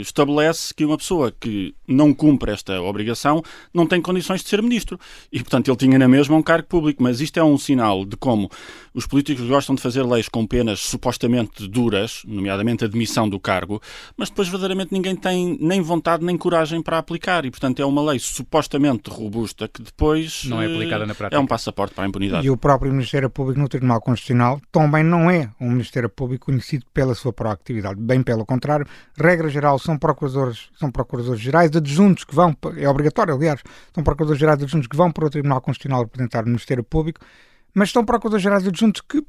estabelece 0.00 0.74
que 0.74 0.84
uma 0.84 0.98
pessoa 0.98 1.32
que 1.32 1.74
não 1.86 2.12
cumpre 2.12 2.52
esta 2.52 2.80
obrigação 2.80 3.42
não 3.72 3.86
tem 3.86 4.00
condições 4.00 4.42
de 4.42 4.48
ser 4.48 4.62
ministro. 4.62 4.98
E, 5.32 5.38
portanto, 5.38 5.68
ele 5.68 5.76
tinha 5.76 5.98
na 5.98 6.08
mesma 6.08 6.36
um 6.36 6.42
cargo 6.42 6.68
público. 6.68 7.02
Mas 7.02 7.20
isto 7.20 7.38
é 7.38 7.44
um 7.44 7.58
sinal 7.58 8.04
de 8.04 8.16
como 8.16 8.50
os 8.92 9.06
políticos 9.06 9.46
gostam 9.46 9.74
de 9.74 9.82
fazer 9.82 10.04
leis 10.04 10.28
com 10.28 10.46
penas 10.46 10.80
supostamente 10.80 11.66
duras, 11.68 12.22
nomeadamente 12.26 12.84
do 13.28 13.38
cargo, 13.38 13.80
mas 14.16 14.28
depois 14.28 14.48
verdadeiramente 14.48 14.92
ninguém 14.92 15.14
tem 15.14 15.56
nem 15.60 15.80
vontade 15.80 16.24
nem 16.24 16.36
coragem 16.36 16.82
para 16.82 16.98
aplicar 16.98 17.44
e, 17.44 17.50
portanto, 17.50 17.80
é 17.80 17.86
uma 17.86 18.02
lei 18.02 18.18
supostamente 18.18 19.10
robusta 19.10 19.68
que 19.68 19.82
depois 19.82 20.44
não 20.44 20.60
é 20.60 20.66
aplicada 20.66 21.06
na 21.06 21.14
prática. 21.14 21.36
É 21.36 21.40
um 21.40 21.46
passaporte 21.46 21.94
para 21.94 22.04
a 22.04 22.08
impunidade. 22.08 22.46
E 22.46 22.50
o 22.50 22.56
próprio 22.56 22.90
Ministério 22.92 23.30
Público 23.30 23.60
no 23.60 23.68
Tribunal 23.68 24.00
Constitucional 24.00 24.60
também 24.72 25.04
não 25.04 25.30
é 25.30 25.50
um 25.60 25.70
Ministério 25.70 26.08
Público 26.08 26.46
conhecido 26.46 26.84
pela 26.92 27.14
sua 27.14 27.32
proatividade, 27.32 28.00
bem 28.00 28.22
pelo 28.22 28.44
contrário, 28.44 28.86
regra 29.16 29.48
geral 29.48 29.78
são 29.78 29.96
procuradores, 29.96 30.68
são 30.78 30.90
procuradores 30.90 31.40
gerais 31.40 31.74
adjuntos 31.74 32.24
que 32.24 32.34
vão, 32.34 32.56
é 32.76 32.88
obrigatório, 32.88 33.34
aliás, 33.34 33.60
são 33.94 34.02
procuradores 34.02 34.40
gerais 34.40 34.62
adjuntos 34.62 34.88
que 34.88 34.96
vão 34.96 35.10
para 35.10 35.26
o 35.26 35.30
Tribunal 35.30 35.60
Constitucional 35.60 36.02
representar 36.02 36.42
o 36.42 36.46
Ministério 36.46 36.82
Público, 36.84 37.20
mas 37.74 37.90
são 37.90 38.04
procuradores 38.04 38.42
gerais 38.42 38.66
adjuntos 38.66 39.00
que 39.00 39.22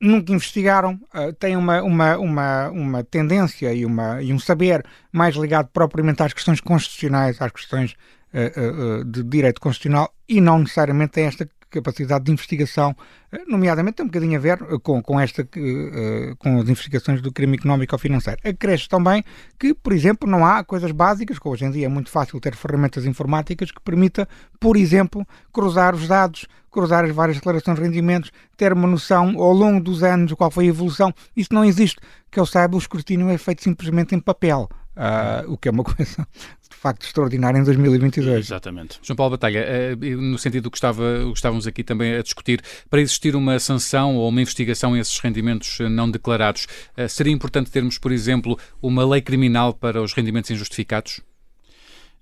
nunca 0.00 0.32
investigaram, 0.32 1.00
uh, 1.14 1.32
têm 1.32 1.56
uma, 1.56 1.82
uma, 1.82 2.18
uma, 2.18 2.70
uma 2.70 3.04
tendência 3.04 3.72
e, 3.72 3.84
uma, 3.84 4.22
e 4.22 4.32
um 4.32 4.38
saber 4.38 4.84
mais 5.12 5.34
ligado 5.34 5.68
propriamente 5.72 6.22
às 6.22 6.32
questões 6.32 6.60
constitucionais, 6.60 7.40
às 7.40 7.50
questões 7.50 7.96
uh, 8.32 9.00
uh, 9.00 9.04
de 9.04 9.22
direito 9.22 9.60
constitucional 9.60 10.12
e 10.28 10.40
não 10.40 10.60
necessariamente 10.60 11.12
têm 11.12 11.24
esta 11.24 11.48
capacidade 11.70 12.24
de 12.24 12.32
investigação, 12.32 12.96
eh, 13.30 13.42
nomeadamente 13.46 13.96
tem 13.96 14.04
um 14.04 14.08
bocadinho 14.08 14.38
a 14.38 14.40
ver 14.40 14.60
eh, 14.62 14.78
com, 14.82 15.02
com, 15.02 15.20
esta, 15.20 15.42
eh, 15.42 16.34
com 16.38 16.60
as 16.60 16.68
investigações 16.68 17.20
do 17.20 17.32
crime 17.32 17.56
económico 17.56 17.94
ou 17.94 17.98
financeiro. 17.98 18.40
Acresce 18.44 18.88
também 18.88 19.24
que, 19.58 19.74
por 19.74 19.92
exemplo, 19.92 20.28
não 20.28 20.44
há 20.44 20.64
coisas 20.64 20.90
básicas, 20.90 21.38
que 21.38 21.48
hoje 21.48 21.64
em 21.64 21.70
dia 21.70 21.86
é 21.86 21.88
muito 21.88 22.10
fácil 22.10 22.40
ter 22.40 22.54
ferramentas 22.54 23.04
informáticas 23.04 23.70
que 23.70 23.80
permita, 23.80 24.28
por 24.58 24.76
exemplo, 24.76 25.26
cruzar 25.52 25.94
os 25.94 26.08
dados, 26.08 26.46
cruzar 26.70 27.04
as 27.04 27.14
várias 27.14 27.36
declarações 27.36 27.76
de 27.76 27.84
rendimentos, 27.84 28.30
ter 28.56 28.72
uma 28.72 28.86
noção 28.86 29.40
ao 29.40 29.52
longo 29.52 29.80
dos 29.82 30.02
anos 30.02 30.32
qual 30.34 30.50
foi 30.50 30.66
a 30.66 30.68
evolução. 30.68 31.12
Isso 31.36 31.52
não 31.52 31.64
existe. 31.64 32.00
Que 32.30 32.38
eu 32.38 32.46
saiba, 32.46 32.76
o 32.76 32.78
escrutínio 32.78 33.28
é 33.30 33.38
feito 33.38 33.62
simplesmente 33.62 34.14
em 34.14 34.20
papel. 34.20 34.68
Uh, 34.98 35.52
o 35.52 35.56
que 35.56 35.68
é 35.68 35.70
uma 35.70 35.84
coisa 35.86 36.26
de 36.68 36.76
facto 36.76 37.04
extraordinária 37.06 37.56
em 37.56 37.62
2022. 37.62 38.46
Exatamente. 38.46 38.98
João 39.00 39.16
Paulo 39.16 39.30
Batalha, 39.30 39.64
uh, 39.94 40.20
no 40.20 40.36
sentido 40.36 40.64
do 40.64 40.70
que, 40.72 40.76
estava, 40.76 41.02
que 41.24 41.36
estávamos 41.36 41.68
aqui 41.68 41.84
também 41.84 42.16
a 42.16 42.22
discutir, 42.22 42.60
para 42.90 43.00
existir 43.00 43.36
uma 43.36 43.60
sanção 43.60 44.16
ou 44.16 44.28
uma 44.28 44.42
investigação 44.42 44.94
a 44.94 44.98
esses 44.98 45.16
rendimentos 45.20 45.78
não 45.88 46.10
declarados, 46.10 46.66
uh, 46.96 47.08
seria 47.08 47.32
importante 47.32 47.70
termos, 47.70 47.96
por 47.96 48.10
exemplo, 48.10 48.58
uma 48.82 49.08
lei 49.08 49.22
criminal 49.22 49.72
para 49.72 50.02
os 50.02 50.12
rendimentos 50.12 50.50
injustificados? 50.50 51.20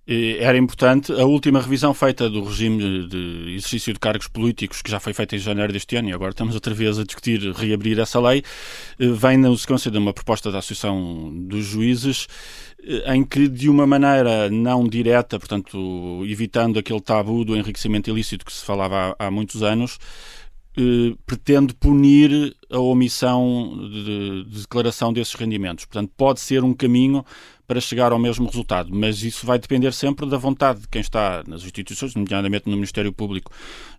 Era 0.06 0.56
importante. 0.56 1.12
A 1.12 1.24
última 1.24 1.60
revisão 1.60 1.92
feita 1.92 2.30
do 2.30 2.44
regime 2.44 3.08
de 3.08 3.54
exercício 3.56 3.92
de 3.92 3.98
cargos 3.98 4.28
políticos, 4.28 4.80
que 4.80 4.90
já 4.90 5.00
foi 5.00 5.12
feita 5.12 5.34
em 5.34 5.38
janeiro 5.38 5.72
deste 5.72 5.96
ano, 5.96 6.08
e 6.08 6.12
agora 6.12 6.30
estamos 6.30 6.54
outra 6.54 6.72
vez 6.72 6.98
a 6.98 7.04
discutir 7.04 7.40
reabrir 7.52 7.98
essa 7.98 8.20
lei, 8.20 8.42
eh, 9.00 9.08
vem 9.08 9.36
na 9.36 9.54
sequência 9.56 9.90
de 9.90 9.98
uma 9.98 10.12
proposta 10.12 10.52
da 10.52 10.58
Associação 10.58 11.32
dos 11.48 11.64
Juízes, 11.64 12.28
eh, 12.84 13.14
em 13.14 13.24
que, 13.24 13.48
de 13.48 13.68
uma 13.68 13.86
maneira 13.86 14.48
não 14.48 14.86
direta, 14.86 15.40
portanto, 15.40 16.22
evitando 16.24 16.78
aquele 16.78 17.00
tabu 17.00 17.44
do 17.44 17.56
enriquecimento 17.56 18.08
ilícito 18.08 18.44
que 18.44 18.52
se 18.52 18.64
falava 18.64 19.16
há, 19.18 19.26
há 19.26 19.30
muitos 19.30 19.62
anos, 19.64 19.98
eh, 20.78 21.16
pretende 21.24 21.72
punir 21.72 22.54
a 22.70 22.78
omissão 22.78 23.78
de, 23.90 24.44
declaração 24.60 25.10
desses 25.10 25.32
rendimentos. 25.34 25.86
Portanto, 25.86 26.12
pode 26.14 26.38
ser 26.38 26.62
um 26.62 26.74
caminho 26.74 27.24
para 27.66 27.80
chegar 27.80 28.12
ao 28.12 28.18
mesmo 28.18 28.46
resultado, 28.46 28.90
mas 28.92 29.22
isso 29.22 29.44
vai 29.44 29.58
depender 29.58 29.92
sempre 29.92 30.26
da 30.26 30.38
vontade 30.38 30.80
de 30.80 30.88
quem 30.88 31.00
está 31.00 31.42
nas 31.46 31.62
instituições, 31.64 32.14
nomeadamente 32.14 32.68
no 32.68 32.76
Ministério 32.76 33.12
Público, 33.12 33.50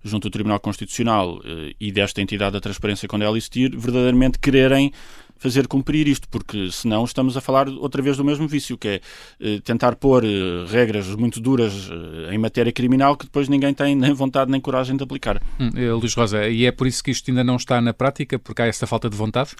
junto 0.03 0.28
ao 0.28 0.32
Tribunal 0.32 0.59
Constitucional 0.59 1.41
eh, 1.43 1.74
e 1.80 1.91
desta 1.91 2.22
entidade 2.22 2.53
da 2.53 2.61
transparência, 2.61 3.07
quando 3.07 3.24
ela 3.24 3.38
existir, 3.38 3.76
verdadeiramente 3.76 4.39
quererem 4.39 4.91
fazer 5.39 5.68
cumprir 5.68 6.07
isto, 6.07 6.28
porque 6.30 6.72
senão 6.72 7.03
estamos 7.03 7.38
a 7.38 7.41
falar 7.41 7.70
outra 7.70 8.01
vez 8.01 8.18
do 8.18 8.24
mesmo 8.24 8.47
vício, 8.47 8.78
que 8.78 8.88
é 8.88 9.01
eh, 9.39 9.59
tentar 9.63 9.95
pôr 9.95 10.24
eh, 10.24 10.65
regras 10.70 11.07
muito 11.15 11.39
duras 11.39 11.89
em 12.32 12.38
matéria 12.38 12.72
criminal 12.72 13.15
que 13.15 13.26
depois 13.26 13.47
ninguém 13.47 13.74
tem 13.74 13.95
nem 13.95 14.13
vontade 14.13 14.49
nem 14.49 14.61
coragem 14.61 14.95
de 14.95 15.03
aplicar. 15.03 15.41
Hum, 15.59 15.70
Luís 15.99 16.13
Rosa, 16.13 16.47
e 16.47 16.65
é 16.65 16.72
por 16.72 16.88
isso 16.88 17.03
que 17.03 17.11
isto 17.11 17.30
ainda 17.30 17.43
não 17.43 17.57
está 17.57 17.80
na 17.82 17.93
prática, 17.93 18.39
porque 18.39 18.61
há 18.61 18.65
essa 18.65 18.88
falta 18.88 19.09
de 19.09 19.15
vontade? 19.15 19.51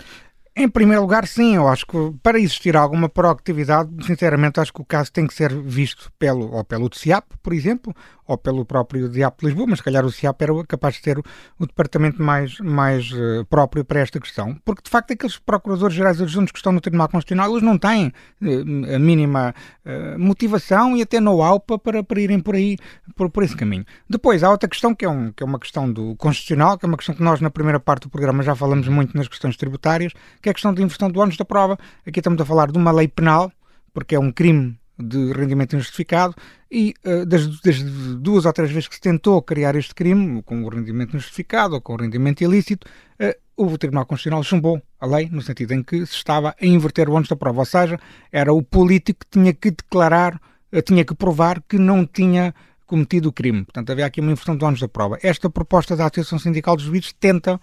Em 0.60 0.68
primeiro 0.68 1.04
lugar, 1.04 1.28
sim, 1.28 1.56
eu 1.56 1.68
acho 1.68 1.86
que 1.86 1.98
para 2.24 2.40
existir 2.40 2.76
alguma 2.76 3.08
proactividade, 3.08 3.92
sinceramente, 4.04 4.60
acho 4.60 4.74
que 4.74 4.82
o 4.82 4.86
caso 4.86 5.12
tem 5.12 5.28
que 5.28 5.34
ser 5.36 5.54
visto 5.54 6.12
pelo, 6.18 6.52
ou 6.52 6.64
pelo 6.64 6.90
CIAP, 6.92 7.26
por 7.44 7.54
exemplo, 7.54 7.96
ou 8.28 8.38
pelo 8.38 8.66
próprio 8.66 9.08
DIAP 9.08 9.40
de 9.40 9.46
Lisboa, 9.48 9.68
mas 9.68 9.80
se 9.80 9.84
calhar 9.84 10.06
o 10.06 10.12
CIAP 10.12 10.42
era 10.42 10.66
capaz 10.66 10.96
de 10.96 11.02
ser 11.02 11.18
o, 11.18 11.24
o 11.60 11.66
departamento 11.66 12.22
mais, 12.22 12.60
mais 12.60 13.10
uh, 13.12 13.46
próprio 13.50 13.86
para 13.86 14.02
esta 14.02 14.20
questão, 14.20 14.56
porque 14.66 14.82
de 14.84 14.90
facto 14.90 15.14
aqueles 15.14 15.38
procuradores 15.38 15.96
gerais 15.96 16.22
adjuntos 16.22 16.52
que 16.52 16.60
estão 16.60 16.72
no 16.72 16.82
Tribunal 16.82 17.08
Constitucional, 17.08 17.50
eles 17.52 17.64
não 17.64 17.78
têm 17.78 18.08
uh, 18.42 18.96
a 18.96 19.00
mínima 19.00 19.56
uh, 19.86 20.20
motivação 20.20 20.98
e 20.98 21.02
até 21.02 21.20
know-how 21.20 21.60
para, 21.60 22.04
para 22.04 22.22
irem 22.22 22.40
por 22.40 22.56
aí, 22.56 22.78
por, 23.16 23.30
por 23.30 23.44
esse 23.44 23.56
caminho. 23.56 23.86
Depois, 24.10 24.44
há 24.44 24.52
outra 24.52 24.68
questão 24.68 24.94
que 24.94 25.06
é, 25.06 25.10
um, 25.10 25.32
que 25.32 25.42
é 25.42 25.46
uma 25.46 25.60
questão 25.60 25.92
do 25.92 26.16
Constitucional, 26.16 26.78
que 26.78 26.86
é 26.86 26.88
uma 26.88 26.98
questão 26.98 27.16
que 27.16 27.24
nós 27.24 27.40
na 27.40 27.50
primeira 27.50 27.80
parte 27.80 28.04
do 28.04 28.10
programa 28.10 28.44
já 28.44 28.56
falamos 28.56 28.88
muito 28.88 29.16
nas 29.16 29.28
questões 29.28 29.56
tributárias, 29.56 30.12
que 30.42 30.50
é 30.50 30.52
a 30.52 30.54
questão 30.54 30.74
da 30.74 30.82
inversão 30.82 31.10
do 31.10 31.20
ônus 31.20 31.38
da 31.38 31.46
prova. 31.46 31.78
Aqui 32.06 32.20
estamos 32.20 32.40
a 32.42 32.46
falar 32.46 32.72
de 32.72 32.78
uma 32.78 32.92
lei 32.92 33.08
penal, 33.08 33.52
porque 33.94 34.16
é 34.16 34.20
um 34.20 34.32
crime 34.32 34.77
de 35.00 35.32
rendimento 35.34 35.76
injustificado 35.76 36.34
e 36.72 36.94
uh, 37.06 37.26
das, 37.26 37.62
das, 37.62 37.84
duas 38.20 38.46
ou 38.46 38.54
três 38.54 38.72
vezes 38.72 38.88
que 38.88 38.96
se 38.96 39.02
tentou 39.02 39.42
criar 39.42 39.76
este 39.76 39.94
crime, 39.94 40.42
com 40.44 40.64
o 40.64 40.70
rendimento 40.70 41.16
injustificado 41.16 41.76
ou 41.76 41.82
com 41.82 41.94
o 41.94 41.98
rendimento 41.98 42.42
ilícito, 42.42 42.88
uh, 43.22 43.34
o 43.56 43.78
Tribunal 43.78 44.06
Constitucional 44.06 44.44
chumbou 44.44 44.82
a 45.00 45.06
lei, 45.06 45.30
no 45.32 45.42
sentido 45.42 45.74
em 45.74 45.84
que 45.84 46.06
se 46.06 46.14
estava 46.14 46.56
a 46.60 46.66
inverter 46.66 47.10
o 47.10 47.14
ônus 47.14 47.30
da 47.30 47.36
prova, 47.36 47.60
ou 47.60 47.66
seja, 47.66 48.00
era 48.32 48.52
o 48.52 48.62
político 48.62 49.20
que 49.22 49.40
tinha 49.40 49.54
que 49.54 49.72
declarar, 49.72 50.36
uh, 50.74 50.82
tinha 50.82 51.06
que 51.06 51.16
provar 51.16 51.62
que 51.68 51.78
não 51.78 52.06
tinha 52.06 52.54
cometido 52.88 53.30
o 53.30 53.34
crime. 53.34 53.66
Portanto, 53.66 53.92
havia 53.92 54.06
aqui 54.06 54.22
uma 54.22 54.32
inversão 54.32 54.56
de 54.56 54.64
ônus 54.64 54.80
da 54.80 54.88
prova. 54.88 55.20
Esta 55.22 55.50
proposta 55.50 55.96
da 55.96 56.06
Associação 56.06 56.40
Sindical 56.40 56.76
dos 56.76 56.86
Juízes 56.86 57.14
tenta 57.14 57.60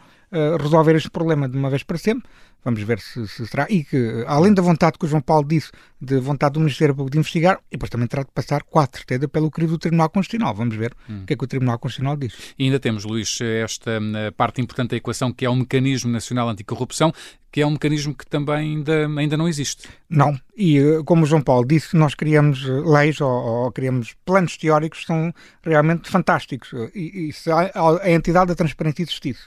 resolver 0.60 0.96
este 0.96 1.10
problema 1.10 1.48
de 1.48 1.56
uma 1.56 1.70
vez 1.70 1.82
para 1.82 1.98
sempre, 1.98 2.28
Vamos 2.64 2.82
ver 2.82 2.98
se, 2.98 3.28
se, 3.28 3.46
será. 3.46 3.66
E 3.68 3.84
que, 3.84 4.24
além 4.26 4.54
da 4.54 4.62
vontade 4.62 4.98
que 4.98 5.04
o 5.04 5.08
João 5.08 5.20
Paulo 5.20 5.46
disse, 5.46 5.70
de 6.00 6.18
vontade 6.18 6.54
do 6.54 6.60
Ministério 6.60 6.94
Público 6.94 7.12
de 7.12 7.18
investigar, 7.18 7.58
e 7.70 7.76
depois 7.76 7.90
também 7.90 8.08
terá 8.08 8.22
de 8.22 8.30
passar, 8.32 8.62
com 8.62 8.78
a 8.78 8.88
certeza, 8.90 9.28
pelo 9.28 9.50
crivo 9.50 9.72
do 9.72 9.78
Tribunal 9.78 10.08
Constitucional. 10.08 10.54
Vamos 10.54 10.74
ver 10.74 10.94
hum. 11.08 11.22
o 11.22 11.26
que 11.26 11.34
é 11.34 11.36
que 11.36 11.44
o 11.44 11.46
Tribunal 11.46 11.78
Constitucional 11.78 12.16
diz. 12.16 12.34
E 12.58 12.64
ainda 12.64 12.80
temos, 12.80 13.04
Luís, 13.04 13.38
esta 13.40 14.00
hum, 14.00 14.12
parte 14.34 14.62
importante 14.62 14.90
da 14.90 14.96
equação, 14.96 15.30
que 15.30 15.44
é 15.44 15.50
o 15.50 15.54
Mecanismo 15.54 16.10
Nacional 16.10 16.48
Anticorrupção, 16.48 17.12
que 17.52 17.60
é 17.60 17.66
um 17.66 17.72
mecanismo 17.72 18.14
que 18.14 18.26
também 18.26 18.56
ainda, 18.56 19.06
ainda 19.06 19.36
não 19.36 19.46
existe. 19.46 19.86
Não, 20.08 20.36
e 20.56 20.78
eh, 20.78 21.02
como 21.04 21.22
o 21.22 21.26
João 21.26 21.40
Paulo 21.40 21.64
disse, 21.64 21.96
nós 21.96 22.12
criamos 22.12 22.66
eh, 22.68 22.82
leis 22.84 23.20
ou, 23.20 23.30
ou 23.30 23.70
criamos 23.70 24.16
planos 24.24 24.56
teóricos 24.56 25.00
que 25.00 25.06
são 25.06 25.32
realmente 25.62 26.10
fantásticos. 26.10 26.72
E, 26.92 27.28
e 27.28 27.32
se 27.32 27.52
a, 27.52 27.70
a 28.02 28.10
entidade 28.10 28.48
da 28.48 28.56
transparência 28.56 29.04
existisse 29.04 29.42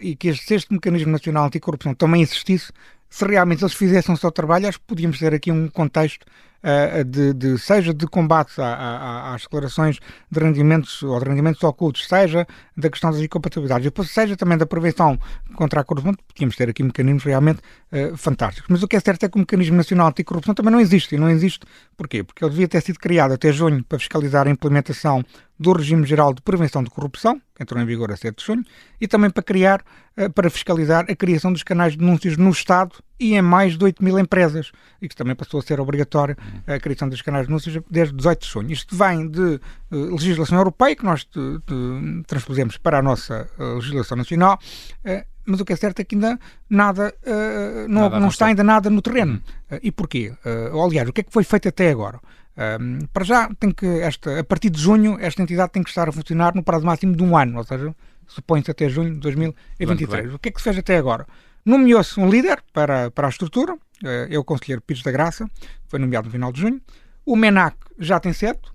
e 0.00 0.16
que 0.16 0.28
este, 0.28 0.54
este 0.54 0.72
mecanismo 0.72 1.10
nacional 1.10 1.46
anticorrupção 1.46 1.94
também 1.94 2.22
existisse, 2.22 2.72
se 3.08 3.24
realmente 3.24 3.62
eles 3.62 3.74
fizessem 3.74 4.14
o 4.14 4.18
seu 4.18 4.30
trabalho, 4.30 4.68
acho 4.68 4.78
que 4.78 4.86
podíamos 4.86 5.18
ter 5.18 5.34
aqui 5.34 5.50
um 5.50 5.68
contexto 5.68 6.26
de, 7.06 7.32
de, 7.32 7.58
seja 7.58 7.94
de 7.94 8.06
combate 8.06 8.60
à, 8.60 8.66
à, 8.66 9.34
às 9.34 9.42
declarações 9.42 9.98
de 10.30 10.40
rendimentos 10.40 11.02
ou 11.02 11.18
de 11.18 11.28
rendimentos 11.28 11.62
ocultos, 11.64 12.06
seja 12.06 12.46
da 12.76 12.90
questão 12.90 13.10
das 13.10 13.20
incompatibilidades, 13.20 13.90
seja 14.08 14.36
também 14.36 14.58
da 14.58 14.66
prevenção 14.66 15.18
contra 15.54 15.80
a 15.80 15.84
corrupção, 15.84 16.14
podíamos 16.28 16.56
ter 16.56 16.68
aqui 16.68 16.82
mecanismos 16.82 17.24
realmente 17.24 17.60
uh, 17.92 18.16
fantásticos. 18.16 18.68
Mas 18.68 18.82
o 18.82 18.88
que 18.88 18.96
é 18.96 19.00
certo 19.00 19.24
é 19.24 19.28
que 19.28 19.36
o 19.36 19.40
Mecanismo 19.40 19.76
Nacional 19.76 20.08
Anticorrupção 20.08 20.54
também 20.54 20.72
não 20.72 20.80
existe. 20.80 21.14
E 21.14 21.18
não 21.18 21.28
existe 21.30 21.60
porquê? 21.96 22.22
Porque 22.22 22.44
ele 22.44 22.50
devia 22.50 22.68
ter 22.68 22.80
sido 22.82 22.98
criado 22.98 23.32
até 23.32 23.52
junho 23.52 23.84
para 23.84 23.98
fiscalizar 23.98 24.46
a 24.46 24.50
implementação 24.50 25.24
do 25.58 25.72
Regime 25.72 26.06
Geral 26.06 26.32
de 26.32 26.40
Prevenção 26.40 26.82
de 26.82 26.90
Corrupção, 26.90 27.40
que 27.54 27.62
entrou 27.62 27.80
em 27.80 27.84
vigor 27.84 28.10
a 28.10 28.16
7 28.16 28.38
de 28.38 28.44
junho, 28.44 28.64
e 29.00 29.06
também 29.06 29.28
para 29.28 29.42
criar, 29.42 29.82
eh, 30.16 30.28
para 30.28 30.48
fiscalizar 30.48 31.04
a 31.08 31.14
criação 31.14 31.52
dos 31.52 31.62
canais 31.62 31.92
de 31.92 31.98
denúncias 31.98 32.36
no 32.38 32.48
Estado 32.48 32.92
e 33.20 33.34
em 33.34 33.42
mais 33.42 33.76
de 33.76 33.84
8 33.84 34.02
mil 34.02 34.18
empresas, 34.18 34.72
e 35.00 35.06
que 35.06 35.14
também 35.14 35.36
passou 35.36 35.60
a 35.60 35.62
ser 35.62 35.78
obrigatório 35.78 36.34
a 36.66 36.80
criação 36.80 37.06
dos 37.06 37.20
canais 37.20 37.44
de 37.44 37.48
denúncias 37.48 37.84
desde 37.90 38.16
18 38.16 38.40
de 38.40 38.48
junho. 38.48 38.72
Isto 38.72 38.96
vem 38.96 39.28
de 39.28 39.60
uh, 39.90 40.12
legislação 40.12 40.56
europeia, 40.56 40.96
que 40.96 41.04
nós 41.04 41.26
de, 41.26 41.58
de, 41.58 42.22
transpusemos 42.26 42.78
para 42.78 42.98
a 42.98 43.02
nossa 43.02 43.46
uh, 43.58 43.74
legislação 43.74 44.16
nacional, 44.16 44.58
uh, 45.04 45.24
mas 45.44 45.60
o 45.60 45.64
que 45.64 45.74
é 45.74 45.76
certo 45.76 46.00
é 46.00 46.04
que 46.04 46.14
ainda 46.14 46.38
nada, 46.68 47.12
não, 47.88 48.02
nada 48.02 48.20
não 48.20 48.28
está 48.28 48.46
ainda 48.46 48.62
nada 48.62 48.88
no 48.88 49.02
terreno. 49.02 49.42
Uhum. 49.70 49.78
e 49.82 49.90
porquê? 49.90 50.32
aliás, 50.84 51.08
o 51.08 51.12
que 51.12 51.22
é 51.22 51.24
que 51.24 51.32
foi 51.32 51.42
feito 51.42 51.66
até 51.66 51.90
agora? 51.90 52.20
Um, 52.56 53.06
para 53.06 53.24
já, 53.24 53.48
tem 53.58 53.70
que 53.70 53.86
esta, 53.86 54.38
a 54.38 54.44
partir 54.44 54.70
de 54.70 54.80
junho, 54.80 55.16
esta 55.18 55.42
entidade 55.42 55.72
tem 55.72 55.82
que 55.82 55.88
estar 55.88 56.08
a 56.08 56.12
funcionar 56.12 56.54
no 56.54 56.62
prazo 56.62 56.84
máximo 56.84 57.16
de 57.16 57.22
um 57.22 57.36
ano, 57.36 57.58
ou 57.58 57.64
seja, 57.64 57.92
supõe-se 58.28 58.70
até 58.70 58.88
junho 58.88 59.14
de 59.14 59.20
2023. 59.20 60.34
O 60.34 60.38
que 60.38 60.50
é 60.50 60.52
que 60.52 60.58
se 60.60 60.64
fez 60.64 60.78
até 60.78 60.98
agora? 60.98 61.26
Nomeou-se 61.64 62.18
um 62.18 62.28
líder 62.28 62.62
para, 62.72 63.10
para 63.10 63.26
a 63.26 63.30
estrutura, 63.30 63.76
é 64.02 64.38
o 64.38 64.44
conselheiro 64.44 64.80
Pires 64.80 65.02
da 65.02 65.10
Graça, 65.10 65.48
foi 65.86 65.98
nomeado 65.98 66.26
no 66.26 66.32
final 66.32 66.52
de 66.52 66.60
junho. 66.60 66.80
O 67.24 67.36
MENAC 67.36 67.76
já 67.98 68.18
tem 68.18 68.32
sete, 68.32 68.70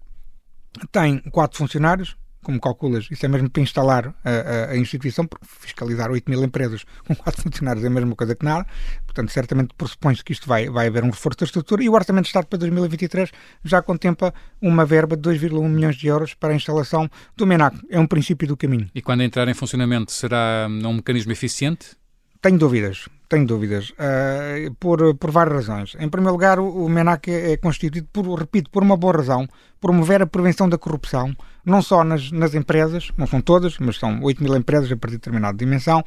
tem 0.91 1.19
quatro 1.31 1.57
funcionários, 1.57 2.15
como 2.45 2.61
calculas, 2.61 3.07
isso 3.09 3.25
é 3.25 3.27
mesmo 3.27 3.49
para 3.49 3.63
instalar 3.63 4.15
a, 4.23 4.29
a, 4.29 4.71
a 4.71 4.77
instituição, 4.77 5.25
porque 5.25 5.45
fiscalizar 5.49 6.11
8 6.11 6.29
mil 6.29 6.43
empresas 6.43 6.85
com 7.05 7.13
4 7.17 7.41
funcionários 7.41 7.83
é 7.83 7.87
a 7.87 7.89
mesma 7.89 8.15
coisa 8.15 8.35
que 8.35 8.45
nada. 8.45 8.67
Portanto, 9.03 9.31
certamente 9.31 9.73
pressupõe-se 9.75 10.23
que 10.23 10.31
isto 10.31 10.47
vai, 10.47 10.69
vai 10.69 10.87
haver 10.87 11.03
um 11.03 11.09
reforço 11.09 11.39
da 11.39 11.45
estrutura 11.45 11.83
e 11.83 11.89
o 11.89 11.93
Orçamento 11.93 12.25
de 12.25 12.29
Estado 12.29 12.45
para 12.45 12.59
2023 12.59 13.31
já 13.63 13.81
contempla 13.81 14.31
uma 14.61 14.85
verba 14.85 15.17
de 15.17 15.27
2,1 15.27 15.67
milhões 15.67 15.95
de 15.95 16.07
euros 16.07 16.35
para 16.35 16.53
a 16.53 16.55
instalação 16.55 17.09
do 17.35 17.47
MENAC. 17.47 17.79
É 17.89 17.99
um 17.99 18.05
princípio 18.05 18.47
do 18.47 18.55
caminho. 18.55 18.89
E 18.93 19.01
quando 19.01 19.23
entrar 19.23 19.47
em 19.47 19.53
funcionamento, 19.55 20.11
será 20.11 20.67
um 20.69 20.93
mecanismo 20.93 21.31
eficiente? 21.31 21.97
Tenho 22.45 22.59
dúvidas, 22.59 23.09
tenho 23.27 23.47
dúvidas, 23.47 23.89
uh, 23.89 24.71
por, 24.79 25.15
por 25.15 25.31
várias 25.31 25.65
razões. 25.65 25.95
Em 25.99 26.07
primeiro 26.07 26.33
lugar, 26.33 26.59
o, 26.59 26.85
o 26.85 26.87
MENAC 26.87 27.31
é, 27.31 27.53
é 27.53 27.57
constituído, 27.57 28.07
por, 28.13 28.37
repito, 28.37 28.69
por 28.69 28.83
uma 28.83 28.95
boa 28.95 29.17
razão, 29.17 29.49
promover 29.81 30.21
a 30.21 30.27
prevenção 30.27 30.69
da 30.69 30.77
corrupção, 30.77 31.35
não 31.65 31.81
só 31.81 32.03
nas, 32.03 32.31
nas 32.31 32.53
empresas, 32.53 33.09
não 33.17 33.25
são 33.25 33.41
todas, 33.41 33.79
mas 33.79 33.97
são 33.97 34.21
8 34.21 34.43
mil 34.43 34.55
empresas 34.55 34.91
a 34.91 34.95
partir 34.95 35.13
de 35.13 35.21
determinada 35.21 35.57
dimensão, 35.57 36.01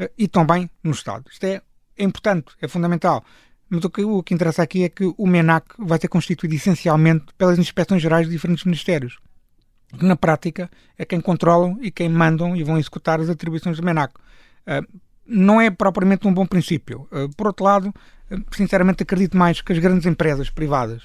uh, 0.00 0.10
e 0.18 0.26
também 0.26 0.68
no 0.82 0.90
Estado. 0.90 1.26
Isto 1.30 1.44
é, 1.44 1.62
é 1.96 2.02
importante, 2.02 2.46
é 2.60 2.66
fundamental. 2.66 3.24
Mas 3.70 3.84
o 3.84 3.88
que, 3.88 4.02
o 4.02 4.20
que 4.20 4.34
interessa 4.34 4.64
aqui 4.64 4.82
é 4.82 4.88
que 4.88 5.14
o 5.16 5.26
MENAC 5.28 5.76
vai 5.78 6.00
ser 6.00 6.08
constituído 6.08 6.56
essencialmente 6.56 7.26
pelas 7.38 7.56
inspeções 7.56 8.02
gerais 8.02 8.26
de 8.26 8.32
diferentes 8.32 8.64
ministérios 8.64 9.20
que 9.96 10.04
na 10.04 10.16
prática 10.16 10.68
é 10.98 11.04
quem 11.04 11.20
controlam 11.20 11.78
e 11.80 11.88
quem 11.88 12.08
mandam 12.08 12.56
e 12.56 12.64
vão 12.64 12.78
executar 12.78 13.20
as 13.20 13.30
atribuições 13.30 13.76
do 13.76 13.84
MENAC. 13.84 14.12
Uh, 14.66 15.04
não 15.26 15.60
é 15.60 15.70
propriamente 15.70 16.26
um 16.26 16.34
bom 16.34 16.46
princípio. 16.46 17.08
Uh, 17.10 17.28
por 17.36 17.46
outro 17.46 17.64
lado, 17.64 17.88
uh, 17.88 18.44
sinceramente 18.52 19.02
acredito 19.02 19.36
mais 19.36 19.60
que 19.60 19.72
as 19.72 19.78
grandes 19.78 20.06
empresas 20.06 20.50
privadas 20.50 21.02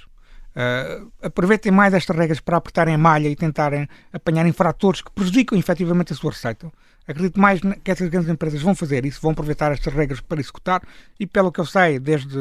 uh, 0.56 1.12
aproveitem 1.22 1.72
mais 1.72 1.94
estas 1.94 2.16
regras 2.16 2.40
para 2.40 2.58
apertarem 2.58 2.96
a 2.96 2.98
malha 2.98 3.30
e 3.30 3.36
tentarem 3.36 3.88
apanhar 4.12 4.46
infratores 4.46 5.02
que 5.02 5.12
prejudicam 5.12 5.58
efetivamente 5.58 6.14
a 6.14 6.16
sua 6.16 6.32
receita. 6.32 6.72
Acredito 7.08 7.40
mais 7.40 7.60
que 7.84 7.90
essas 7.90 8.08
grandes 8.08 8.30
empresas 8.30 8.62
vão 8.62 8.76
fazer 8.76 9.04
isso, 9.06 9.20
vão 9.22 9.32
aproveitar 9.32 9.72
estas 9.72 9.92
regras 9.92 10.20
para 10.20 10.40
executar 10.40 10.82
e 11.20 11.26
pelo 11.26 11.52
que 11.52 11.60
eu 11.60 11.66
sei, 11.66 11.98
desde 11.98 12.38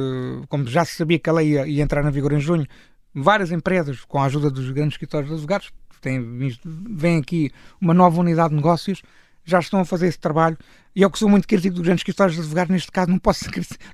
como 0.49 0.67
já 0.67 0.85
se 0.85 0.95
sabia 0.95 1.19
que 1.19 1.31
a 1.31 1.33
lei 1.33 1.53
ia, 1.53 1.67
ia 1.67 1.83
entrar 1.83 2.03
na 2.03 2.11
vigor 2.11 2.33
em 2.33 2.41
junho, 2.41 2.67
várias 3.15 3.51
empresas, 3.51 4.05
com 4.05 4.21
a 4.21 4.27
ajuda 4.27 4.51
dos 4.51 4.71
grandes 4.71 4.95
escritórios 4.95 5.31
de 5.31 5.35
advogados, 5.37 5.73
têm, 6.03 6.53
vêm 6.65 7.19
aqui 7.19 7.51
uma 7.81 7.95
nova 7.95 8.21
unidade 8.21 8.51
de 8.51 8.57
negócios 8.57 9.03
já 9.49 9.59
estão 9.59 9.81
a 9.81 9.85
fazer 9.85 10.07
esse 10.07 10.19
trabalho. 10.19 10.57
E 10.95 11.03
eu 11.03 11.11
que 11.11 11.19
sou 11.19 11.29
muito 11.29 11.47
crítico 11.47 11.75
dos 11.75 11.85
grandes 11.85 12.01
escritórios 12.01 12.35
de 12.35 12.41
advogados, 12.41 12.71
neste 12.73 12.91
caso 12.91 13.11
não 13.11 13.19
posso, 13.19 13.45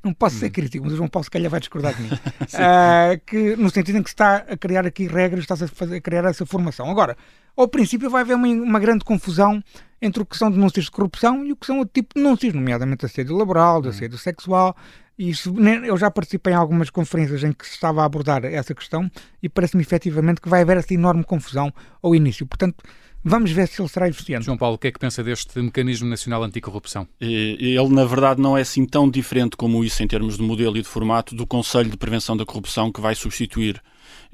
não 0.03 0.15
posso 0.15 0.37
ser 0.37 0.47
hum. 0.47 0.51
crítico, 0.51 0.85
mas 0.85 0.95
o 0.95 0.97
João 0.97 1.09
Paulo 1.09 1.25
se 1.25 1.31
calhar 1.31 1.51
vai 1.51 1.61
discordar 1.61 1.95
de 1.95 2.03
mim. 2.03 2.09
uh, 2.09 3.21
que, 3.27 3.57
no 3.57 3.71
sentido 3.71 3.99
em 3.99 4.03
que 4.03 4.09
se 4.09 4.15
está 4.15 4.37
a 4.37 4.57
criar 4.57 4.87
aqui 4.87 5.07
regras, 5.07 5.41
está 5.41 5.55
a, 5.55 5.69
fazer, 5.69 5.97
a 5.97 6.01
criar 6.01 6.25
essa 6.25 6.47
formação. 6.47 6.91
Agora, 6.91 7.17
ao 7.57 7.69
princípio 7.69 8.09
vai 8.09 8.23
haver 8.23 8.35
uma, 8.37 8.49
uma, 8.49 8.81
grande 8.81 9.05
confusão 9.05 9.63
entre 10.01 10.23
o 10.23 10.27
que 10.27 10.37
são 10.37 10.51
denúncias 10.51 10.87
de 10.87 10.91
corrupção 10.91 11.45
e 11.45 11.53
o 11.53 11.57
que 11.57 11.67
são 11.67 11.79
outro 11.79 11.93
tipo 11.95 12.15
de 12.15 12.23
denúncias, 12.23 12.55
nomeadamente 12.55 13.05
assédio 13.05 13.37
laboral, 13.37 13.83
de 13.83 13.89
hum. 13.89 13.91
assédio 13.91 14.19
sexual. 14.19 14.75
E 15.17 15.31
isso, 15.31 15.55
eu 15.85 15.97
já 15.97 16.11
participei 16.11 16.53
em 16.53 16.57
algumas 16.57 16.91
conferências 16.91 17.45
em 17.45 17.53
que 17.53 17.67
se 17.67 17.75
estava 17.75 18.03
a 18.03 18.05
abordar 18.05 18.45
essa 18.45 18.75
questão 18.75 19.09
e 19.41 19.49
parece-me 19.49 19.83
efetivamente 19.83 20.41
que 20.41 20.49
vai 20.49 20.63
haver 20.63 20.79
essa 20.79 20.93
enorme 20.93 21.23
confusão 21.23 21.73
ao 22.03 22.15
início. 22.15 22.45
Portanto, 22.47 22.83
Vamos 23.27 23.51
ver 23.53 23.67
se 23.69 23.81
ele 23.81 23.89
será 23.89 24.07
eficiente. 24.07 24.45
João 24.45 24.59
Paulo, 24.59 24.77
o 24.77 24.79
que 24.79 24.89
é 24.89 24.93
que 24.93 24.99
pensa 24.99 25.25
deste 25.25 25.59
Mecanismo 25.59 26.07
Nacional 26.07 26.43
Anticorrupção? 26.43 27.09
Ele, 27.19 27.79
na 27.89 28.05
verdade, 28.05 28.39
não 28.39 28.57
é 28.57 28.61
assim 28.61 28.85
tão 28.85 29.09
diferente 29.09 29.57
como 29.57 29.83
isso 29.83 30.03
em 30.03 30.07
termos 30.07 30.37
de 30.37 30.43
modelo 30.43 30.77
e 30.77 30.83
de 30.83 30.89
formato 30.89 31.35
do 31.35 31.47
Conselho 31.47 31.89
de 31.89 31.97
Prevenção 31.97 32.37
da 32.37 32.45
Corrupção 32.45 32.93
que 32.93 33.01
vai 33.01 33.15
substituir 33.15 33.81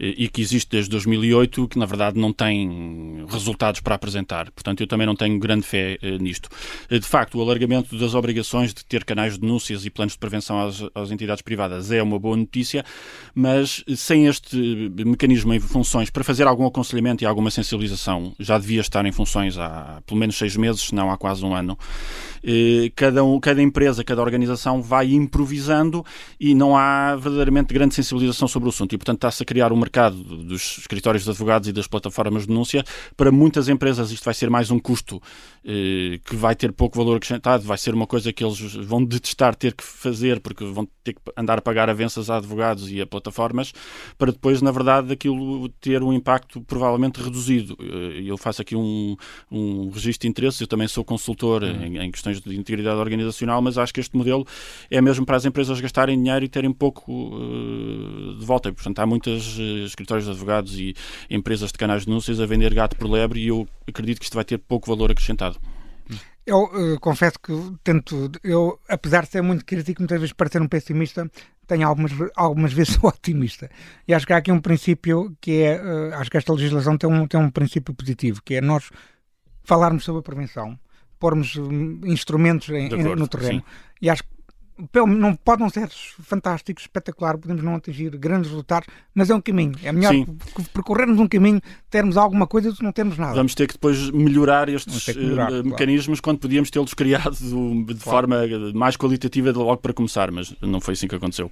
e 0.01 0.29
que 0.29 0.41
existe 0.41 0.71
desde 0.71 0.91
2008, 0.91 1.69
que 1.69 1.79
na 1.79 1.85
verdade 1.85 2.19
não 2.19 2.33
tem 2.33 3.27
resultados 3.29 3.81
para 3.81 3.95
apresentar. 3.95 4.51
Portanto, 4.51 4.81
eu 4.81 4.87
também 4.87 5.07
não 5.07 5.15
tenho 5.15 5.39
grande 5.39 5.63
fé 5.67 5.99
eh, 6.01 6.17
nisto. 6.19 6.49
Eh, 6.89 6.99
de 6.99 7.07
facto, 7.07 7.37
o 7.37 7.43
alargamento 7.43 7.97
das 7.99 8.15
obrigações 8.15 8.73
de 8.73 8.83
ter 8.85 9.05
canais 9.05 9.35
de 9.35 9.41
denúncias 9.41 9.85
e 9.85 9.91
planos 9.91 10.15
de 10.15 10.19
prevenção 10.19 10.59
às, 10.59 10.83
às 10.95 11.11
entidades 11.11 11.43
privadas 11.43 11.93
é 11.93 12.03
uma 12.03 12.19
boa 12.19 12.37
notícia, 12.37 12.83
mas 13.35 13.85
sem 13.95 14.27
este 14.27 14.57
mecanismo 15.05 15.53
em 15.53 15.61
funções 15.61 16.09
para 16.09 16.25
fazer 16.25 16.47
algum 16.47 16.67
aconselhamento 16.67 17.23
e 17.23 17.27
alguma 17.27 17.51
sensibilização, 17.51 18.35
já 18.39 18.57
devia 18.57 18.81
estar 18.81 19.05
em 19.05 19.13
funções 19.13 19.59
há 19.59 20.03
pelo 20.07 20.19
menos 20.19 20.37
seis 20.37 20.57
meses, 20.57 20.81
se 20.81 20.95
não 20.95 21.11
há 21.11 21.19
quase 21.19 21.45
um 21.45 21.55
ano. 21.55 21.79
Eh, 22.43 22.91
cada, 22.95 23.23
um, 23.23 23.39
cada 23.39 23.63
empresa, 23.63 24.03
cada 24.03 24.23
organização 24.23 24.83
vai 24.83 25.13
improvisando 25.13 26.05
e 26.39 26.55
não 26.55 26.77
há 26.77 27.15
verdadeiramente 27.17 27.73
grande 27.73 27.95
sensibilização 27.95 28.49
sobre 28.49 28.69
o 28.69 28.71
assunto. 28.71 28.95
E, 28.95 28.99
portanto, 28.99 29.19
está-se 29.19 29.43
a 29.43 29.47
criar 29.47 29.73
um 29.73 29.77
mercado 29.77 30.17
dos 30.17 30.79
escritórios 30.79 31.25
de 31.25 31.31
advogados 31.31 31.69
e 31.69 31.73
das 31.73 31.87
plataformas 31.87 32.43
de 32.43 32.49
denúncia. 32.49 32.85
Para 33.17 33.31
muitas 33.31 33.69
empresas, 33.69 34.11
isto 34.11 34.25
vai 34.25 34.35
ser 34.35 34.51
mais 34.51 34.71
um 34.71 34.79
custo 34.79 35.21
que 36.25 36.37
vai 36.37 36.55
ter 36.55 36.73
pouco 36.73 36.97
valor 36.97 37.17
acrescentado, 37.17 37.63
vai 37.65 37.77
ser 37.77 37.95
uma 37.95 38.07
coisa 38.07 38.33
que 38.33 38.43
eles 38.43 38.59
vão 38.77 39.05
detestar 39.05 39.55
ter 39.55 39.75
que 39.75 39.85
fazer, 39.85 40.41
porque 40.41 40.65
vão 40.65 40.89
ter 41.05 41.15
que 41.15 41.21
andar 41.37 41.59
a 41.59 41.63
pagar 41.63 41.91
avanças 41.91 42.31
a 42.31 42.37
advogados 42.37 42.91
e 42.91 43.01
a 43.01 43.07
plataformas, 43.07 43.73
para 44.17 44.33
depois, 44.33 44.63
na 44.63 44.71
verdade, 44.71 45.13
aquilo 45.13 45.69
ter 45.81 46.03
um 46.03 46.13
impacto 46.13 46.61
provavelmente 46.63 47.21
reduzido. 47.23 47.77
Eh, 47.81 48.23
eu 48.25 48.37
faço 48.37 48.63
aqui 48.63 48.75
um, 48.75 49.17
um 49.51 49.91
registro 49.91 50.27
de 50.27 50.29
interesses, 50.29 50.61
eu 50.61 50.67
também 50.67 50.89
sou 50.89 51.05
consultor 51.05 51.63
uhum. 51.63 51.85
em, 51.85 51.99
em 51.99 52.11
questões 52.11 52.41
de 52.41 52.57
integridade 52.57 52.99
organizacional, 52.99 53.61
mas 53.61 53.77
acho 53.79 53.93
que 53.93 54.01
este 54.01 54.17
modelo 54.17 54.47
é 54.91 55.01
mesmo 55.01 55.27
para 55.27 55.37
as 55.37 55.45
empresas 55.45 55.81
gastarem 55.81 56.17
dinheiro 56.17 56.45
e 56.45 56.49
terem 56.49 56.73
pouco 56.73 57.13
uh, 57.13 58.35
de 58.39 58.45
volta. 58.45 58.69
E, 58.69 58.73
portanto, 58.73 58.99
há 58.99 59.07
muitas 59.07 59.59
uh, 59.59 59.85
escritórios 59.85 60.25
de 60.25 60.31
advogados 60.31 60.79
e 60.79 60.95
empresas 61.29 61.71
de 61.71 61.79
canais 61.79 62.03
de 62.03 62.07
denúncias 62.07 62.41
a 62.41 62.47
vender 62.47 62.73
gato 62.73 62.97
por 62.97 63.11
lebre 63.11 63.41
e 63.41 63.49
eu 63.49 63.69
acredito 63.87 64.19
que 64.19 64.25
isto 64.25 64.35
vai 64.35 64.45
ter 64.45 64.59
pouco 64.59 64.89
valor 64.89 65.11
acrescentado. 65.11 65.60
Eu 66.51 66.65
uh, 66.65 66.99
confesso 66.99 67.39
que 67.39 67.53
tento, 67.85 68.29
eu, 68.43 68.77
apesar 68.89 69.23
de 69.23 69.31
ser 69.31 69.41
muito 69.41 69.65
crítico, 69.65 70.03
muitas 70.03 70.19
vezes 70.19 70.33
para 70.33 70.51
ser 70.51 70.61
um 70.61 70.67
pessimista, 70.67 71.31
tenho 71.65 71.87
algumas, 71.87 72.11
algumas 72.35 72.73
vezes 72.73 72.95
sou 72.95 73.09
otimista. 73.09 73.71
E 74.09 74.13
acho 74.13 74.27
que 74.27 74.33
há 74.33 74.39
aqui 74.39 74.51
um 74.51 74.61
princípio 74.61 75.33
que 75.41 75.63
é, 75.63 75.81
uh, 75.81 76.15
acho 76.17 76.29
que 76.29 76.37
esta 76.37 76.53
legislação 76.53 76.99
tem 76.99 77.09
um, 77.09 77.25
tem 77.29 77.39
um 77.39 77.51
princípio 77.51 77.95
positivo, 77.95 78.43
que 78.45 78.57
é 78.57 78.61
nós 78.61 78.91
falarmos 79.63 80.03
sobre 80.03 80.19
a 80.19 80.23
prevenção, 80.25 80.77
pormos 81.21 81.55
hum, 81.55 82.01
instrumentos 82.03 82.69
em, 82.71 82.87
acordo, 82.87 83.15
no 83.15 83.29
terreno. 83.29 83.61
Sim. 83.61 83.65
E 84.03 84.11
acho 84.11 84.25
que 84.25 84.31
não 85.07 85.35
podem 85.37 85.69
ser 85.69 85.89
fantásticos, 86.23 86.85
espetacular, 86.85 87.39
podemos 87.39 87.63
não 87.63 87.75
atingir 87.75 88.11
grandes 88.17 88.51
resultados, 88.51 88.89
mas 89.15 89.31
é 89.31 89.35
um 89.35 89.41
caminho. 89.41 89.75
É 89.83 89.93
melhor 89.93 90.13
Sim. 90.13 90.39
percorrermos 90.73 91.19
um 91.19 91.29
caminho, 91.29 91.61
termos 91.89 92.17
alguma 92.17 92.47
coisa 92.47 92.71
do 92.71 92.77
que 92.77 92.83
não 92.83 92.93
termos 92.93 93.19
nada. 93.19 93.35
Vamos 93.35 93.55
ter 93.55 93.67
que 93.67 93.75
depois 93.75 94.11
melhorar 94.11 94.69
estes 94.69 95.07
melhorar, 95.15 95.53
uh, 95.53 95.65
mecanismos 95.65 96.21
claro. 96.21 96.23
quando 96.23 96.39
podíamos 96.41 96.71
tê-los 96.71 96.95
criado 96.95 97.37
de, 97.37 97.95
claro. 97.95 98.29
forma 98.29 98.37
mais 98.75 98.97
qualitativa 98.97 99.51
logo 99.53 99.79
para 99.79 99.93
começar, 99.93 100.31
mas 100.31 100.55
não 100.61 100.81
foi 100.81 100.95
assim 100.95 101.09
que 101.09 101.15
aconteceu. 101.15 101.51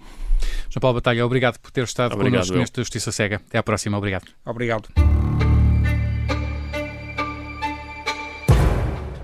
João 0.70 0.80
Paulo 0.80 0.94
Batalha, 0.96 1.24
obrigado 1.24 1.58
por 1.58 1.70
ter 1.70 1.84
estado 1.84 2.12
obrigado, 2.14 2.32
connosco 2.32 2.54
eu. 2.54 2.60
nesta 2.60 2.80
Justiça 2.80 3.12
Cega. 3.12 3.36
Até 3.36 3.58
à 3.58 3.62
próxima. 3.62 3.96
Obrigado. 3.96 4.26
Obrigado. 4.44 5.17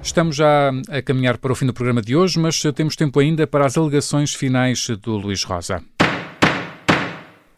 Estamos 0.05 0.37
já 0.37 0.71
a 0.91 1.01
caminhar 1.01 1.39
para 1.39 1.51
o 1.51 1.55
fim 1.55 1.65
do 1.65 1.73
programa 1.73 2.03
de 2.03 2.15
hoje, 2.15 2.39
mas 2.39 2.61
temos 2.75 2.95
tempo 2.95 3.19
ainda 3.19 3.47
para 3.47 3.65
as 3.65 3.79
alegações 3.79 4.35
finais 4.35 4.87
do 5.01 5.17
Luís 5.17 5.43
Rosa. 5.43 5.83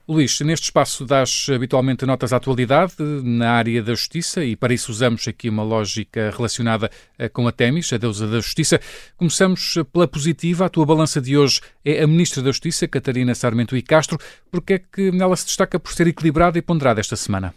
Luís, 0.09 0.41
neste 0.41 0.67
espaço 0.67 1.05
das 1.05 1.49
habitualmente 1.53 2.07
notas 2.07 2.33
à 2.33 2.37
atualidade 2.37 2.95
na 3.25 3.51
área 3.51 3.83
da 3.83 3.93
justiça 3.93 4.45
e 4.45 4.55
para 4.55 4.73
isso 4.73 4.93
usamos 4.93 5.27
aqui 5.27 5.49
uma 5.49 5.65
lógica 5.65 6.31
relacionada 6.31 6.89
eh, 7.19 7.29
com 7.29 7.49
a 7.49 7.53
Temis, 7.53 7.93
a 7.93 7.97
deusa 7.97 8.29
da 8.29 8.37
justiça. 8.37 8.81
Começamos 9.17 9.75
pela 9.93 10.07
positiva. 10.07 10.67
A 10.67 10.69
tua 10.69 10.87
balança 10.87 11.21
de 11.21 11.37
hoje 11.37 11.61
é 11.85 12.01
a 12.01 12.07
Ministra 12.07 12.41
da 12.41 12.53
Justiça, 12.53 12.87
Catarina 12.87 13.35
Sarmento 13.35 13.77
e 13.77 13.83
Castro. 13.83 14.17
Porque 14.49 14.75
é 14.75 14.79
que 14.79 15.11
ela 15.21 15.35
se 15.35 15.47
destaca 15.47 15.81
por 15.81 15.93
ser 15.93 16.07
equilibrada 16.07 16.57
e 16.57 16.63
ponderada 16.63 17.01
esta 17.01 17.17
semana? 17.17 17.53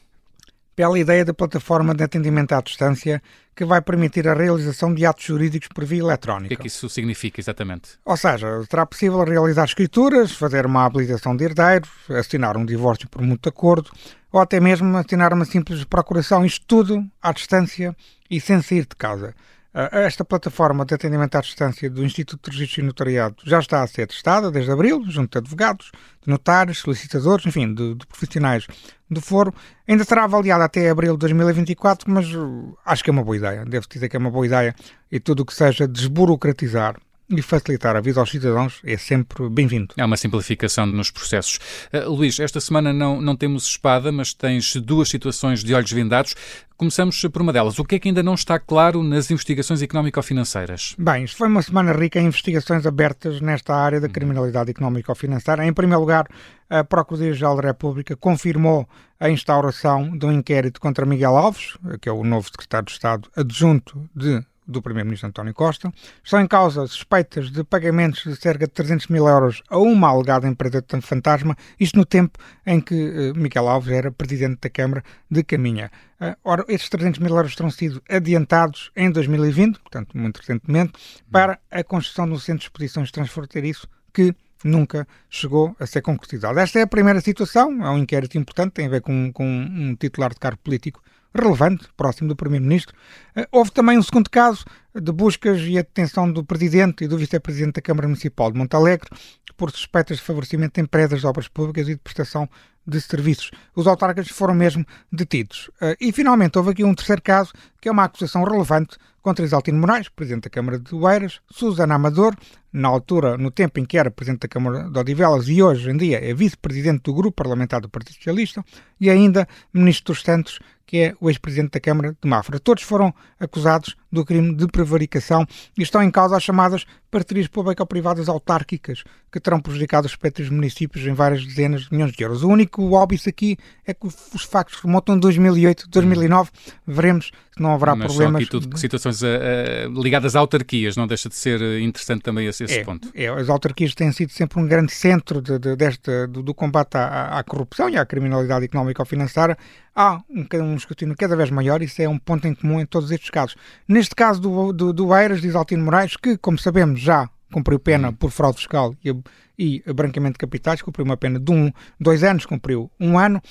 Pela 0.79 0.97
ideia 0.97 1.25
da 1.25 1.33
plataforma 1.33 1.93
de 1.93 2.01
atendimento 2.05 2.53
à 2.53 2.61
distância 2.61 3.21
que 3.53 3.65
vai 3.65 3.81
permitir 3.81 4.25
a 4.29 4.33
realização 4.33 4.93
de 4.93 5.05
atos 5.05 5.25
jurídicos 5.25 5.67
por 5.67 5.83
via 5.83 5.99
eletrónica. 5.99 6.45
O 6.45 6.47
que 6.47 6.53
é 6.53 6.55
que 6.55 6.67
isso 6.67 6.87
significa 6.87 7.41
exatamente? 7.41 7.99
Ou 8.05 8.15
seja, 8.15 8.47
será 8.63 8.85
possível 8.85 9.21
realizar 9.25 9.65
escrituras, 9.65 10.31
fazer 10.31 10.65
uma 10.65 10.85
habilitação 10.85 11.35
de 11.35 11.43
herdeiros, 11.43 11.89
assinar 12.11 12.55
um 12.55 12.65
divórcio 12.65 13.09
por 13.09 13.21
mútuo 13.21 13.49
acordo 13.49 13.91
ou 14.31 14.39
até 14.39 14.61
mesmo 14.61 14.95
assinar 14.95 15.33
uma 15.33 15.43
simples 15.43 15.83
procuração, 15.83 16.45
isto 16.45 16.65
tudo 16.65 17.05
à 17.21 17.33
distância 17.33 17.93
e 18.31 18.39
sem 18.39 18.61
sair 18.61 18.83
de 18.83 18.95
casa. 18.97 19.35
Esta 19.71 20.25
plataforma 20.25 20.83
de 20.83 20.95
atendimento 20.95 21.35
à 21.35 21.41
distância 21.41 21.87
do 21.91 22.03
Instituto 22.03 22.49
de 22.49 22.57
Registro 22.57 22.81
e 22.81 22.85
Notariado 22.85 23.35
já 23.45 23.59
está 23.59 23.83
a 23.83 23.87
ser 23.87 24.07
testada 24.07 24.49
desde 24.49 24.71
abril, 24.71 25.03
junto 25.07 25.31
de 25.31 25.37
advogados, 25.37 25.91
de 26.23 26.27
notários, 26.29 26.79
solicitadores, 26.79 27.45
enfim, 27.45 27.71
de, 27.71 27.93
de 27.93 28.07
profissionais 28.07 28.65
do 29.09 29.21
foro. 29.21 29.53
Ainda 29.87 30.03
será 30.03 30.23
avaliada 30.23 30.63
até 30.63 30.89
abril 30.89 31.13
de 31.13 31.19
2024, 31.19 32.11
mas 32.11 32.33
uh, 32.33 32.75
acho 32.83 33.03
que 33.03 33.11
é 33.11 33.13
uma 33.13 33.23
boa 33.23 33.37
ideia. 33.37 33.63
Devo 33.63 33.85
dizer 33.87 34.09
que 34.09 34.15
é 34.15 34.19
uma 34.19 34.31
boa 34.31 34.45
ideia 34.45 34.73
e 35.11 35.19
tudo 35.19 35.41
o 35.41 35.45
que 35.45 35.53
seja 35.53 35.87
desburocratizar 35.87 36.99
e 37.29 37.41
facilitar 37.41 37.95
a 37.95 38.01
vida 38.01 38.19
aos 38.19 38.31
cidadãos 38.31 38.81
é 38.83 38.97
sempre 38.97 39.47
bem-vindo. 39.49 39.93
É 39.95 40.03
uma 40.03 40.17
simplificação 40.17 40.85
nos 40.85 41.11
processos. 41.11 41.59
Uh, 41.93 42.09
Luís, 42.09 42.39
esta 42.39 42.59
semana 42.59 42.91
não, 42.91 43.21
não 43.21 43.35
temos 43.35 43.67
espada, 43.67 44.11
mas 44.11 44.33
tens 44.33 44.75
duas 44.75 45.09
situações 45.09 45.63
de 45.63 45.73
olhos 45.73 45.91
vendados. 45.91 46.35
Começamos 46.75 47.21
por 47.21 47.41
uma 47.41 47.53
delas. 47.53 47.77
O 47.77 47.83
que 47.83 47.95
é 47.95 47.99
que 47.99 48.07
ainda 48.07 48.23
não 48.23 48.33
está 48.33 48.57
claro 48.57 49.03
nas 49.03 49.29
investigações 49.29 49.81
económico-financeiras? 49.81 50.95
Bem, 50.97 51.25
isto 51.25 51.37
foi 51.37 51.47
uma 51.47 51.61
semana 51.61 51.91
rica 51.91 52.19
em 52.19 52.25
investigações 52.25 52.85
abertas 52.85 53.41
nesta 53.41 53.75
área 53.75 53.99
da 53.99 54.07
uhum. 54.07 54.13
criminalidade 54.13 54.71
económico-financeira. 54.71 55.65
Em 55.65 55.73
primeiro 55.73 55.99
lugar, 55.99 56.25
a 56.69 56.83
Procuradoria-Geral 56.83 57.57
da 57.57 57.67
República 57.67 58.15
confirmou 58.15 58.87
a 59.19 59.29
instauração 59.29 60.17
de 60.17 60.25
um 60.25 60.31
inquérito 60.31 60.79
contra 60.79 61.05
Miguel 61.05 61.35
Alves, 61.35 61.77
que 62.01 62.07
é 62.07 62.11
o 62.11 62.23
novo 62.23 62.47
secretário 62.47 62.85
de 62.85 62.93
Estado 62.93 63.29
adjunto 63.35 64.09
de 64.15 64.41
do 64.69 64.81
Primeiro-Ministro 64.81 65.27
António 65.27 65.53
Costa. 65.53 65.91
Estão 66.23 66.39
em 66.39 66.47
causa 66.47 66.85
suspeitas 66.87 67.51
de 67.51 67.63
pagamentos 67.63 68.23
de 68.23 68.35
cerca 68.35 68.67
de 68.67 68.71
300 68.71 69.07
mil 69.07 69.27
euros 69.27 69.63
a 69.69 69.77
uma 69.77 70.09
alegada 70.09 70.47
empresa 70.47 70.81
de 70.81 71.01
fantasma, 71.01 71.57
isto 71.79 71.97
no 71.97 72.05
tempo 72.05 72.37
em 72.65 72.79
que 72.79 72.93
uh, 72.93 73.35
Miguel 73.35 73.67
Alves 73.67 73.91
era 73.91 74.11
Presidente 74.11 74.59
da 74.61 74.69
Câmara 74.69 75.03
de 75.29 75.43
Caminha. 75.43 75.91
Uh, 76.21 76.35
ora, 76.43 76.63
esses 76.67 76.87
300 76.87 77.19
mil 77.19 77.35
euros 77.35 77.55
terão 77.55 77.71
sido 77.71 78.01
adiantados 78.07 78.91
em 78.95 79.11
2020, 79.11 79.79
portanto, 79.79 80.17
muito 80.17 80.37
recentemente, 80.37 80.93
para 81.31 81.59
a 81.71 81.83
construção 81.83 82.29
do 82.29 82.39
Centro 82.39 82.59
de 82.59 82.65
Exposições 82.65 83.11
Transfronteiriço, 83.11 83.87
que 84.13 84.35
nunca 84.63 85.07
chegou 85.29 85.75
a 85.79 85.85
ser 85.85 86.01
concretizado. 86.01 86.59
Esta 86.59 86.79
é 86.79 86.81
a 86.83 86.87
primeira 86.87 87.21
situação, 87.21 87.83
é 87.85 87.89
um 87.89 87.97
inquérito 87.97 88.37
importante, 88.37 88.73
tem 88.73 88.85
a 88.85 88.89
ver 88.89 89.01
com, 89.01 89.31
com 89.31 89.45
um 89.45 89.95
titular 89.95 90.33
de 90.33 90.39
cargo 90.39 90.59
político 90.63 91.01
relevante, 91.33 91.87
próximo 91.95 92.29
do 92.29 92.35
Primeiro-Ministro. 92.35 92.95
Eh, 93.35 93.47
houve 93.51 93.71
também 93.71 93.97
um 93.97 94.03
segundo 94.03 94.29
caso 94.29 94.65
de 94.93 95.11
buscas 95.11 95.61
e 95.61 95.77
a 95.77 95.81
detenção 95.81 96.31
do 96.31 96.43
Presidente 96.43 97.03
e 97.03 97.07
do 97.07 97.17
Vice-Presidente 97.17 97.75
da 97.75 97.81
Câmara 97.81 98.07
Municipal 98.07 98.51
de 98.51 98.57
Montalegre 98.57 99.07
por 99.55 99.71
suspeitas 99.71 100.17
de 100.17 100.23
favorecimento 100.23 100.75
de 100.75 100.81
empresas 100.81 101.19
de 101.19 101.27
obras 101.27 101.47
públicas 101.47 101.87
e 101.87 101.93
de 101.93 101.99
prestação 101.99 102.49
de 102.87 102.99
serviços. 102.99 103.51
Os 103.75 103.87
autarcas 103.87 104.27
foram 104.29 104.53
mesmo 104.53 104.85
detidos. 105.11 105.69
Uh, 105.81 105.95
e 105.99 106.11
finalmente 106.11 106.57
houve 106.57 106.71
aqui 106.71 106.83
um 106.83 106.95
terceiro 106.95 107.21
caso, 107.21 107.53
que 107.79 107.87
é 107.87 107.91
uma 107.91 108.05
acusação 108.05 108.43
relevante 108.43 108.97
contra 109.21 109.45
Isaltino 109.45 109.77
Moraes, 109.77 110.09
Presidente 110.09 110.43
da 110.43 110.49
Câmara 110.49 110.79
de 110.79 110.95
Oeiras, 110.95 111.39
Susana 111.51 111.95
Amador, 111.95 112.35
na 112.71 112.87
altura, 112.87 113.37
no 113.37 113.51
tempo 113.51 113.79
em 113.79 113.85
que 113.85 113.97
era 113.97 114.09
Presidente 114.09 114.41
da 114.41 114.47
Câmara 114.47 114.89
de 114.89 114.97
Odivelas 114.97 115.47
e 115.47 115.61
hoje 115.61 115.89
em 115.89 115.97
dia 115.97 116.23
é 116.23 116.33
Vice-Presidente 116.33 117.03
do 117.03 117.13
Grupo 117.13 117.35
Parlamentar 117.35 117.81
do 117.81 117.89
Partido 117.89 118.15
Socialista, 118.15 118.63
e 118.99 119.09
ainda 119.09 119.47
Ministro 119.73 120.13
dos 120.13 120.23
Santos, 120.23 120.59
que 120.89 120.97
é 120.97 121.15
o 121.21 121.29
ex-presidente 121.29 121.73
da 121.73 121.79
Câmara 121.79 122.17
de 122.19 122.27
Mafra. 122.27 122.59
Todos 122.59 122.81
foram 122.81 123.13
acusados 123.39 123.95
do 124.11 124.25
crime 124.25 124.55
de 124.55 124.67
prevaricação 124.67 125.45
e 125.77 125.83
estão 125.83 126.01
em 126.01 126.11
causa 126.11 126.37
as 126.37 126.43
chamadas 126.43 126.85
parcerias 127.09 127.47
público-privadas 127.47 128.29
autárquicas, 128.29 129.03
que 129.31 129.39
terão 129.39 129.59
prejudicado 129.59 130.05
os 130.05 130.11
respectivos 130.11 130.51
municípios 130.51 131.05
em 131.05 131.13
várias 131.13 131.45
dezenas 131.45 131.83
de 131.83 131.91
milhões 131.91 132.11
de 132.11 132.23
euros. 132.23 132.43
O 132.43 132.47
único 132.47 132.91
óbvio 132.91 133.19
aqui 133.27 133.57
é 133.85 133.93
que 133.93 134.07
os 134.07 134.43
factos 134.43 134.79
remontam 134.79 135.15
de 135.15 135.21
2008, 135.21 135.89
2009. 135.89 136.51
Veremos 136.85 137.31
se 137.55 137.61
não 137.61 137.73
haverá 137.73 137.95
Mas 137.95 138.07
problemas. 138.07 138.41
Aqui 138.41 138.49
tudo 138.49 138.77
situações 138.77 139.21
uh, 139.21 139.25
uh, 139.25 140.01
ligadas 140.01 140.35
a 140.35 140.39
autarquias, 140.39 140.95
não 140.95 141.07
deixa 141.07 141.29
de 141.29 141.35
ser 141.35 141.61
interessante 141.81 142.21
também 142.21 142.47
esse, 142.47 142.63
esse 142.63 142.79
é, 142.79 142.83
ponto. 142.83 143.09
É, 143.13 143.27
as 143.27 143.49
autarquias 143.49 143.93
têm 143.93 144.11
sido 144.11 144.31
sempre 144.31 144.59
um 144.59 144.67
grande 144.67 144.91
centro 144.91 145.41
de, 145.41 145.59
de, 145.59 145.75
desta, 145.75 146.27
do, 146.27 146.41
do, 146.41 146.53
combate 146.53 146.95
à, 146.95 147.39
à, 147.39 147.43
corrupção 147.43 147.89
e 147.89 147.97
à 147.97 148.05
criminalidade 148.05 148.65
económica 148.65 149.01
ou 149.01 149.05
financeira. 149.05 149.57
Há 149.95 150.21
um, 150.29 150.45
um 150.61 150.75
escrutínio 150.75 151.15
cada 151.17 151.35
vez 151.35 151.49
maior, 151.49 151.81
isso 151.81 152.01
é 152.01 152.07
um 152.07 152.17
ponto 152.17 152.47
em 152.47 152.53
comum 152.55 152.79
em 152.79 152.85
todos 152.85 153.11
estes 153.11 153.29
casos. 153.29 153.55
Neste 153.99 154.15
caso 154.15 154.39
do, 154.39 154.71
do, 154.71 154.93
do 154.93 155.13
Eiras, 155.13 155.41
diz 155.41 155.55
Altino 155.55 155.83
Moraes, 155.83 156.15
que, 156.15 156.37
como 156.37 156.57
sabemos, 156.57 157.01
já 157.01 157.29
cumpriu 157.51 157.77
pena 157.77 158.13
por 158.13 158.31
fraude 158.31 158.59
fiscal 158.59 158.95
e, 159.03 159.13
e 159.57 159.93
branqueamento 159.93 160.35
de 160.35 160.39
capitais, 160.39 160.81
cumpriu 160.81 161.03
uma 161.03 161.17
pena 161.17 161.37
de 161.37 161.51
um, 161.51 161.69
dois 161.99 162.23
anos, 162.23 162.45
cumpriu 162.45 162.89
um 162.97 163.19
ano. 163.19 163.41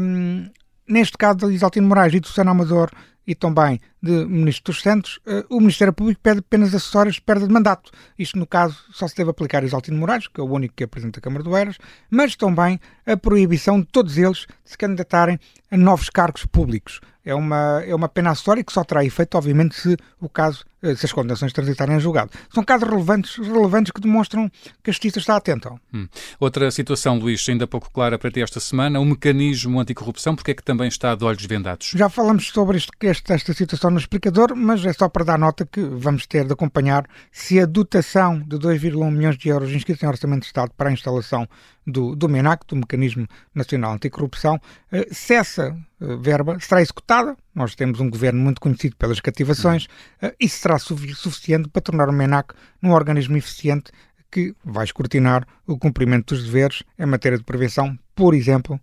Um, 0.00 0.48
neste 0.88 1.18
caso 1.18 1.40
de 1.40 1.52
Isaltino 1.52 1.86
Moraes 1.86 2.14
e 2.14 2.20
do 2.20 2.26
Susana 2.26 2.52
Amador 2.52 2.90
e 3.26 3.34
também 3.34 3.78
de 4.02 4.24
Ministro 4.26 4.72
dos 4.72 4.82
Santos, 4.82 5.20
uh, 5.26 5.44
o 5.48 5.60
Ministério 5.60 5.92
Público 5.92 6.20
pede 6.20 6.40
apenas 6.40 6.74
acessórias 6.74 7.14
de 7.14 7.20
perda 7.20 7.46
de 7.46 7.52
mandato. 7.52 7.90
Isto, 8.18 8.38
no 8.38 8.46
caso, 8.46 8.76
só 8.92 9.06
se 9.06 9.16
deve 9.16 9.30
aplicar 9.30 9.62
a 9.62 9.66
Isaltino 9.66 9.98
Moraes, 9.98 10.26
que 10.26 10.40
é 10.40 10.44
o 10.44 10.50
único 10.50 10.74
que 10.74 10.84
apresenta 10.84 11.20
a 11.20 11.22
Câmara 11.22 11.44
do 11.44 11.56
Eiras, 11.56 11.78
mas 12.10 12.34
também 12.34 12.80
a 13.06 13.16
proibição 13.16 13.80
de 13.80 13.86
todos 13.86 14.18
eles 14.18 14.46
de 14.64 14.70
se 14.72 14.78
candidatarem 14.78 15.38
a 15.70 15.76
novos 15.76 16.10
cargos 16.10 16.44
públicos. 16.44 17.00
É 17.24 17.34
uma, 17.34 17.82
é 17.86 17.94
uma 17.94 18.08
pena 18.08 18.30
acessória 18.30 18.64
que 18.64 18.72
só 18.72 18.82
terá 18.82 19.04
efeito, 19.04 19.36
obviamente, 19.38 19.76
se 19.76 19.96
o 20.20 20.28
caso 20.28 20.64
eh, 20.82 20.96
se 20.96 21.06
as 21.06 21.12
condenações 21.12 21.52
transitarem 21.52 21.96
em 21.96 22.00
julgado. 22.00 22.32
São 22.52 22.64
casos 22.64 22.88
relevantes, 22.88 23.36
relevantes 23.36 23.92
que 23.92 24.00
demonstram 24.00 24.50
que 24.82 24.90
a 24.90 24.92
justiça 24.92 25.20
está 25.20 25.36
atenta. 25.36 25.72
Hum. 25.94 26.08
Outra 26.40 26.68
situação, 26.72 27.18
Luís, 27.18 27.48
ainda 27.48 27.66
pouco 27.68 27.90
clara 27.90 28.18
para 28.18 28.30
ti 28.30 28.42
esta 28.42 28.58
semana, 28.58 28.98
o 28.98 29.04
mecanismo 29.04 29.78
anticorrupção, 29.78 30.34
porque 30.34 30.50
é 30.50 30.54
que 30.54 30.62
também 30.64 30.88
está 30.88 31.14
de 31.14 31.24
olhos 31.24 31.46
vendados? 31.46 31.92
Já 31.94 32.08
falamos 32.08 32.48
sobre 32.48 32.78
este, 32.78 32.90
esta, 33.02 33.34
esta 33.34 33.54
situação 33.54 33.91
no 33.92 33.98
explicador, 33.98 34.56
mas 34.56 34.84
é 34.84 34.92
só 34.92 35.08
para 35.08 35.24
dar 35.24 35.38
nota 35.38 35.64
que 35.64 35.80
vamos 35.80 36.26
ter 36.26 36.44
de 36.44 36.52
acompanhar 36.52 37.06
se 37.30 37.60
a 37.60 37.66
dotação 37.66 38.40
de 38.40 38.56
2,1 38.56 39.10
milhões 39.10 39.36
de 39.36 39.48
euros 39.48 39.70
inscrita 39.70 40.04
em 40.04 40.08
Orçamento 40.08 40.40
de 40.40 40.46
Estado 40.46 40.72
para 40.76 40.88
a 40.88 40.92
instalação 40.92 41.48
do, 41.86 42.16
do 42.16 42.28
MENAC, 42.28 42.66
do 42.66 42.76
Mecanismo 42.76 43.26
Nacional 43.54 43.92
Anticorrupção, 43.92 44.60
eh, 44.90 45.06
se 45.10 45.34
essa 45.34 45.76
eh, 46.00 46.16
verba 46.16 46.58
será 46.60 46.80
executada. 46.80 47.36
Nós 47.54 47.74
temos 47.74 48.00
um 48.00 48.10
governo 48.10 48.40
muito 48.40 48.60
conhecido 48.60 48.96
pelas 48.96 49.20
cativações, 49.20 49.86
eh, 50.20 50.34
e 50.40 50.48
será 50.48 50.78
suficiente 50.78 51.68
para 51.68 51.82
tornar 51.82 52.08
o 52.08 52.12
MENAC 52.12 52.54
um 52.82 52.90
organismo 52.90 53.36
eficiente 53.36 53.92
que 54.30 54.54
vai 54.64 54.84
escrutinar 54.84 55.46
o 55.66 55.78
cumprimento 55.78 56.34
dos 56.34 56.44
deveres 56.44 56.82
em 56.98 57.06
matéria 57.06 57.36
de 57.36 57.44
prevenção, 57.44 57.98
por 58.14 58.34
exemplo, 58.34 58.80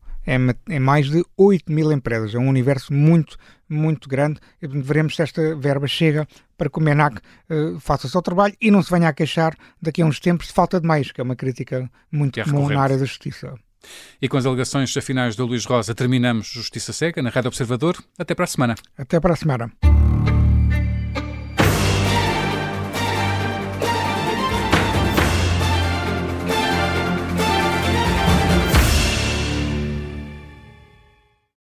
em 0.69 0.79
mais 0.79 1.09
de 1.09 1.23
8 1.37 1.71
mil 1.71 1.91
empresas. 1.91 2.35
É 2.35 2.37
um 2.37 2.47
universo 2.47 2.93
muito, 2.93 3.37
muito 3.67 4.07
grande. 4.07 4.39
Veremos 4.61 5.15
se 5.15 5.21
esta 5.21 5.55
verba 5.55 5.87
chega 5.87 6.27
para 6.57 6.69
que 6.69 6.77
o 6.77 6.81
MENAC 6.81 7.17
uh, 7.17 7.79
faça 7.79 8.07
o 8.07 8.09
seu 8.09 8.21
trabalho 8.21 8.55
e 8.61 8.69
não 8.69 8.81
se 8.81 8.91
venha 8.91 9.09
a 9.09 9.13
queixar 9.13 9.55
daqui 9.81 10.01
a 10.01 10.05
uns 10.05 10.19
tempos 10.19 10.47
de 10.47 10.53
falta 10.53 10.79
de 10.79 10.87
meios, 10.87 11.11
que 11.11 11.19
é 11.19 11.23
uma 11.23 11.35
crítica 11.35 11.89
muito 12.11 12.39
é 12.39 12.43
comum 12.43 12.69
na 12.69 12.81
área 12.81 12.97
da 12.97 13.05
justiça. 13.05 13.53
E 14.21 14.27
com 14.27 14.37
as 14.37 14.45
alegações 14.45 14.93
finais 15.01 15.35
do 15.35 15.45
Luís 15.45 15.65
Rosa, 15.65 15.95
terminamos 15.95 16.47
Justiça 16.47 16.91
Cega 16.91 17.21
na 17.21 17.29
Rádio 17.29 17.47
Observador. 17.47 17.97
Até 18.17 18.35
para 18.35 18.43
a 18.43 18.47
semana. 18.47 18.75
Até 18.97 19.19
para 19.19 19.33
a 19.33 19.37
semana. 19.37 19.71